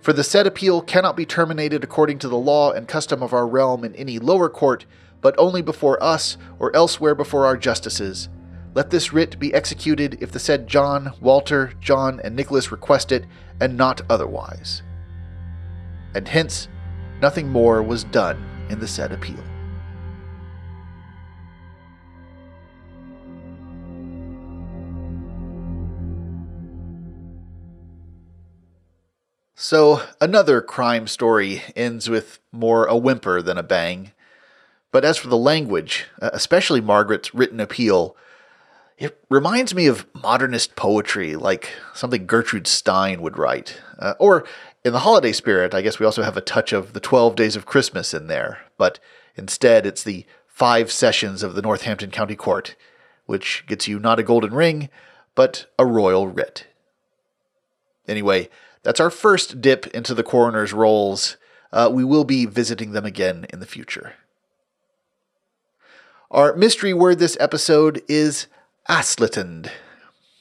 For 0.02 0.12
the 0.12 0.22
said 0.22 0.46
appeal 0.46 0.82
cannot 0.82 1.16
be 1.16 1.24
terminated 1.24 1.82
according 1.82 2.18
to 2.18 2.28
the 2.28 2.36
law 2.36 2.72
and 2.72 2.86
custom 2.86 3.22
of 3.22 3.32
our 3.32 3.46
realm 3.46 3.84
in 3.84 3.94
any 3.96 4.18
lower 4.18 4.50
court, 4.50 4.84
but 5.22 5.34
only 5.38 5.62
before 5.62 6.02
us 6.02 6.36
or 6.58 6.76
elsewhere 6.76 7.14
before 7.14 7.46
our 7.46 7.56
justices. 7.56 8.28
Let 8.74 8.90
this 8.90 9.14
writ 9.14 9.38
be 9.38 9.54
executed 9.54 10.18
if 10.20 10.30
the 10.30 10.38
said 10.38 10.66
John, 10.66 11.14
Walter, 11.22 11.72
John, 11.80 12.20
and 12.22 12.36
Nicholas 12.36 12.70
request 12.70 13.12
it, 13.12 13.24
and 13.58 13.78
not 13.78 14.02
otherwise. 14.10 14.82
And 16.14 16.28
hence, 16.28 16.68
nothing 17.22 17.48
more 17.48 17.82
was 17.82 18.04
done 18.04 18.44
in 18.68 18.78
the 18.78 18.86
said 18.86 19.10
appeal. 19.10 19.42
So, 29.58 30.02
another 30.20 30.60
crime 30.60 31.06
story 31.06 31.62
ends 31.74 32.10
with 32.10 32.40
more 32.52 32.84
a 32.84 32.94
whimper 32.94 33.40
than 33.40 33.56
a 33.56 33.62
bang. 33.62 34.12
But 34.92 35.02
as 35.02 35.16
for 35.16 35.28
the 35.28 35.36
language, 35.38 36.04
uh, 36.20 36.28
especially 36.34 36.82
Margaret's 36.82 37.34
written 37.34 37.58
appeal, 37.58 38.14
it 38.98 39.18
reminds 39.30 39.74
me 39.74 39.86
of 39.86 40.04
modernist 40.12 40.76
poetry, 40.76 41.36
like 41.36 41.70
something 41.94 42.26
Gertrude 42.26 42.66
Stein 42.66 43.22
would 43.22 43.38
write. 43.38 43.80
Uh, 43.98 44.12
or, 44.18 44.44
in 44.84 44.92
the 44.92 44.98
holiday 44.98 45.32
spirit, 45.32 45.72
I 45.72 45.80
guess 45.80 45.98
we 45.98 46.04
also 46.04 46.22
have 46.22 46.36
a 46.36 46.42
touch 46.42 46.74
of 46.74 46.92
the 46.92 47.00
12 47.00 47.34
Days 47.34 47.56
of 47.56 47.64
Christmas 47.64 48.12
in 48.12 48.26
there, 48.26 48.58
but 48.76 48.98
instead 49.36 49.86
it's 49.86 50.04
the 50.04 50.26
five 50.46 50.92
sessions 50.92 51.42
of 51.42 51.54
the 51.54 51.62
Northampton 51.62 52.10
County 52.10 52.36
Court, 52.36 52.76
which 53.24 53.64
gets 53.66 53.88
you 53.88 53.98
not 53.98 54.18
a 54.18 54.22
golden 54.22 54.52
ring, 54.52 54.90
but 55.34 55.64
a 55.78 55.86
royal 55.86 56.28
writ. 56.28 56.66
Anyway, 58.06 58.50
that's 58.86 59.00
our 59.00 59.10
first 59.10 59.60
dip 59.60 59.88
into 59.88 60.14
the 60.14 60.22
coroner's 60.22 60.72
rolls. 60.72 61.36
Uh, 61.72 61.90
we 61.92 62.04
will 62.04 62.22
be 62.22 62.46
visiting 62.46 62.92
them 62.92 63.04
again 63.04 63.44
in 63.52 63.58
the 63.58 63.66
future. 63.66 64.12
Our 66.30 66.54
mystery 66.54 66.94
word 66.94 67.18
this 67.18 67.36
episode 67.40 68.00
is 68.06 68.46
aslittend. 68.88 69.72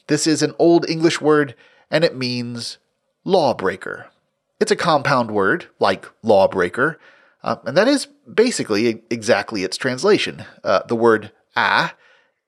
This 0.05 0.27
is 0.27 0.43
an 0.43 0.53
Old 0.59 0.87
English 0.87 1.19
word 1.19 1.55
and 1.89 2.03
it 2.03 2.15
means 2.15 2.77
lawbreaker. 3.23 4.11
It's 4.59 4.71
a 4.71 4.75
compound 4.75 5.31
word, 5.31 5.65
like 5.79 6.05
lawbreaker, 6.21 6.99
uh, 7.43 7.55
and 7.65 7.75
that 7.75 7.87
is 7.87 8.05
basically 8.31 9.01
exactly 9.09 9.63
its 9.63 9.75
translation. 9.75 10.45
Uh, 10.63 10.83
the 10.87 10.95
word 10.95 11.31
a 11.55 11.93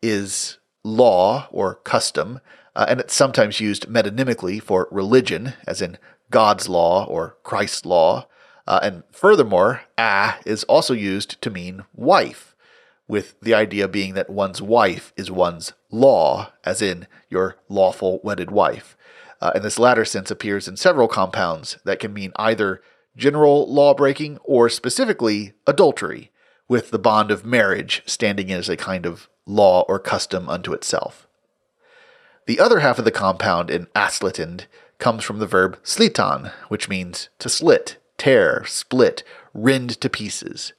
is 0.04 0.60
law 0.84 1.48
or 1.50 1.74
custom, 1.74 2.40
uh, 2.78 2.86
and 2.88 3.00
it's 3.00 3.16
sometimes 3.16 3.60
used 3.60 3.88
metonymically 3.90 4.62
for 4.62 4.88
religion, 4.92 5.54
as 5.66 5.82
in 5.82 5.98
God's 6.30 6.70
law 6.70 7.06
or 7.06 7.36
Christ's 7.42 7.86
law. 7.86 8.28
Uh, 8.68 8.80
and 8.84 9.04
furthermore, 9.12 9.82
ah 9.98 10.38
is 10.46 10.64
also 10.66 10.94
used 10.94 11.42
to 11.42 11.50
mean 11.50 11.86
wife, 11.96 12.56
with 13.08 13.40
the 13.42 13.56
idea 13.56 13.88
being 13.88 14.14
that 14.14 14.30
one's 14.30 14.62
wife 14.62 15.12
is 15.18 15.32
one's 15.32 15.74
law, 15.90 16.52
as 16.64 16.82
in 16.82 17.08
your 17.32 17.56
lawful 17.68 18.20
wedded 18.24 18.52
wife. 18.52 18.96
Uh, 19.42 19.52
and 19.56 19.64
this 19.64 19.80
latter 19.80 20.06
sense 20.06 20.30
appears 20.30 20.68
in 20.68 20.78
several 20.78 21.08
compounds 21.08 21.80
that 21.84 22.00
can 22.00 22.14
mean 22.14 22.32
either 22.36 22.82
general 23.16 23.72
law 23.74 23.96
breaking 23.96 24.38
or 24.44 24.70
specifically 24.70 25.54
adultery, 25.66 26.32
with 26.68 26.92
the 26.92 27.00
bond 27.00 27.32
of 27.32 27.46
marriage 27.46 28.04
standing 28.06 28.52
as 28.52 28.70
a 28.70 28.78
kind 28.78 29.08
of 29.08 29.30
law 29.48 29.84
or 29.88 29.98
custom 29.98 30.48
unto 30.48 30.74
itself. 30.74 31.27
The 32.48 32.62
other 32.62 32.80
half 32.80 32.98
of 32.98 33.04
the 33.04 33.12
compound 33.12 33.70
in 33.70 33.88
aslittend 33.88 34.68
comes 35.00 35.26
from 35.26 35.40
the 35.40 35.46
verb 35.46 35.78
slitan, 35.84 36.52
which 36.70 36.88
means 36.88 37.28
to 37.40 37.50
slit, 37.50 37.98
tear, 38.18 38.64
split, 38.66 39.22
rend 39.54 40.00
to 40.00 40.10
pieces, 40.10 40.72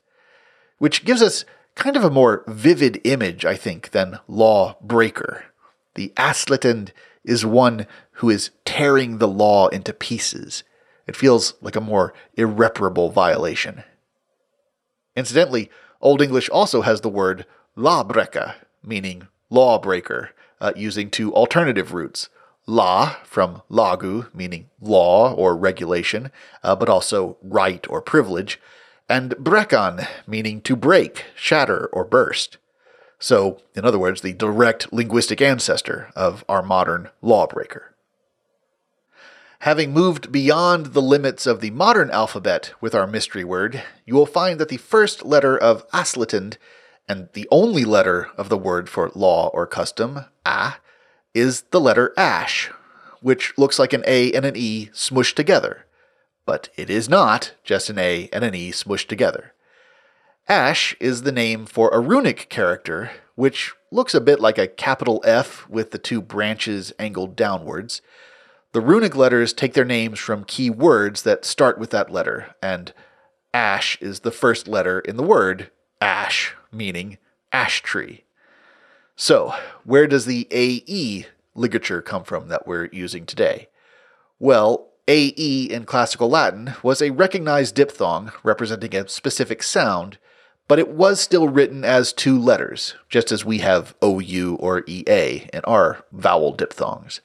which 0.78 1.04
gives 1.04 1.20
us 1.20 1.44
kind 1.74 1.94
of 1.94 2.04
a 2.04 2.10
more 2.10 2.42
vivid 2.48 3.02
image, 3.04 3.44
I 3.44 3.54
think, 3.54 3.90
than 3.90 4.18
law 4.26 4.78
breaker. 4.80 5.44
The 5.94 6.12
aslittend 6.16 6.92
is 7.22 7.44
one 7.44 7.86
who 8.12 8.30
is 8.30 8.50
tearing 8.64 9.18
the 9.18 9.28
law 9.28 9.68
into 9.68 9.92
pieces. 9.92 10.64
It 11.06 11.16
feels 11.16 11.52
like 11.60 11.76
a 11.76 11.82
more 11.82 12.14
irreparable 12.34 13.10
violation. 13.10 13.84
Incidentally, 15.14 15.70
Old 16.00 16.22
English 16.22 16.48
also 16.48 16.80
has 16.80 17.02
the 17.02 17.10
word 17.10 17.44
lawbreaker, 17.76 18.54
meaning 18.82 19.28
lawbreaker, 19.50 20.30
uh, 20.61 20.72
using 20.76 21.11
two 21.11 21.32
alternative 21.34 21.92
roots. 21.92 22.28
La 22.66 23.16
from 23.24 23.62
lagu, 23.70 24.32
meaning 24.34 24.68
law 24.80 25.32
or 25.32 25.56
regulation, 25.56 26.30
uh, 26.62 26.76
but 26.76 26.88
also 26.88 27.38
right 27.42 27.86
or 27.88 28.02
privilege, 28.02 28.61
and 29.09 29.30
brekan, 29.36 30.06
meaning 30.26 30.61
to 30.61 30.76
break, 30.76 31.24
shatter, 31.34 31.86
or 31.92 32.04
burst. 32.04 32.59
So, 33.18 33.59
in 33.74 33.84
other 33.84 33.98
words, 33.98 34.20
the 34.20 34.34
direct 34.34 34.92
linguistic 34.92 35.40
ancestor 35.40 36.11
of 36.14 36.44
our 36.48 36.62
modern 36.62 37.09
lawbreaker. 37.22 37.94
Having 39.61 39.92
moved 39.92 40.30
beyond 40.30 40.86
the 40.86 41.02
limits 41.02 41.44
of 41.44 41.61
the 41.61 41.70
modern 41.70 42.11
alphabet 42.11 42.72
with 42.80 42.94
our 42.94 43.09
mystery 43.09 43.42
word, 43.42 43.82
you 44.06 44.14
will 44.14 44.26
find 44.26 44.61
that 44.61 44.68
the 44.68 44.76
first 44.76 45.24
letter 45.24 45.59
of 45.59 45.88
aslittend 45.90 46.59
and 47.09 47.28
the 47.32 47.48
only 47.50 47.84
letter 47.84 48.28
of 48.36 48.48
the 48.48 48.59
word 48.59 48.88
for 48.88 49.11
law 49.14 49.48
or 49.48 49.66
custom, 49.66 50.26
a, 50.44 50.74
is 51.34 51.62
the 51.70 51.80
letter 51.80 52.12
ash, 52.16 52.70
which 53.20 53.56
looks 53.56 53.78
like 53.78 53.92
an 53.92 54.04
A 54.06 54.32
and 54.32 54.44
an 54.44 54.56
E 54.56 54.90
smushed 54.92 55.34
together. 55.34 55.86
But 56.46 56.68
it 56.76 56.90
is 56.90 57.09
not 57.09 57.54
just 57.64 57.90
an 57.90 57.98
A 57.98 58.28
and 58.32 58.44
an 58.44 58.54
E 58.54 58.70
smushed 58.70 59.09
together. 59.09 59.54
Ash 60.48 60.96
is 60.98 61.22
the 61.22 61.32
name 61.32 61.66
for 61.66 61.90
a 61.90 62.00
runic 62.00 62.48
character, 62.48 63.11
which 63.34 63.74
looks 63.90 64.14
a 64.14 64.20
bit 64.20 64.40
like 64.40 64.59
a 64.59 64.66
capital 64.66 65.22
F 65.24 65.68
with 65.68 65.90
the 65.90 65.98
two 65.98 66.22
branches 66.22 66.92
angled 66.98 67.36
downwards. 67.36 68.00
The 68.72 68.80
runic 68.80 69.14
letters 69.16 69.52
take 69.52 69.74
their 69.74 69.84
names 69.84 70.18
from 70.18 70.44
key 70.44 70.70
words 70.70 71.22
that 71.22 71.44
start 71.44 71.78
with 71.78 71.90
that 71.90 72.11
letter, 72.11 72.54
and 72.62 72.92
ash 73.52 74.00
is 74.00 74.20
the 74.20 74.30
first 74.30 74.68
letter 74.68 75.00
in 75.00 75.16
the 75.16 75.22
word 75.22 75.70
ash, 76.00 76.54
meaning 76.72 77.18
ash 77.52 77.82
tree. 77.82 78.24
So, 79.16 79.54
where 79.84 80.06
does 80.06 80.26
the 80.26 80.46
AE 80.50 81.26
ligature 81.54 82.00
come 82.00 82.24
from 82.24 82.48
that 82.48 82.66
we're 82.66 82.88
using 82.92 83.26
today? 83.26 83.68
Well, 84.38 84.88
AE 85.08 85.68
in 85.70 85.84
classical 85.84 86.28
Latin 86.28 86.74
was 86.82 87.02
a 87.02 87.10
recognized 87.10 87.74
diphthong 87.74 88.30
representing 88.42 88.94
a 88.94 89.08
specific 89.08 89.62
sound, 89.62 90.18
but 90.68 90.78
it 90.78 90.88
was 90.88 91.18
still 91.18 91.48
written 91.48 91.82
as 91.82 92.12
two 92.12 92.38
letters, 92.38 92.94
just 93.08 93.32
as 93.32 93.44
we 93.44 93.58
have 93.58 93.94
OU 94.04 94.56
or 94.60 94.84
EA 94.86 95.48
in 95.52 95.60
our 95.64 96.04
vowel 96.12 96.52
diphthongs. 96.52 97.20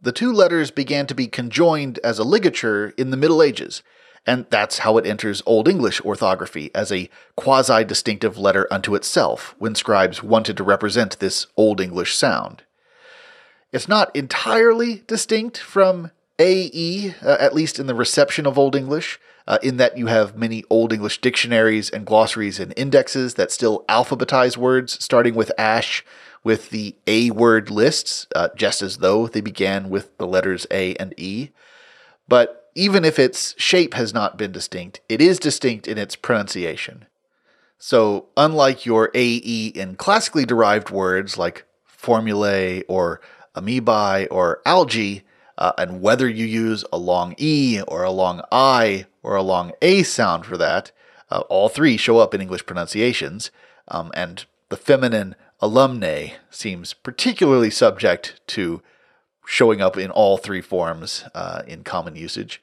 The 0.00 0.12
two 0.12 0.32
letters 0.32 0.70
began 0.70 1.06
to 1.08 1.14
be 1.14 1.26
conjoined 1.26 1.98
as 2.04 2.18
a 2.18 2.24
ligature 2.24 2.94
in 2.96 3.10
the 3.10 3.16
Middle 3.16 3.42
Ages, 3.42 3.82
and 4.26 4.46
that's 4.50 4.78
how 4.78 4.96
it 4.96 5.06
enters 5.06 5.42
Old 5.44 5.68
English 5.68 6.00
orthography 6.00 6.70
as 6.74 6.90
a 6.90 7.10
quasi 7.36 7.84
distinctive 7.84 8.38
letter 8.38 8.66
unto 8.70 8.94
itself 8.94 9.54
when 9.58 9.74
scribes 9.74 10.22
wanted 10.22 10.56
to 10.56 10.64
represent 10.64 11.18
this 11.18 11.46
Old 11.56 11.80
English 11.80 12.14
sound. 12.14 12.62
It's 13.72 13.88
not 13.88 14.14
entirely 14.14 15.02
distinct 15.06 15.58
from 15.58 16.10
AE, 16.38 17.14
uh, 17.22 17.36
at 17.38 17.54
least 17.54 17.78
in 17.78 17.86
the 17.86 17.94
reception 17.94 18.46
of 18.46 18.58
Old 18.58 18.74
English, 18.74 19.20
uh, 19.46 19.58
in 19.62 19.76
that 19.76 19.98
you 19.98 20.06
have 20.06 20.36
many 20.36 20.64
Old 20.70 20.92
English 20.92 21.20
dictionaries 21.20 21.90
and 21.90 22.06
glossaries 22.06 22.58
and 22.58 22.72
indexes 22.76 23.34
that 23.34 23.52
still 23.52 23.84
alphabetize 23.88 24.56
words, 24.56 25.02
starting 25.04 25.34
with 25.34 25.52
ash 25.58 26.04
with 26.42 26.70
the 26.70 26.94
A 27.06 27.30
word 27.30 27.70
lists, 27.70 28.26
uh, 28.34 28.48
just 28.54 28.82
as 28.82 28.98
though 28.98 29.26
they 29.26 29.40
began 29.40 29.90
with 29.90 30.16
the 30.18 30.26
letters 30.26 30.66
A 30.70 30.94
and 30.96 31.14
E. 31.16 31.50
But 32.28 32.63
even 32.74 33.04
if 33.04 33.18
its 33.18 33.54
shape 33.56 33.94
has 33.94 34.12
not 34.12 34.36
been 34.36 34.52
distinct, 34.52 35.00
it 35.08 35.20
is 35.20 35.38
distinct 35.38 35.86
in 35.86 35.98
its 35.98 36.16
pronunciation. 36.16 37.06
So, 37.78 38.26
unlike 38.36 38.86
your 38.86 39.10
AE 39.14 39.72
in 39.74 39.96
classically 39.96 40.44
derived 40.44 40.90
words 40.90 41.36
like 41.36 41.64
formulae 41.84 42.82
or 42.82 43.20
amoebae 43.54 44.28
or 44.30 44.60
algae, 44.64 45.22
uh, 45.56 45.72
and 45.78 46.00
whether 46.00 46.28
you 46.28 46.44
use 46.44 46.84
a 46.92 46.98
long 46.98 47.34
E 47.38 47.80
or 47.86 48.02
a 48.02 48.10
long 48.10 48.42
I 48.50 49.06
or 49.22 49.36
a 49.36 49.42
long 49.42 49.72
A 49.82 50.02
sound 50.02 50.46
for 50.46 50.56
that, 50.56 50.90
uh, 51.30 51.40
all 51.48 51.68
three 51.68 51.96
show 51.96 52.18
up 52.18 52.34
in 52.34 52.40
English 52.40 52.66
pronunciations, 52.66 53.50
um, 53.88 54.10
and 54.14 54.44
the 54.68 54.76
feminine 54.76 55.34
alumnae 55.60 56.34
seems 56.50 56.94
particularly 56.94 57.70
subject 57.70 58.40
to 58.48 58.82
showing 59.46 59.80
up 59.80 59.96
in 59.96 60.10
all 60.10 60.36
three 60.36 60.60
forms 60.60 61.24
uh, 61.34 61.62
in 61.66 61.84
common 61.84 62.16
usage. 62.16 62.62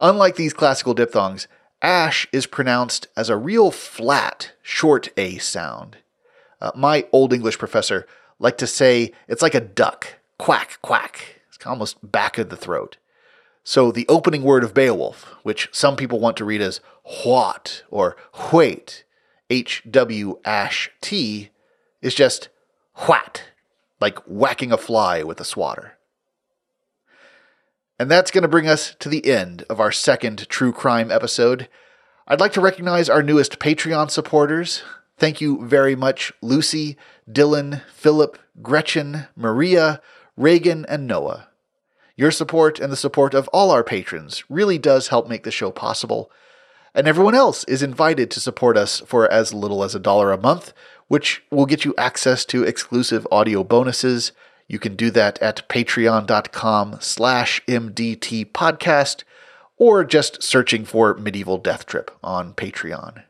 Unlike 0.00 0.36
these 0.36 0.52
classical 0.52 0.94
diphthongs, 0.94 1.48
ash 1.82 2.26
is 2.32 2.46
pronounced 2.46 3.06
as 3.16 3.28
a 3.28 3.36
real 3.36 3.70
flat, 3.70 4.52
short 4.62 5.10
A 5.16 5.38
sound. 5.38 5.98
Uh, 6.60 6.72
my 6.74 7.06
Old 7.12 7.32
English 7.32 7.58
professor 7.58 8.06
liked 8.38 8.58
to 8.58 8.66
say 8.66 9.12
it's 9.28 9.42
like 9.42 9.54
a 9.54 9.60
duck 9.60 10.18
quack, 10.38 10.78
quack. 10.82 11.40
It's 11.48 11.64
almost 11.66 12.10
back 12.10 12.38
of 12.38 12.48
the 12.48 12.56
throat. 12.56 12.96
So 13.62 13.90
the 13.90 14.06
opening 14.08 14.42
word 14.42 14.64
of 14.64 14.74
Beowulf, 14.74 15.34
which 15.42 15.68
some 15.72 15.96
people 15.96 16.20
want 16.20 16.36
to 16.36 16.44
read 16.44 16.60
as 16.60 16.80
what 17.24 17.82
or 17.90 18.16
wait, 18.52 19.04
H 19.48 19.82
W 19.90 20.38
ash 20.44 20.90
T, 21.00 21.50
is 22.02 22.14
just 22.14 22.48
what, 23.06 23.44
like 24.00 24.18
whacking 24.26 24.72
a 24.72 24.76
fly 24.76 25.22
with 25.22 25.40
a 25.40 25.44
swatter. 25.44 25.96
And 27.98 28.10
that's 28.10 28.30
going 28.30 28.42
to 28.42 28.48
bring 28.48 28.66
us 28.66 28.94
to 28.98 29.08
the 29.08 29.30
end 29.30 29.64
of 29.70 29.78
our 29.78 29.92
second 29.92 30.48
true 30.48 30.72
crime 30.72 31.12
episode. 31.12 31.68
I'd 32.26 32.40
like 32.40 32.52
to 32.54 32.60
recognize 32.60 33.08
our 33.08 33.22
newest 33.22 33.58
Patreon 33.58 34.10
supporters. 34.10 34.82
Thank 35.16 35.40
you 35.40 35.64
very 35.64 35.94
much, 35.94 36.32
Lucy, 36.42 36.96
Dylan, 37.30 37.82
Philip, 37.92 38.36
Gretchen, 38.62 39.26
Maria, 39.36 40.00
Reagan, 40.36 40.84
and 40.88 41.06
Noah. 41.06 41.48
Your 42.16 42.32
support 42.32 42.80
and 42.80 42.92
the 42.92 42.96
support 42.96 43.34
of 43.34 43.48
all 43.48 43.70
our 43.70 43.84
patrons 43.84 44.42
really 44.48 44.78
does 44.78 45.08
help 45.08 45.28
make 45.28 45.44
the 45.44 45.50
show 45.52 45.70
possible. 45.70 46.30
And 46.94 47.06
everyone 47.06 47.34
else 47.34 47.64
is 47.64 47.82
invited 47.82 48.30
to 48.32 48.40
support 48.40 48.76
us 48.76 49.00
for 49.00 49.30
as 49.30 49.54
little 49.54 49.84
as 49.84 49.94
a 49.94 50.00
dollar 50.00 50.32
a 50.32 50.40
month, 50.40 50.72
which 51.08 51.42
will 51.50 51.66
get 51.66 51.84
you 51.84 51.94
access 51.98 52.44
to 52.46 52.64
exclusive 52.64 53.26
audio 53.30 53.62
bonuses. 53.62 54.32
You 54.66 54.78
can 54.78 54.96
do 54.96 55.10
that 55.10 55.38
at 55.40 55.68
patreon.com 55.68 56.98
slash 57.00 57.62
MDT 57.66 58.52
podcast 58.52 59.24
or 59.76 60.04
just 60.04 60.42
searching 60.42 60.84
for 60.84 61.14
Medieval 61.14 61.58
Death 61.58 61.86
Trip 61.86 62.10
on 62.22 62.54
Patreon. 62.54 63.24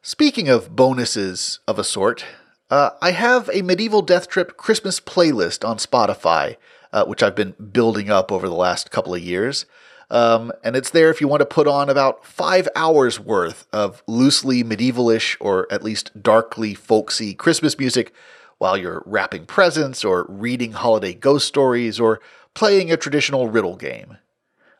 Speaking 0.00 0.48
of 0.48 0.76
bonuses 0.76 1.58
of 1.66 1.78
a 1.78 1.84
sort, 1.84 2.24
uh, 2.70 2.90
I 3.02 3.10
have 3.10 3.50
a 3.52 3.62
Medieval 3.62 4.02
Death 4.02 4.28
Trip 4.28 4.56
Christmas 4.56 5.00
playlist 5.00 5.68
on 5.68 5.78
Spotify, 5.78 6.56
uh, 6.92 7.04
which 7.04 7.22
I've 7.22 7.34
been 7.34 7.54
building 7.72 8.10
up 8.10 8.32
over 8.32 8.48
the 8.48 8.54
last 8.54 8.90
couple 8.90 9.14
of 9.14 9.20
years. 9.20 9.66
Um, 10.08 10.52
and 10.62 10.76
it's 10.76 10.90
there 10.90 11.10
if 11.10 11.20
you 11.20 11.26
want 11.26 11.40
to 11.40 11.46
put 11.46 11.66
on 11.66 11.90
about 11.90 12.24
five 12.24 12.68
hours 12.76 13.18
worth 13.18 13.66
of 13.72 14.02
loosely 14.06 14.62
medievalish 14.62 15.36
or 15.40 15.66
at 15.70 15.82
least 15.82 16.22
darkly 16.22 16.74
folksy 16.74 17.34
Christmas 17.34 17.76
music 17.78 18.14
while 18.58 18.76
you're 18.76 19.02
wrapping 19.06 19.46
presents 19.46 20.04
or 20.04 20.26
reading 20.28 20.72
holiday 20.72 21.12
ghost 21.12 21.46
stories 21.46 22.00
or 22.00 22.20
playing 22.54 22.90
a 22.90 22.96
traditional 22.96 23.48
riddle 23.48 23.76
game. 23.76 24.18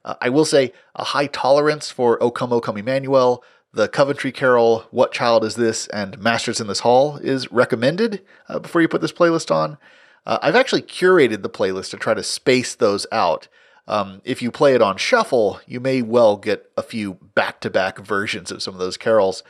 Uh, 0.05 0.15
I 0.21 0.29
will 0.31 0.45
say 0.45 0.73
a 0.95 1.05
high 1.05 1.27
tolerance 1.27 1.91
for 1.91 2.23
O 2.23 2.31
Come, 2.31 2.53
O 2.53 2.61
Come 2.61 2.79
Emmanuel, 2.79 3.45
the 3.73 3.89
Coventry 3.89 4.33
Carol, 4.33 4.87
What 4.91 5.13
Child 5.13 5.45
Is 5.45 5.57
This, 5.57 5.87
and 5.89 6.19
Masters 6.19 6.61
in 6.61 6.67
This 6.67 6.81
Hall 6.81 7.19
is 7.19 7.53
recommended 7.53 8.23
uh, 8.49 8.59
before 8.59 8.81
you 8.81 8.89
put 8.89 9.03
this 9.03 9.13
playlist 9.13 9.55
on. 9.55 9.77
Uh, 10.25 10.39
I've 10.41 10.57
actually 10.57 10.83
curated 10.83 11.43
the 11.43 11.51
playlist 11.51 11.91
to 11.91 11.99
try 11.99 12.15
to 12.15 12.23
space 12.23 12.75
those 12.75 13.07
out. 13.13 13.49
Um, 13.87 14.23
if 14.25 14.43
you 14.43 14.51
play 14.51 14.75
it 14.75 14.83
on 14.83 14.97
shuffle, 14.97 15.61
you 15.67 15.79
may 15.79 16.03
well 16.03 16.37
get 16.37 16.71
a 16.77 16.83
few 16.83 17.15
back 17.35 17.61
to 17.61 17.71
back 17.71 17.99
versions 17.99 18.51
of 18.51 18.63
some 18.63 18.75
of 18.75 18.81
those 18.81 18.97
carols. 18.97 19.43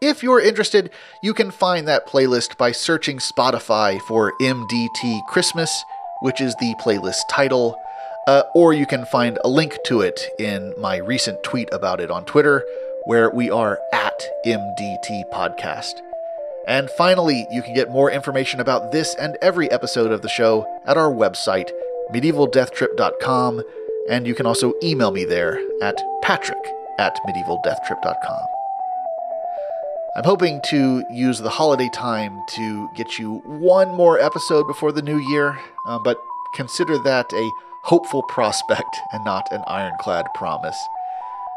If 0.00 0.22
you're 0.22 0.40
interested, 0.40 0.90
you 1.24 1.34
can 1.34 1.50
find 1.50 1.88
that 1.88 2.06
playlist 2.06 2.56
by 2.56 2.70
searching 2.70 3.18
Spotify 3.18 4.00
for 4.02 4.32
MDT 4.40 5.26
Christmas, 5.26 5.84
which 6.20 6.40
is 6.40 6.54
the 6.60 6.76
playlist 6.80 7.22
title, 7.28 7.76
uh, 8.28 8.44
or 8.54 8.72
you 8.72 8.86
can 8.86 9.06
find 9.06 9.40
a 9.42 9.48
link 9.48 9.76
to 9.86 10.02
it 10.02 10.20
in 10.38 10.72
my 10.78 10.98
recent 10.98 11.42
tweet 11.42 11.68
about 11.72 12.00
it 12.00 12.12
on 12.12 12.24
Twitter, 12.26 12.64
where 13.06 13.28
we 13.30 13.50
are 13.50 13.80
at 13.92 14.22
MDT 14.46 15.24
Podcast. 15.32 15.94
And 16.68 16.88
finally, 16.90 17.48
you 17.50 17.62
can 17.62 17.74
get 17.74 17.90
more 17.90 18.08
information 18.08 18.60
about 18.60 18.92
this 18.92 19.16
and 19.16 19.36
every 19.42 19.68
episode 19.72 20.12
of 20.12 20.22
the 20.22 20.28
show 20.28 20.64
at 20.86 20.96
our 20.96 21.10
website, 21.10 21.72
medievaldeathtrip.com, 22.14 23.64
and 24.08 24.28
you 24.28 24.34
can 24.36 24.46
also 24.46 24.74
email 24.80 25.10
me 25.10 25.24
there 25.24 25.58
at 25.82 26.00
patrick 26.22 26.64
at 27.00 27.18
medievaldeathtrip.com. 27.26 28.57
I'm 30.18 30.24
hoping 30.24 30.60
to 30.66 31.04
use 31.10 31.38
the 31.38 31.48
holiday 31.48 31.88
time 31.88 32.42
to 32.48 32.90
get 32.96 33.18
you 33.18 33.36
one 33.44 33.94
more 33.94 34.18
episode 34.18 34.66
before 34.66 34.90
the 34.90 35.00
new 35.00 35.18
year, 35.18 35.58
uh, 35.86 35.98
but 36.00 36.18
consider 36.54 36.98
that 36.98 37.32
a 37.32 37.50
hopeful 37.84 38.24
prospect 38.24 38.98
and 39.12 39.24
not 39.24 39.46
an 39.52 39.62
ironclad 39.66 40.26
promise. 40.34 40.76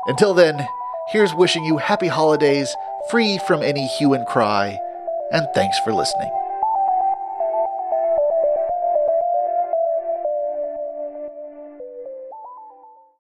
Until 0.08 0.34
then, 0.34 0.68
Here's 1.12 1.34
wishing 1.34 1.66
you 1.66 1.76
happy 1.76 2.08
holidays, 2.08 2.74
free 3.10 3.38
from 3.40 3.62
any 3.64 3.86
hue 3.86 4.14
and 4.14 4.26
cry, 4.26 4.80
and 5.34 5.46
thanks 5.54 5.78
for 5.80 5.92
listening. 5.92 6.32